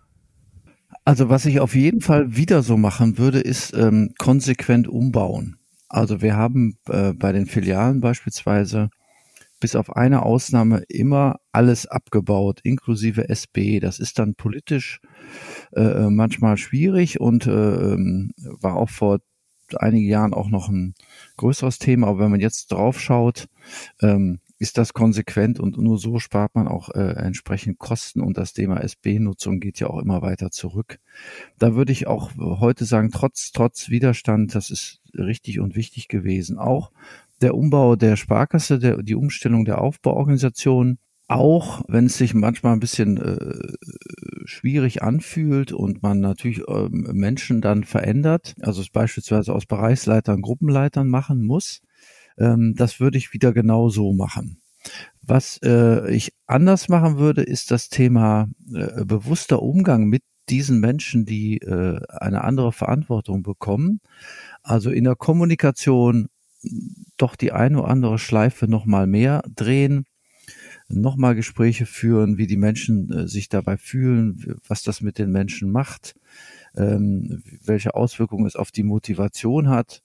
Also 1.04 1.28
was 1.28 1.46
ich 1.46 1.60
auf 1.60 1.74
jeden 1.74 2.00
Fall 2.00 2.36
wieder 2.36 2.62
so 2.62 2.76
machen 2.76 3.18
würde, 3.18 3.40
ist 3.40 3.74
ähm, 3.74 4.14
konsequent 4.18 4.86
umbauen. 4.86 5.56
Also 5.88 6.22
wir 6.22 6.36
haben 6.36 6.78
äh, 6.88 7.12
bei 7.12 7.32
den 7.32 7.46
Filialen 7.46 8.00
beispielsweise 8.00 8.88
bis 9.62 9.76
auf 9.76 9.94
eine 9.94 10.24
Ausnahme 10.24 10.82
immer 10.88 11.36
alles 11.52 11.86
abgebaut, 11.86 12.60
inklusive 12.62 13.28
SB. 13.28 13.78
Das 13.80 14.00
ist 14.00 14.18
dann 14.18 14.34
politisch 14.34 15.00
äh, 15.74 16.08
manchmal 16.08 16.56
schwierig 16.56 17.20
und 17.20 17.46
äh, 17.46 17.50
ähm, 17.50 18.32
war 18.36 18.76
auch 18.76 18.90
vor 18.90 19.20
einigen 19.80 20.08
Jahren 20.08 20.34
auch 20.34 20.48
noch 20.48 20.68
ein 20.68 20.94
größeres 21.36 21.78
Thema. 21.78 22.08
Aber 22.08 22.20
wenn 22.20 22.30
man 22.30 22.40
jetzt 22.40 22.72
drauf 22.72 23.00
schaut, 23.00 23.48
ähm, 24.00 24.40
ist 24.62 24.78
das 24.78 24.92
konsequent 24.92 25.58
und 25.58 25.76
nur 25.76 25.98
so 25.98 26.20
spart 26.20 26.54
man 26.54 26.68
auch 26.68 26.90
äh, 26.90 27.14
entsprechend 27.16 27.80
Kosten 27.80 28.20
und 28.20 28.38
das 28.38 28.52
Thema 28.52 28.80
SB-Nutzung 28.80 29.58
geht 29.58 29.80
ja 29.80 29.88
auch 29.88 29.98
immer 29.98 30.22
weiter 30.22 30.52
zurück. 30.52 31.00
Da 31.58 31.74
würde 31.74 31.90
ich 31.90 32.06
auch 32.06 32.30
heute 32.38 32.84
sagen, 32.84 33.10
trotz, 33.10 33.50
trotz 33.50 33.88
Widerstand, 33.88 34.54
das 34.54 34.70
ist 34.70 35.00
richtig 35.14 35.58
und 35.58 35.74
wichtig 35.74 36.06
gewesen. 36.06 36.58
Auch 36.58 36.92
der 37.40 37.56
Umbau 37.56 37.96
der 37.96 38.14
Sparkasse, 38.14 38.78
der, 38.78 39.02
die 39.02 39.16
Umstellung 39.16 39.64
der 39.64 39.80
Aufbauorganisation, 39.80 40.98
auch 41.32 41.82
wenn 41.88 42.06
es 42.06 42.18
sich 42.18 42.34
manchmal 42.34 42.74
ein 42.74 42.80
bisschen 42.80 43.16
äh, 43.16 43.72
schwierig 44.44 45.02
anfühlt 45.02 45.72
und 45.72 46.02
man 46.02 46.20
natürlich 46.20 46.60
äh, 46.68 46.88
Menschen 46.90 47.60
dann 47.60 47.84
verändert, 47.84 48.54
also 48.60 48.80
es 48.80 48.90
beispielsweise 48.90 49.54
aus 49.54 49.66
Bereichsleitern 49.66 50.42
Gruppenleitern 50.42 51.08
machen 51.08 51.44
muss, 51.44 51.80
ähm, 52.38 52.74
das 52.76 53.00
würde 53.00 53.18
ich 53.18 53.32
wieder 53.32 53.52
genau 53.52 53.88
so 53.88 54.12
machen. 54.12 54.60
Was 55.22 55.58
äh, 55.62 56.10
ich 56.12 56.32
anders 56.46 56.88
machen 56.88 57.18
würde, 57.18 57.42
ist 57.42 57.70
das 57.70 57.88
Thema 57.88 58.48
äh, 58.74 59.04
bewusster 59.04 59.62
Umgang 59.62 60.06
mit 60.06 60.22
diesen 60.48 60.80
Menschen, 60.80 61.24
die 61.24 61.58
äh, 61.58 62.00
eine 62.08 62.42
andere 62.42 62.72
Verantwortung 62.72 63.42
bekommen. 63.42 64.00
Also 64.62 64.90
in 64.90 65.04
der 65.04 65.14
Kommunikation 65.14 66.28
doch 67.16 67.36
die 67.36 67.52
eine 67.52 67.80
oder 67.80 67.88
andere 67.88 68.18
Schleife 68.18 68.68
nochmal 68.68 69.06
mehr 69.06 69.42
drehen, 69.54 70.04
nochmal 70.92 71.34
Gespräche 71.34 71.86
führen, 71.86 72.38
wie 72.38 72.46
die 72.46 72.56
Menschen 72.56 73.10
äh, 73.10 73.28
sich 73.28 73.48
dabei 73.48 73.76
fühlen, 73.76 74.58
was 74.68 74.82
das 74.82 75.00
mit 75.00 75.18
den 75.18 75.30
Menschen 75.30 75.70
macht, 75.70 76.14
ähm, 76.76 77.42
welche 77.64 77.94
Auswirkungen 77.94 78.46
es 78.46 78.56
auf 78.56 78.70
die 78.70 78.84
Motivation 78.84 79.68
hat 79.68 80.02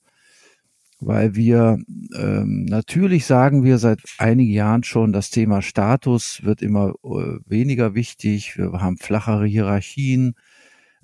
weil 1.00 1.36
wir 1.36 1.78
ähm, 2.16 2.64
natürlich 2.64 3.24
sagen 3.26 3.62
wir 3.62 3.78
seit 3.78 4.00
einigen 4.18 4.52
Jahren 4.52 4.82
schon, 4.82 5.12
das 5.12 5.30
Thema 5.30 5.62
Status 5.62 6.40
wird 6.42 6.60
immer 6.60 6.94
äh, 7.04 7.38
weniger 7.46 7.94
wichtig. 7.94 8.56
Wir 8.58 8.72
haben 8.72 8.96
flachere 8.98 9.46
Hierarchien. 9.46 10.34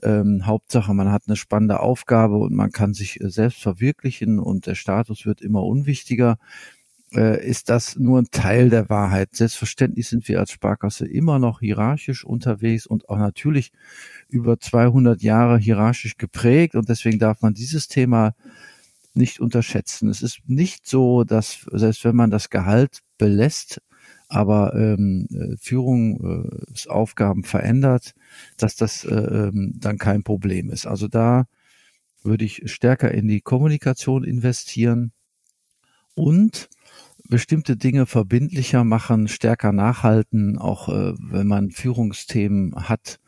Ähm, 0.02 0.46
Hauptsache, 0.46 0.92
man 0.94 1.12
hat 1.12 1.22
eine 1.28 1.36
spannende 1.36 1.80
Aufgabe 1.80 2.36
und 2.38 2.54
man 2.54 2.72
kann 2.72 2.92
sich 2.92 3.20
äh, 3.20 3.30
selbst 3.30 3.62
verwirklichen 3.62 4.40
und 4.40 4.66
der 4.66 4.74
Status 4.74 5.26
wird 5.26 5.40
immer 5.40 5.62
unwichtiger. 5.62 6.38
Äh, 7.14 7.46
ist 7.46 7.70
das 7.70 7.96
nur 7.96 8.20
ein 8.20 8.28
Teil 8.30 8.70
der 8.70 8.88
Wahrheit? 8.88 9.34
Selbstverständlich 9.34 10.08
sind 10.08 10.26
wir 10.28 10.40
als 10.40 10.50
Sparkasse 10.50 11.06
immer 11.06 11.38
noch 11.38 11.60
hierarchisch 11.60 12.24
unterwegs 12.24 12.86
und 12.86 13.08
auch 13.08 13.18
natürlich 13.18 13.72
über 14.28 14.58
200 14.58 15.22
Jahre 15.22 15.58
hierarchisch 15.58 16.16
geprägt 16.16 16.74
und 16.74 16.88
deswegen 16.88 17.18
darf 17.18 17.40
man 17.42 17.54
dieses 17.54 17.88
Thema 17.88 18.34
nicht 19.14 19.40
unterschätzen. 19.40 20.08
Es 20.08 20.22
ist 20.22 20.40
nicht 20.46 20.86
so, 20.86 21.24
dass 21.24 21.66
selbst 21.72 22.04
wenn 22.04 22.16
man 22.16 22.30
das 22.30 22.50
Gehalt 22.50 23.00
belässt, 23.16 23.80
aber 24.28 24.74
ähm, 24.74 25.28
äh, 25.30 25.56
Führungsaufgaben 25.56 27.44
äh, 27.44 27.46
verändert, 27.46 28.14
dass 28.56 28.74
das 28.74 29.04
äh, 29.04 29.14
ähm, 29.14 29.74
dann 29.76 29.98
kein 29.98 30.24
Problem 30.24 30.70
ist. 30.70 30.86
Also 30.86 31.06
da 31.06 31.46
würde 32.24 32.44
ich 32.44 32.62
stärker 32.66 33.12
in 33.12 33.28
die 33.28 33.40
Kommunikation 33.40 34.24
investieren 34.24 35.12
und 36.14 36.68
bestimmte 37.28 37.76
Dinge 37.76 38.06
verbindlicher 38.06 38.84
machen, 38.84 39.28
stärker 39.28 39.72
nachhalten, 39.72 40.58
auch 40.58 40.88
äh, 40.88 41.14
wenn 41.18 41.46
man 41.46 41.70
Führungsthemen 41.70 42.74
hat, 42.88 43.18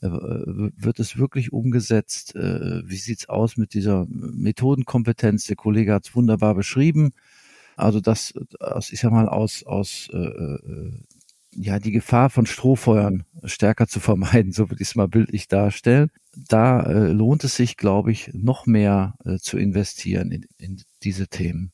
äh, 0.00 0.08
wird 0.08 0.98
es 0.98 1.16
wirklich 1.16 1.52
umgesetzt? 1.52 2.34
Äh, 2.34 2.82
wie 2.88 2.96
sieht's 2.96 3.28
aus 3.28 3.56
mit 3.56 3.74
dieser 3.74 4.06
Methodenkompetenz? 4.08 5.44
Der 5.46 5.56
Kollege 5.56 5.94
hat 5.94 6.06
es 6.06 6.14
wunderbar 6.16 6.54
beschrieben. 6.54 7.12
Also 7.76 8.00
das, 8.00 8.34
das 8.58 8.90
ich 8.90 9.00
sag 9.00 9.12
mal 9.12 9.28
aus 9.28 9.64
aus 9.64 10.08
äh, 10.12 10.18
äh, 10.18 10.92
ja 11.54 11.78
die 11.78 11.92
Gefahr 11.92 12.30
von 12.30 12.46
Strohfeuern 12.46 13.24
stärker 13.44 13.86
zu 13.86 14.00
vermeiden, 14.00 14.52
so 14.52 14.70
würde 14.70 14.82
ich 14.82 14.88
es 14.88 14.94
mal 14.94 15.08
bildlich 15.08 15.48
darstellen. 15.48 16.10
Da 16.34 16.82
äh, 16.82 17.08
lohnt 17.12 17.44
es 17.44 17.56
sich, 17.56 17.76
glaube 17.76 18.12
ich, 18.12 18.30
noch 18.32 18.66
mehr 18.66 19.14
äh, 19.24 19.38
zu 19.38 19.58
investieren 19.58 20.30
in, 20.32 20.46
in 20.58 20.82
diese 21.02 21.28
Themen. 21.28 21.72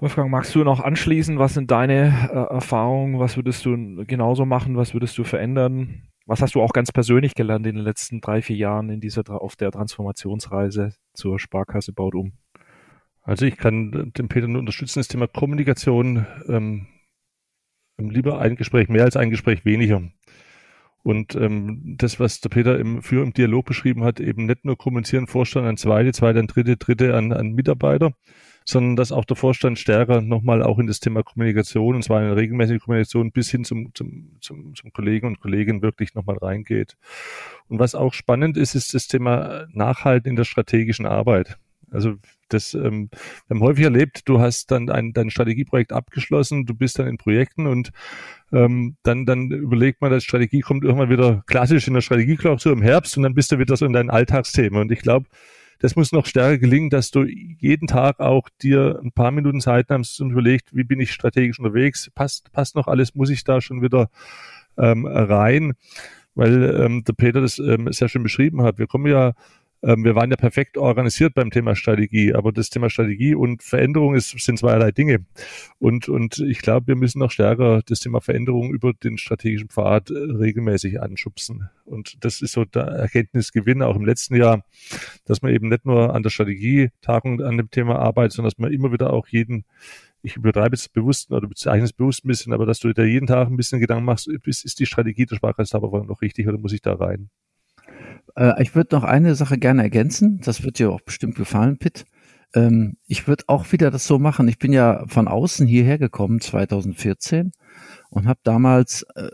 Wolfgang, 0.00 0.30
magst 0.30 0.54
du 0.54 0.64
noch 0.64 0.80
anschließen? 0.80 1.38
Was 1.38 1.52
sind 1.52 1.70
deine 1.70 2.30
äh, 2.32 2.54
Erfahrungen? 2.54 3.18
Was 3.18 3.36
würdest 3.36 3.66
du 3.66 4.06
genauso 4.06 4.46
machen? 4.46 4.76
Was 4.78 4.94
würdest 4.94 5.18
du 5.18 5.24
verändern? 5.24 6.08
Was 6.24 6.40
hast 6.40 6.54
du 6.54 6.62
auch 6.62 6.72
ganz 6.72 6.90
persönlich 6.90 7.34
gelernt 7.34 7.66
in 7.66 7.76
den 7.76 7.84
letzten 7.84 8.22
drei, 8.22 8.40
vier 8.40 8.56
Jahren 8.56 8.88
in 8.88 9.00
dieser, 9.00 9.28
auf 9.28 9.56
der 9.56 9.70
Transformationsreise 9.70 10.94
zur 11.12 11.38
Sparkasse 11.38 11.92
baut 11.92 12.14
um? 12.14 12.32
Also 13.20 13.44
ich 13.44 13.58
kann 13.58 14.12
den 14.16 14.28
Peter 14.28 14.48
nur 14.48 14.60
unterstützen, 14.60 15.00
das 15.00 15.08
Thema 15.08 15.26
Kommunikation, 15.26 16.26
ähm, 16.48 16.86
lieber 17.98 18.38
ein 18.38 18.56
Gespräch 18.56 18.88
mehr 18.88 19.04
als 19.04 19.16
ein 19.16 19.28
Gespräch 19.28 19.66
weniger. 19.66 20.02
Und 21.02 21.34
ähm, 21.34 21.96
das, 21.98 22.20
was 22.20 22.40
der 22.40 22.50
Peter 22.50 22.78
im, 22.78 23.02
für 23.02 23.22
im 23.22 23.32
Dialog 23.32 23.64
beschrieben 23.64 24.04
hat, 24.04 24.20
eben 24.20 24.46
nicht 24.46 24.64
nur 24.64 24.76
kommunizieren, 24.76 25.26
Vorstand 25.26 25.66
an 25.66 25.76
zweite, 25.76 26.12
zweite 26.12 26.40
an 26.40 26.46
dritte, 26.46 26.76
dritte 26.76 27.16
an, 27.16 27.32
an 27.32 27.52
Mitarbeiter, 27.52 28.12
sondern 28.66 28.96
dass 28.96 29.10
auch 29.10 29.24
der 29.24 29.36
Vorstand 29.36 29.78
stärker 29.78 30.20
nochmal 30.20 30.62
auch 30.62 30.78
in 30.78 30.86
das 30.86 31.00
Thema 31.00 31.22
Kommunikation, 31.22 31.96
und 31.96 32.02
zwar 32.02 32.22
in 32.22 32.30
regelmäßige 32.30 32.80
Kommunikation 32.80 33.32
bis 33.32 33.50
hin 33.50 33.64
zum, 33.64 33.94
zum, 33.94 34.36
zum, 34.40 34.74
zum 34.74 34.92
Kollegen 34.92 35.26
und 35.26 35.40
Kolleginnen 35.40 35.80
wirklich 35.80 36.14
nochmal 36.14 36.36
reingeht. 36.36 36.96
Und 37.68 37.78
was 37.78 37.94
auch 37.94 38.12
spannend 38.12 38.58
ist, 38.58 38.74
ist 38.74 38.92
das 38.92 39.06
Thema 39.06 39.66
Nachhalten 39.72 40.28
in 40.28 40.36
der 40.36 40.44
strategischen 40.44 41.06
Arbeit. 41.06 41.58
Also 41.90 42.14
das 42.48 42.74
ähm, 42.74 43.10
wir 43.46 43.56
haben 43.56 43.62
häufig 43.62 43.84
erlebt, 43.84 44.28
du 44.28 44.40
hast 44.40 44.70
dann 44.70 44.90
ein, 44.90 45.12
dein 45.12 45.30
Strategieprojekt 45.30 45.92
abgeschlossen, 45.92 46.66
du 46.66 46.74
bist 46.74 46.98
dann 46.98 47.06
in 47.06 47.16
Projekten 47.16 47.66
und 47.66 47.90
ähm, 48.52 48.96
dann, 49.02 49.26
dann 49.26 49.50
überlegt 49.50 50.00
man, 50.00 50.10
dass 50.10 50.24
Strategie 50.24 50.60
kommt 50.60 50.84
irgendwann 50.84 51.10
wieder 51.10 51.42
klassisch 51.46 51.86
in 51.86 51.94
der 51.94 52.00
Strategieklausur 52.00 52.72
im 52.72 52.82
Herbst 52.82 53.16
und 53.16 53.22
dann 53.22 53.34
bist 53.34 53.52
du 53.52 53.58
wieder 53.58 53.76
so 53.76 53.86
in 53.86 53.92
deinen 53.92 54.10
Alltagsthemen. 54.10 54.80
Und 54.80 54.92
ich 54.92 55.00
glaube, 55.00 55.26
das 55.80 55.96
muss 55.96 56.12
noch 56.12 56.26
stärker 56.26 56.58
gelingen, 56.58 56.90
dass 56.90 57.10
du 57.10 57.24
jeden 57.24 57.86
Tag 57.86 58.20
auch 58.20 58.48
dir 58.62 59.00
ein 59.02 59.12
paar 59.12 59.30
Minuten 59.30 59.60
Zeit 59.60 59.88
nimmst 59.88 60.20
und 60.20 60.30
überlegst, 60.30 60.74
wie 60.76 60.84
bin 60.84 61.00
ich 61.00 61.12
strategisch 61.12 61.58
unterwegs, 61.58 62.10
passt, 62.14 62.52
passt 62.52 62.76
noch 62.76 62.86
alles, 62.86 63.14
muss 63.14 63.30
ich 63.30 63.44
da 63.44 63.60
schon 63.60 63.80
wieder 63.80 64.10
ähm, 64.76 65.06
rein, 65.06 65.72
weil 66.34 66.74
ähm, 66.78 67.04
der 67.04 67.14
Peter 67.14 67.40
das 67.40 67.58
ähm, 67.58 67.90
sehr 67.92 68.08
schön 68.08 68.22
beschrieben 68.22 68.62
hat. 68.62 68.78
Wir 68.78 68.86
kommen 68.86 69.10
ja 69.10 69.32
ähm, 69.82 70.04
wir 70.04 70.14
waren 70.14 70.30
ja 70.30 70.36
perfekt 70.36 70.76
organisiert 70.76 71.34
beim 71.34 71.50
Thema 71.50 71.74
Strategie, 71.74 72.34
aber 72.34 72.52
das 72.52 72.70
Thema 72.70 72.90
Strategie 72.90 73.34
und 73.34 73.62
Veränderung 73.62 74.14
ist, 74.14 74.38
sind 74.38 74.58
zweierlei 74.58 74.92
Dinge. 74.92 75.24
Und, 75.78 76.08
und 76.08 76.38
ich 76.38 76.60
glaube, 76.60 76.88
wir 76.88 76.96
müssen 76.96 77.18
noch 77.18 77.30
stärker 77.30 77.80
das 77.86 78.00
Thema 78.00 78.20
Veränderung 78.20 78.72
über 78.72 78.92
den 78.92 79.16
strategischen 79.18 79.68
Pfad 79.68 80.10
äh, 80.10 80.14
regelmäßig 80.14 81.00
anschubsen. 81.00 81.70
Und 81.84 82.24
das 82.24 82.42
ist 82.42 82.52
so 82.52 82.64
der 82.64 82.82
Erkenntnisgewinn 82.82 83.82
auch 83.82 83.96
im 83.96 84.04
letzten 84.04 84.36
Jahr, 84.36 84.64
dass 85.24 85.42
man 85.42 85.52
eben 85.52 85.68
nicht 85.68 85.86
nur 85.86 86.14
an 86.14 86.22
der 86.22 86.30
Strategietagung 86.30 87.40
an 87.42 87.56
dem 87.56 87.70
Thema 87.70 87.98
arbeitet, 87.98 88.32
sondern 88.32 88.50
dass 88.50 88.58
man 88.58 88.72
immer 88.72 88.92
wieder 88.92 89.12
auch 89.12 89.28
jeden 89.28 89.64
ich 90.22 90.36
übertreibe 90.36 90.74
es 90.74 90.86
bewusst 90.88 91.30
oder 91.30 91.48
bezeichne 91.48 91.84
es 91.84 91.94
bewusst 91.94 92.24
ein 92.24 92.28
bisschen, 92.28 92.52
aber 92.52 92.66
dass 92.66 92.78
du 92.78 92.92
dir 92.92 93.06
jeden 93.06 93.26
Tag 93.26 93.48
ein 93.48 93.56
bisschen 93.56 93.80
Gedanken 93.80 94.04
machst, 94.04 94.28
ist, 94.28 94.78
die 94.78 94.84
Strategie 94.84 95.24
der 95.24 95.36
Sparkassenhaber 95.36 96.04
noch 96.04 96.20
richtig 96.20 96.46
oder 96.46 96.58
muss 96.58 96.74
ich 96.74 96.82
da 96.82 96.94
rein? 96.94 97.30
Äh, 98.36 98.62
ich 98.62 98.74
würde 98.74 98.94
noch 98.94 99.04
eine 99.04 99.34
Sache 99.34 99.58
gerne 99.58 99.82
ergänzen. 99.82 100.40
Das 100.44 100.62
wird 100.62 100.78
dir 100.78 100.90
auch 100.90 101.00
bestimmt 101.00 101.36
gefallen, 101.36 101.78
Pitt. 101.78 102.04
Ähm, 102.54 102.96
ich 103.06 103.28
würde 103.28 103.44
auch 103.46 103.70
wieder 103.72 103.90
das 103.90 104.06
so 104.06 104.18
machen. 104.18 104.48
Ich 104.48 104.58
bin 104.58 104.72
ja 104.72 105.04
von 105.06 105.28
außen 105.28 105.66
hierher 105.66 105.98
gekommen 105.98 106.40
2014 106.40 107.52
und 108.10 108.26
habe 108.26 108.40
damals 108.42 109.06
äh, 109.14 109.28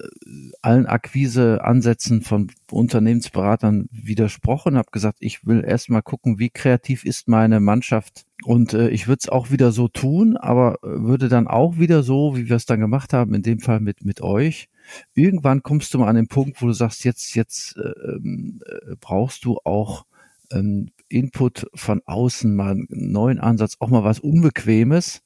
allen 0.60 0.86
Akquise-Ansätzen 0.86 2.20
von 2.20 2.50
Unternehmensberatern 2.70 3.88
widersprochen, 3.90 4.76
habe 4.76 4.90
gesagt, 4.90 5.18
ich 5.20 5.46
will 5.46 5.64
erstmal 5.64 6.02
gucken, 6.02 6.38
wie 6.38 6.50
kreativ 6.50 7.04
ist 7.04 7.26
meine 7.26 7.60
Mannschaft. 7.60 8.26
Und 8.44 8.74
äh, 8.74 8.90
ich 8.90 9.08
würde 9.08 9.20
es 9.22 9.28
auch 9.30 9.50
wieder 9.50 9.72
so 9.72 9.88
tun, 9.88 10.36
aber 10.36 10.78
würde 10.82 11.28
dann 11.28 11.48
auch 11.48 11.78
wieder 11.78 12.02
so, 12.02 12.36
wie 12.36 12.50
wir 12.50 12.56
es 12.56 12.66
dann 12.66 12.80
gemacht 12.80 13.14
haben, 13.14 13.32
in 13.34 13.42
dem 13.42 13.60
Fall 13.60 13.80
mit, 13.80 14.04
mit 14.04 14.20
euch, 14.20 14.68
irgendwann 15.14 15.62
kommst 15.62 15.94
du 15.94 15.98
mal 15.98 16.08
an 16.08 16.16
den 16.16 16.28
Punkt, 16.28 16.60
wo 16.60 16.66
du 16.66 16.72
sagst, 16.72 17.04
jetzt, 17.04 17.34
jetzt 17.34 17.76
äh, 17.78 18.10
ähm, 18.10 18.60
äh, 18.66 18.94
brauchst 19.00 19.46
du 19.46 19.58
auch 19.64 20.04
ähm, 20.52 20.90
Input 21.09 21.66
von 21.74 22.02
außen, 22.04 22.54
mal 22.54 22.72
einen 22.72 22.86
neuen 22.90 23.38
Ansatz, 23.38 23.76
auch 23.80 23.88
mal 23.88 24.04
was 24.04 24.20
Unbequemes 24.20 25.22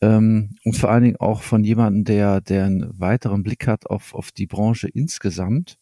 ähm, 0.00 0.56
und 0.64 0.76
vor 0.76 0.90
allen 0.90 1.04
Dingen 1.04 1.16
auch 1.16 1.42
von 1.42 1.62
jemandem, 1.62 2.04
der, 2.04 2.40
der 2.40 2.64
einen 2.64 2.98
weiteren 2.98 3.42
Blick 3.42 3.66
hat 3.66 3.86
auf, 3.86 4.14
auf 4.14 4.32
die 4.32 4.46
Branche 4.46 4.88
insgesamt. 4.88 5.78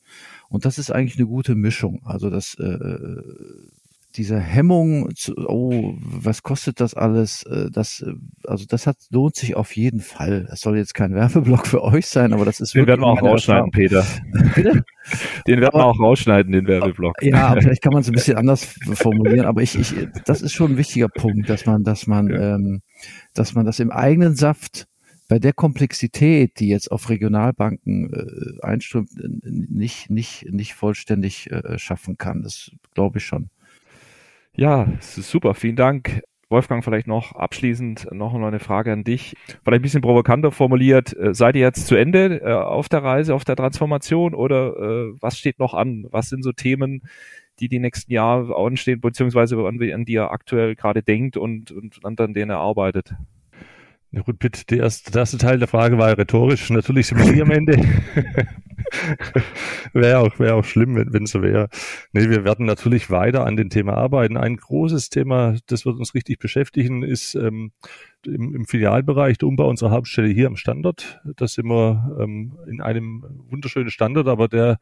Und 0.49 0.65
das 0.65 0.79
ist 0.79 0.91
eigentlich 0.91 1.19
eine 1.19 1.29
gute 1.29 1.55
Mischung. 1.55 2.03
Also 2.05 2.31
das, 2.31 2.55
äh, 2.59 2.65
diese 4.17 4.39
Hemmung, 4.39 5.15
zu, 5.15 5.35
oh, 5.37 5.95
was 5.99 6.43
kostet 6.43 6.81
das 6.81 6.95
alles? 6.95 7.43
Äh, 7.45 7.71
das, 7.71 8.01
äh, 8.01 8.13
also 8.47 8.65
das 8.67 8.87
hat, 8.87 8.97
lohnt 9.11 9.37
sich 9.37 9.55
auf 9.55 9.77
jeden 9.77 10.01
Fall. 10.01 10.49
Es 10.51 10.61
soll 10.61 10.77
jetzt 10.77 10.95
kein 10.95 11.15
Werbeblock 11.15 11.67
für 11.67 11.83
euch 11.83 12.07
sein, 12.07 12.33
aber 12.33 12.45
das 12.45 12.61
ist 12.61 12.75
Den 12.75 12.87
werden 12.87 13.03
wir 13.03 13.07
auch 13.07 13.23
rausschneiden, 13.23 13.71
Peter. 13.71 14.05
Den 15.47 15.61
werden 15.61 15.75
wir 15.75 15.85
auch 15.85 15.99
rausschneiden, 15.99 16.53
den 16.53 16.67
Werbeblock. 16.67 17.23
Ja, 17.23 17.49
aber 17.49 17.63
vielleicht 17.63 17.83
kann 17.83 17.93
man 17.93 18.03
es 18.03 18.09
ein 18.09 18.13
bisschen 18.13 18.37
anders 18.37 18.77
formulieren, 18.93 19.47
aber 19.47 19.63
ich, 19.63 19.79
ich, 19.79 19.95
das 20.27 20.43
ist 20.43 20.53
schon 20.53 20.73
ein 20.73 20.77
wichtiger 20.77 21.09
Punkt, 21.09 21.49
dass 21.49 21.65
man, 21.65 21.83
dass 21.83 22.07
man, 22.07 22.29
ja. 22.29 22.57
ähm, 22.57 22.83
dass 23.35 23.55
man 23.55 23.65
das 23.65 23.81
im 23.81 23.91
eigenen 23.91 24.35
Saft 24.37 24.87
bei 25.29 25.39
der 25.39 25.53
Komplexität, 25.53 26.59
die 26.59 26.69
jetzt 26.69 26.91
auf 26.91 27.09
Regionalbanken 27.11 28.13
äh, 28.13 28.67
einströmt, 28.67 29.11
nicht, 29.45 30.11
nicht, 30.11 30.47
nicht 30.51 30.75
vollständig 30.75 31.51
äh, 31.51 31.79
schaffen 31.79 32.17
kann. 32.17 32.43
Das 32.43 32.71
glaube 32.95 33.19
ich 33.19 33.25
schon. 33.27 33.51
Ja, 34.59 34.89
super. 35.01 35.55
Vielen 35.55 35.77
Dank. 35.77 36.21
Wolfgang, 36.49 36.83
vielleicht 36.83 37.07
noch 37.07 37.33
abschließend 37.33 38.09
noch 38.11 38.35
eine 38.35 38.59
Frage 38.59 38.93
an 38.93 39.05
dich. 39.05 39.37
Vielleicht 39.47 39.67
ein 39.67 39.83
bisschen 39.83 40.01
provokanter 40.01 40.51
formuliert. 40.51 41.17
Äh, 41.17 41.33
seid 41.33 41.55
ihr 41.55 41.61
jetzt 41.61 41.87
zu 41.87 41.95
Ende 41.95 42.41
äh, 42.41 42.53
auf 42.55 42.89
der 42.89 43.05
Reise, 43.05 43.37
auf 43.37 43.45
der 43.45 43.55
Transformation 43.55 44.35
oder 44.35 44.77
äh, 44.77 45.13
was 45.21 45.39
steht 45.39 45.61
noch 45.61 45.75
an? 45.75 46.07
Was 46.11 46.29
sind 46.29 46.43
so 46.43 46.51
Themen, 46.51 47.03
die 47.61 47.69
die 47.69 47.79
nächsten 47.79 48.13
Jahre 48.13 48.57
anstehen, 48.57 49.01
beziehungsweise 49.01 49.57
an, 49.59 49.79
die 49.79 50.13
ihr 50.13 50.33
aktuell 50.33 50.75
gerade 50.75 51.05
denkt 51.05 51.37
und, 51.37 51.71
und 51.71 52.05
an 52.05 52.35
denen 52.35 52.51
er 52.51 52.59
arbeitet? 52.59 53.15
Ja 54.11 54.23
gut, 54.23 54.39
bitte, 54.39 54.65
der 54.65 54.79
erste, 54.79 55.11
der 55.11 55.21
erste 55.21 55.37
Teil 55.37 55.59
der 55.59 55.69
Frage 55.69 55.99
war 55.99 56.17
rhetorisch. 56.17 56.71
Natürlich 56.71 57.09
sind 57.09 57.19
wir 57.19 57.31
nie 57.31 57.43
am 57.43 57.51
Ende. 57.51 57.77
wäre 59.93 60.21
auch, 60.21 60.39
wäre 60.39 60.55
auch 60.55 60.65
schlimm, 60.65 60.97
wenn, 60.97 61.13
wenn 61.13 61.27
so 61.27 61.43
wäre. 61.43 61.69
Nee, 62.13 62.31
wir 62.31 62.43
werden 62.43 62.65
natürlich 62.65 63.11
weiter 63.11 63.45
an 63.45 63.57
dem 63.57 63.69
Thema 63.69 63.99
arbeiten. 63.99 64.39
Ein 64.39 64.57
großes 64.57 65.11
Thema, 65.11 65.57
das 65.67 65.85
wird 65.85 65.99
uns 65.99 66.15
richtig 66.15 66.39
beschäftigen, 66.39 67.03
ist 67.03 67.35
ähm, 67.35 67.73
im, 68.25 68.55
im 68.55 68.65
Filialbereich 68.65 69.37
der 69.37 69.49
Umbau 69.49 69.69
unserer 69.69 69.91
Hauptstelle 69.91 70.29
hier 70.29 70.47
am 70.47 70.57
Standort. 70.57 71.21
Da 71.37 71.47
sind 71.47 71.67
wir 71.67 72.17
ähm, 72.19 72.57
in 72.67 72.81
einem 72.81 73.25
wunderschönen 73.51 73.91
Standort, 73.91 74.27
aber 74.27 74.49
der 74.49 74.79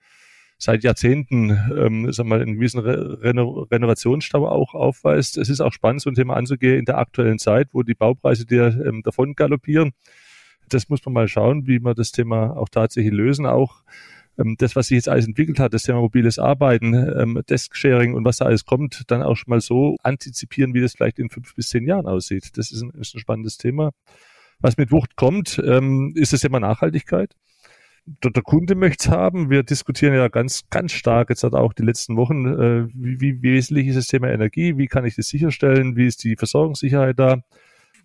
seit 0.58 0.84
Jahrzehnten 0.84 1.50
ähm, 1.76 2.10
sag 2.12 2.26
mal, 2.26 2.40
einen 2.40 2.54
gewissen 2.54 2.80
Re 2.80 3.22
Reno 3.22 3.66
Renovationsstau 3.70 4.48
auch 4.48 4.74
aufweist. 4.74 5.36
Es 5.36 5.48
ist 5.48 5.60
auch 5.60 5.72
spannend, 5.72 6.02
so 6.02 6.10
ein 6.10 6.14
Thema 6.14 6.34
anzugehen 6.34 6.78
in 6.78 6.84
der 6.84 6.98
aktuellen 6.98 7.38
Zeit, 7.38 7.68
wo 7.72 7.82
die 7.82 7.94
Baupreise 7.94 8.46
dir 8.46 8.82
ähm, 8.86 9.02
davon 9.02 9.34
galoppieren. 9.34 9.92
Das 10.68 10.88
muss 10.88 11.04
man 11.04 11.12
mal 11.12 11.28
schauen, 11.28 11.66
wie 11.66 11.78
wir 11.78 11.94
das 11.94 12.10
Thema 12.10 12.56
auch 12.56 12.68
tatsächlich 12.68 13.12
lösen. 13.12 13.46
Auch 13.46 13.82
ähm, 14.38 14.56
das, 14.58 14.74
was 14.76 14.88
sich 14.88 14.96
jetzt 14.96 15.08
alles 15.08 15.26
entwickelt 15.26 15.58
hat, 15.58 15.74
das 15.74 15.82
Thema 15.82 16.00
mobiles 16.00 16.38
Arbeiten, 16.38 16.94
ähm, 16.94 17.40
Desk-Sharing 17.48 18.14
und 18.14 18.24
was 18.24 18.38
da 18.38 18.46
alles 18.46 18.64
kommt, 18.64 19.02
dann 19.08 19.22
auch 19.22 19.36
schon 19.36 19.50
mal 19.50 19.60
so 19.60 19.96
antizipieren, 20.02 20.74
wie 20.74 20.80
das 20.80 20.94
vielleicht 20.94 21.18
in 21.18 21.30
fünf 21.30 21.54
bis 21.54 21.68
zehn 21.68 21.86
Jahren 21.86 22.06
aussieht. 22.06 22.56
Das 22.56 22.72
ist 22.72 22.82
ein, 22.82 22.90
ist 22.90 23.14
ein 23.14 23.20
spannendes 23.20 23.58
Thema. 23.58 23.92
Was 24.58 24.78
mit 24.78 24.90
Wucht 24.90 25.16
kommt, 25.16 25.62
ähm, 25.64 26.12
ist 26.16 26.32
das 26.32 26.40
Thema 26.40 26.60
Nachhaltigkeit 26.60 27.34
der, 28.06 28.30
der 28.30 28.42
Kunde 28.42 28.74
möchte 28.74 29.08
es 29.08 29.14
haben. 29.14 29.50
Wir 29.50 29.62
diskutieren 29.62 30.14
ja 30.14 30.28
ganz, 30.28 30.64
ganz 30.70 30.92
stark 30.92 31.30
jetzt 31.30 31.42
hat 31.42 31.54
auch 31.54 31.72
die 31.72 31.82
letzten 31.82 32.16
Wochen, 32.16 32.46
äh, 32.46 32.88
wie, 32.94 33.20
wie 33.20 33.42
wesentlich 33.42 33.88
ist 33.88 33.96
das 33.96 34.06
Thema 34.06 34.28
Energie, 34.28 34.78
wie 34.78 34.86
kann 34.86 35.04
ich 35.04 35.16
das 35.16 35.28
sicherstellen, 35.28 35.96
wie 35.96 36.06
ist 36.06 36.24
die 36.24 36.36
Versorgungssicherheit 36.36 37.18
da. 37.18 37.42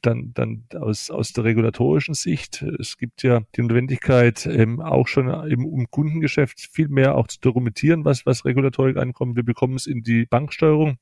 Dann, 0.04 0.34
dann 0.34 0.64
aus, 0.80 1.12
aus 1.12 1.32
der 1.32 1.44
regulatorischen 1.44 2.16
Sicht. 2.16 2.64
Es 2.64 2.98
gibt 2.98 3.22
ja 3.22 3.42
die 3.56 3.62
Notwendigkeit, 3.62 4.48
ähm, 4.48 4.82
auch 4.82 5.08
schon 5.08 5.30
im, 5.30 5.62
im 5.62 5.92
Kundengeschäft 5.92 6.60
viel 6.60 6.88
mehr 6.88 7.14
auch 7.14 7.28
zu 7.28 7.40
dokumentieren, 7.40 8.04
was, 8.04 8.26
was 8.26 8.44
Regulatorik 8.44 8.98
ankommt. 8.98 9.36
Wir 9.36 9.44
bekommen 9.44 9.76
es 9.76 9.86
in 9.86 10.02
die 10.02 10.26
Banksteuerung. 10.26 10.98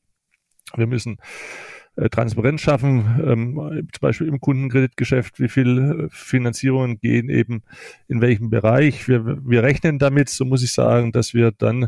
Wir 0.76 0.86
müssen 0.86 1.18
äh, 2.00 2.10
Transparenz 2.10 2.62
schaffen, 2.62 3.22
ähm, 3.26 3.56
zum 3.91 4.02
Beispiel 4.02 4.28
im 4.28 4.39
Kundenkreditgeschäft, 4.39 5.39
wie 5.39 5.50
viel 5.50 6.08
äh, 6.08 6.08
Finanzierungen 6.10 7.00
gehen 7.00 7.30
eben 7.30 7.64
in 8.08 8.22
welchem 8.22 8.50
Bereich. 8.50 9.08
Wir, 9.08 9.39
wir 9.43 9.64
rechnen 9.64 10.00
damit, 10.00 10.30
so 10.30 10.45
muss 10.45 10.64
ich 10.64 10.72
sagen, 10.72 11.12
dass 11.12 11.34
wir 11.34 11.52
dann 11.52 11.88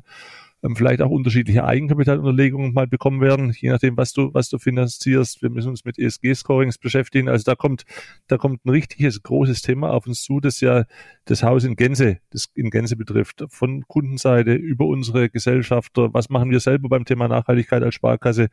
ähm, 0.64 0.76
vielleicht 0.76 1.02
auch 1.02 1.10
unterschiedliche 1.10 1.64
Eigenkapitalunterlegungen 1.64 2.74
mal 2.74 2.88
bekommen 2.88 3.22
werden, 3.22 3.52
je 3.58 3.70
nachdem, 3.70 3.98
was 3.98 4.14
du, 4.14 4.34
was 4.34 4.50
du 4.50 4.58
finanzierst. 4.58 5.42
Wir 5.42 5.50
müssen 5.50 5.70
uns 5.70 5.86
mit 5.86 5.98
ESG-Scorings 5.98 6.78
beschäftigen. 6.78 7.30
Also 7.30 7.44
da 7.46 7.56
kommt, 7.56 7.84
da 8.28 8.38
kommt 8.38 8.66
ein 8.66 8.70
richtiges 8.70 9.24
großes 9.24 9.62
Thema 9.62 9.92
auf 9.92 10.08
uns 10.08 10.24
zu, 10.24 10.40
das 10.40 10.62
ja 10.62 10.86
das 11.26 11.44
Haus 11.44 11.64
in 11.64 11.76
Gänze, 11.76 12.20
das 12.30 12.48
in 12.54 12.70
Gänze 12.70 12.96
betrifft. 12.96 13.44
Von 13.50 13.86
Kundenseite 13.88 14.54
über 14.54 14.86
unsere 14.86 15.30
Gesellschafter. 15.30 16.14
Was 16.14 16.30
machen 16.30 16.52
wir 16.52 16.60
selber 16.60 16.90
beim 16.90 17.06
Thema 17.06 17.28
Nachhaltigkeit 17.28 17.84
als 17.84 17.96
Sparkasse 17.96 18.50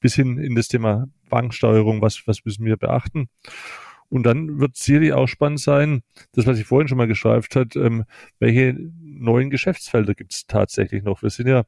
bis 0.00 0.14
hin 0.14 0.38
in 0.38 0.54
das 0.54 0.68
Thema 0.68 1.08
Banksteuerung? 1.28 2.02
Was, 2.02 2.22
was 2.26 2.44
müssen 2.44 2.64
wir 2.64 2.76
beachten? 2.76 3.28
Und 4.10 4.24
dann 4.24 4.58
wird 4.58 4.76
sicherlich 4.76 5.12
auch 5.12 5.26
spannend 5.26 5.60
sein, 5.60 6.02
das, 6.32 6.46
was 6.46 6.58
ich 6.58 6.64
vorhin 6.64 6.88
schon 6.88 6.98
mal 6.98 7.06
geschreift 7.06 7.56
hat, 7.56 7.76
ähm, 7.76 8.04
welche 8.38 8.74
neuen 9.00 9.50
Geschäftsfelder 9.50 10.14
gibt 10.14 10.32
es 10.32 10.46
tatsächlich 10.46 11.02
noch? 11.02 11.22
Wir 11.22 11.30
sind 11.30 11.48
ja, 11.48 11.64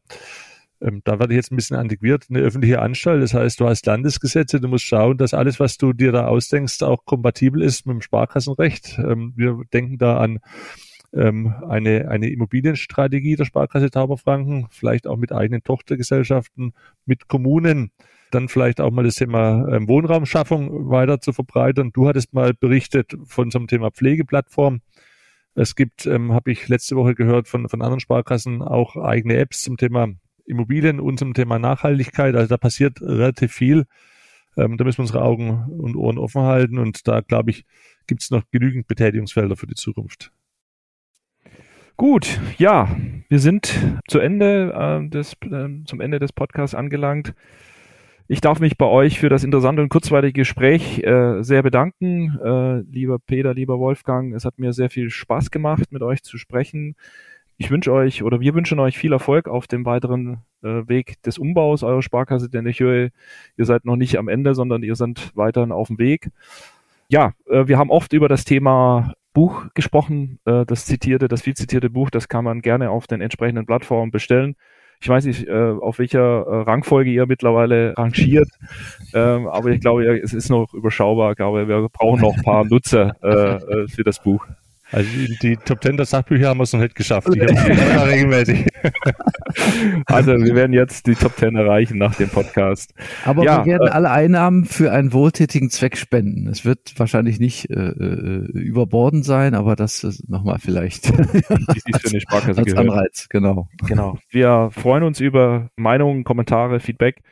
ähm, 0.80 1.02
da 1.04 1.18
werde 1.18 1.34
ich 1.34 1.36
jetzt 1.36 1.52
ein 1.52 1.56
bisschen 1.56 1.76
antiquiert, 1.76 2.26
eine 2.30 2.40
öffentliche 2.40 2.80
Anstalt. 2.80 3.22
Das 3.22 3.34
heißt, 3.34 3.60
du 3.60 3.68
hast 3.68 3.84
Landesgesetze, 3.86 4.60
du 4.60 4.68
musst 4.68 4.84
schauen, 4.84 5.18
dass 5.18 5.34
alles, 5.34 5.60
was 5.60 5.76
du 5.76 5.92
dir 5.92 6.12
da 6.12 6.26
ausdenkst, 6.26 6.82
auch 6.82 7.04
kompatibel 7.04 7.62
ist 7.62 7.86
mit 7.86 7.94
dem 7.94 8.02
Sparkassenrecht. 8.02 8.98
Ähm, 8.98 9.34
wir 9.36 9.60
denken 9.72 9.98
da 9.98 10.18
an 10.18 10.40
ähm, 11.12 11.54
eine, 11.68 12.08
eine 12.08 12.30
Immobilienstrategie 12.30 13.36
der 13.36 13.44
Sparkasse 13.44 13.90
Tauberfranken, 13.90 14.68
vielleicht 14.70 15.06
auch 15.06 15.16
mit 15.16 15.32
eigenen 15.32 15.62
Tochtergesellschaften, 15.62 16.72
mit 17.04 17.28
Kommunen 17.28 17.90
dann 18.30 18.48
vielleicht 18.48 18.80
auch 18.80 18.90
mal 18.90 19.04
das 19.04 19.16
Thema 19.16 19.66
ähm, 19.68 19.88
Wohnraumschaffung 19.88 20.90
weiter 20.90 21.20
zu 21.20 21.32
verbreitern. 21.32 21.90
Du 21.92 22.08
hattest 22.08 22.32
mal 22.32 22.54
berichtet 22.54 23.16
von 23.26 23.50
so 23.50 23.58
einem 23.58 23.68
Thema 23.68 23.90
Pflegeplattform. 23.90 24.80
Es 25.54 25.74
gibt, 25.74 26.06
ähm, 26.06 26.32
habe 26.32 26.52
ich 26.52 26.68
letzte 26.68 26.96
Woche 26.96 27.14
gehört 27.14 27.48
von, 27.48 27.68
von 27.68 27.82
anderen 27.82 28.00
Sparkassen, 28.00 28.62
auch 28.62 28.96
eigene 28.96 29.36
Apps 29.36 29.62
zum 29.62 29.76
Thema 29.76 30.08
Immobilien 30.46 31.00
und 31.00 31.18
zum 31.18 31.34
Thema 31.34 31.58
Nachhaltigkeit. 31.58 32.34
Also 32.34 32.48
da 32.48 32.56
passiert 32.56 33.00
relativ 33.02 33.52
viel. 33.52 33.86
Ähm, 34.56 34.76
da 34.76 34.84
müssen 34.84 34.98
wir 34.98 35.02
unsere 35.02 35.22
Augen 35.22 35.66
und 35.78 35.96
Ohren 35.96 36.18
offen 36.18 36.42
halten 36.42 36.78
und 36.78 37.06
da, 37.06 37.20
glaube 37.20 37.50
ich, 37.50 37.64
gibt 38.06 38.22
es 38.22 38.30
noch 38.30 38.42
genügend 38.50 38.88
Betätigungsfelder 38.88 39.56
für 39.56 39.66
die 39.66 39.74
Zukunft. 39.74 40.32
Gut, 41.96 42.40
ja, 42.56 42.96
wir 43.28 43.38
sind 43.38 43.78
zu 44.08 44.20
Ende 44.20 44.72
äh, 44.74 45.08
des, 45.08 45.34
äh, 45.44 45.84
zum 45.84 46.00
Ende 46.00 46.18
des 46.18 46.32
Podcasts 46.32 46.74
angelangt. 46.74 47.34
Ich 48.32 48.40
darf 48.40 48.60
mich 48.60 48.78
bei 48.78 48.86
euch 48.86 49.18
für 49.18 49.28
das 49.28 49.42
interessante 49.42 49.82
und 49.82 49.88
kurzweilige 49.88 50.42
Gespräch 50.42 51.02
äh, 51.02 51.42
sehr 51.42 51.64
bedanken. 51.64 52.38
Äh, 52.38 52.82
lieber 52.88 53.18
Peter, 53.18 53.54
lieber 53.54 53.80
Wolfgang, 53.80 54.36
es 54.36 54.44
hat 54.44 54.56
mir 54.56 54.72
sehr 54.72 54.88
viel 54.88 55.10
Spaß 55.10 55.50
gemacht, 55.50 55.90
mit 55.90 56.00
euch 56.02 56.22
zu 56.22 56.38
sprechen. 56.38 56.94
Ich 57.56 57.72
wünsche 57.72 57.92
euch 57.92 58.22
oder 58.22 58.38
wir 58.38 58.54
wünschen 58.54 58.78
euch 58.78 58.96
viel 58.96 59.12
Erfolg 59.12 59.48
auf 59.48 59.66
dem 59.66 59.84
weiteren 59.84 60.42
äh, 60.62 60.86
Weg 60.86 61.20
des 61.24 61.38
Umbaus 61.38 61.82
eurer 61.82 62.02
Sparkasse, 62.02 62.48
denn 62.48 62.66
ich 62.66 62.78
höre, 62.78 63.08
ihr 63.56 63.64
seid 63.64 63.84
noch 63.84 63.96
nicht 63.96 64.16
am 64.16 64.28
Ende, 64.28 64.54
sondern 64.54 64.84
ihr 64.84 64.94
seid 64.94 65.32
weiterhin 65.34 65.72
auf 65.72 65.88
dem 65.88 65.98
Weg. 65.98 66.30
Ja, 67.08 67.32
äh, 67.48 67.66
wir 67.66 67.78
haben 67.78 67.90
oft 67.90 68.12
über 68.12 68.28
das 68.28 68.44
Thema 68.44 69.12
Buch 69.32 69.66
gesprochen, 69.74 70.38
äh, 70.44 70.64
das 70.66 70.86
zitierte, 70.86 71.26
das 71.26 71.42
viel 71.42 71.54
zitierte 71.54 71.90
Buch, 71.90 72.10
das 72.10 72.28
kann 72.28 72.44
man 72.44 72.62
gerne 72.62 72.90
auf 72.90 73.08
den 73.08 73.22
entsprechenden 73.22 73.66
Plattformen 73.66 74.12
bestellen. 74.12 74.54
Ich 75.02 75.08
weiß 75.08 75.24
nicht, 75.24 75.48
äh, 75.48 75.52
auf 75.80 75.98
welcher 75.98 76.18
äh, 76.18 76.62
Rangfolge 76.62 77.10
ihr 77.10 77.26
mittlerweile 77.26 77.96
rangiert, 77.96 78.50
ähm, 79.14 79.46
aber 79.46 79.70
ich 79.70 79.80
glaube, 79.80 80.04
es 80.20 80.34
ist 80.34 80.50
noch 80.50 80.74
überschaubar. 80.74 81.30
Ich 81.30 81.36
glaube, 81.38 81.66
wir 81.66 81.88
brauchen 81.88 82.20
noch 82.20 82.36
ein 82.36 82.42
paar 82.42 82.64
Nutzer 82.66 83.16
äh, 83.22 83.82
äh 83.84 83.88
für 83.88 84.04
das 84.04 84.22
Buch. 84.22 84.46
Also 84.92 85.08
die, 85.10 85.38
die 85.40 85.56
Top 85.56 85.80
Ten 85.80 85.96
der 85.96 86.06
Sachbücher 86.06 86.48
haben 86.48 86.58
wir 86.58 86.64
es 86.64 86.72
noch 86.72 86.80
nicht 86.80 86.94
geschafft. 86.94 87.28
Die 87.34 87.40
haben 87.40 88.08
regelmäßig. 88.08 88.66
Also 90.06 90.32
wir 90.32 90.54
werden 90.54 90.72
jetzt 90.72 91.06
die 91.06 91.14
Top 91.14 91.36
Ten 91.36 91.56
erreichen 91.56 91.98
nach 91.98 92.14
dem 92.14 92.28
Podcast. 92.28 92.94
Aber 93.24 93.44
ja, 93.44 93.64
wir 93.64 93.72
werden 93.72 93.88
äh, 93.88 93.90
alle 93.90 94.10
Einnahmen 94.10 94.64
für 94.64 94.92
einen 94.92 95.12
wohltätigen 95.12 95.70
Zweck 95.70 95.96
spenden. 95.96 96.46
Es 96.46 96.64
wird 96.64 96.94
wahrscheinlich 96.96 97.40
nicht 97.40 97.68
äh, 97.68 97.74
äh 97.74 98.46
überbordend 98.52 99.24
sein, 99.24 99.54
aber 99.54 99.74
das 99.76 100.22
nochmal 100.28 100.58
vielleicht 100.60 101.08
wie 101.18 101.92
für 101.98 102.10
eine 102.10 102.20
Sparkasse 102.20 102.60
als 102.64 102.74
Anreiz. 102.74 103.28
Genau. 103.28 103.68
Genau. 103.86 104.18
Wir 104.30 104.70
freuen 104.70 105.02
uns 105.02 105.20
über 105.20 105.70
Meinungen, 105.76 106.24
Kommentare, 106.24 106.80
Feedback 106.80 107.22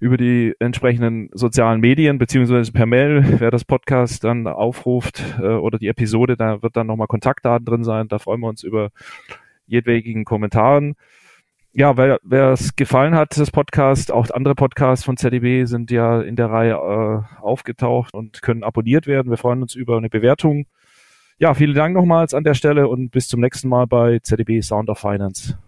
über 0.00 0.16
die 0.16 0.54
entsprechenden 0.58 1.28
sozialen 1.32 1.80
Medien, 1.80 2.18
beziehungsweise 2.18 2.72
per 2.72 2.86
Mail, 2.86 3.38
wer 3.38 3.50
das 3.50 3.64
Podcast 3.64 4.24
dann 4.24 4.46
aufruft 4.46 5.22
äh, 5.38 5.42
oder 5.42 5.78
die 5.78 5.88
Episode, 5.88 6.36
da 6.36 6.62
wird 6.62 6.76
dann 6.76 6.86
nochmal 6.86 7.06
Kontaktdaten 7.06 7.66
drin 7.66 7.84
sein. 7.84 8.08
Da 8.08 8.18
freuen 8.18 8.40
wir 8.40 8.48
uns 8.48 8.62
über 8.62 8.90
jedwedigen 9.66 10.24
Kommentaren. 10.24 10.94
Ja, 11.72 11.96
wer, 11.96 12.18
wer 12.24 12.48
es 12.50 12.74
gefallen 12.74 13.14
hat, 13.14 13.36
das 13.38 13.52
Podcast, 13.52 14.10
auch 14.10 14.28
andere 14.30 14.56
Podcasts 14.56 15.04
von 15.04 15.16
ZDB 15.16 15.66
sind 15.66 15.92
ja 15.92 16.20
in 16.20 16.34
der 16.34 16.50
Reihe 16.50 16.72
äh, 16.72 17.42
aufgetaucht 17.42 18.12
und 18.12 18.42
können 18.42 18.64
abonniert 18.64 19.06
werden. 19.06 19.30
Wir 19.30 19.36
freuen 19.36 19.62
uns 19.62 19.76
über 19.76 19.96
eine 19.96 20.08
Bewertung. 20.08 20.66
Ja, 21.38 21.54
vielen 21.54 21.74
Dank 21.74 21.94
nochmals 21.94 22.34
an 22.34 22.42
der 22.42 22.54
Stelle 22.54 22.88
und 22.88 23.10
bis 23.10 23.28
zum 23.28 23.40
nächsten 23.40 23.68
Mal 23.68 23.86
bei 23.86 24.18
ZDB 24.18 24.62
Sound 24.62 24.88
of 24.88 24.98
Finance. 24.98 25.58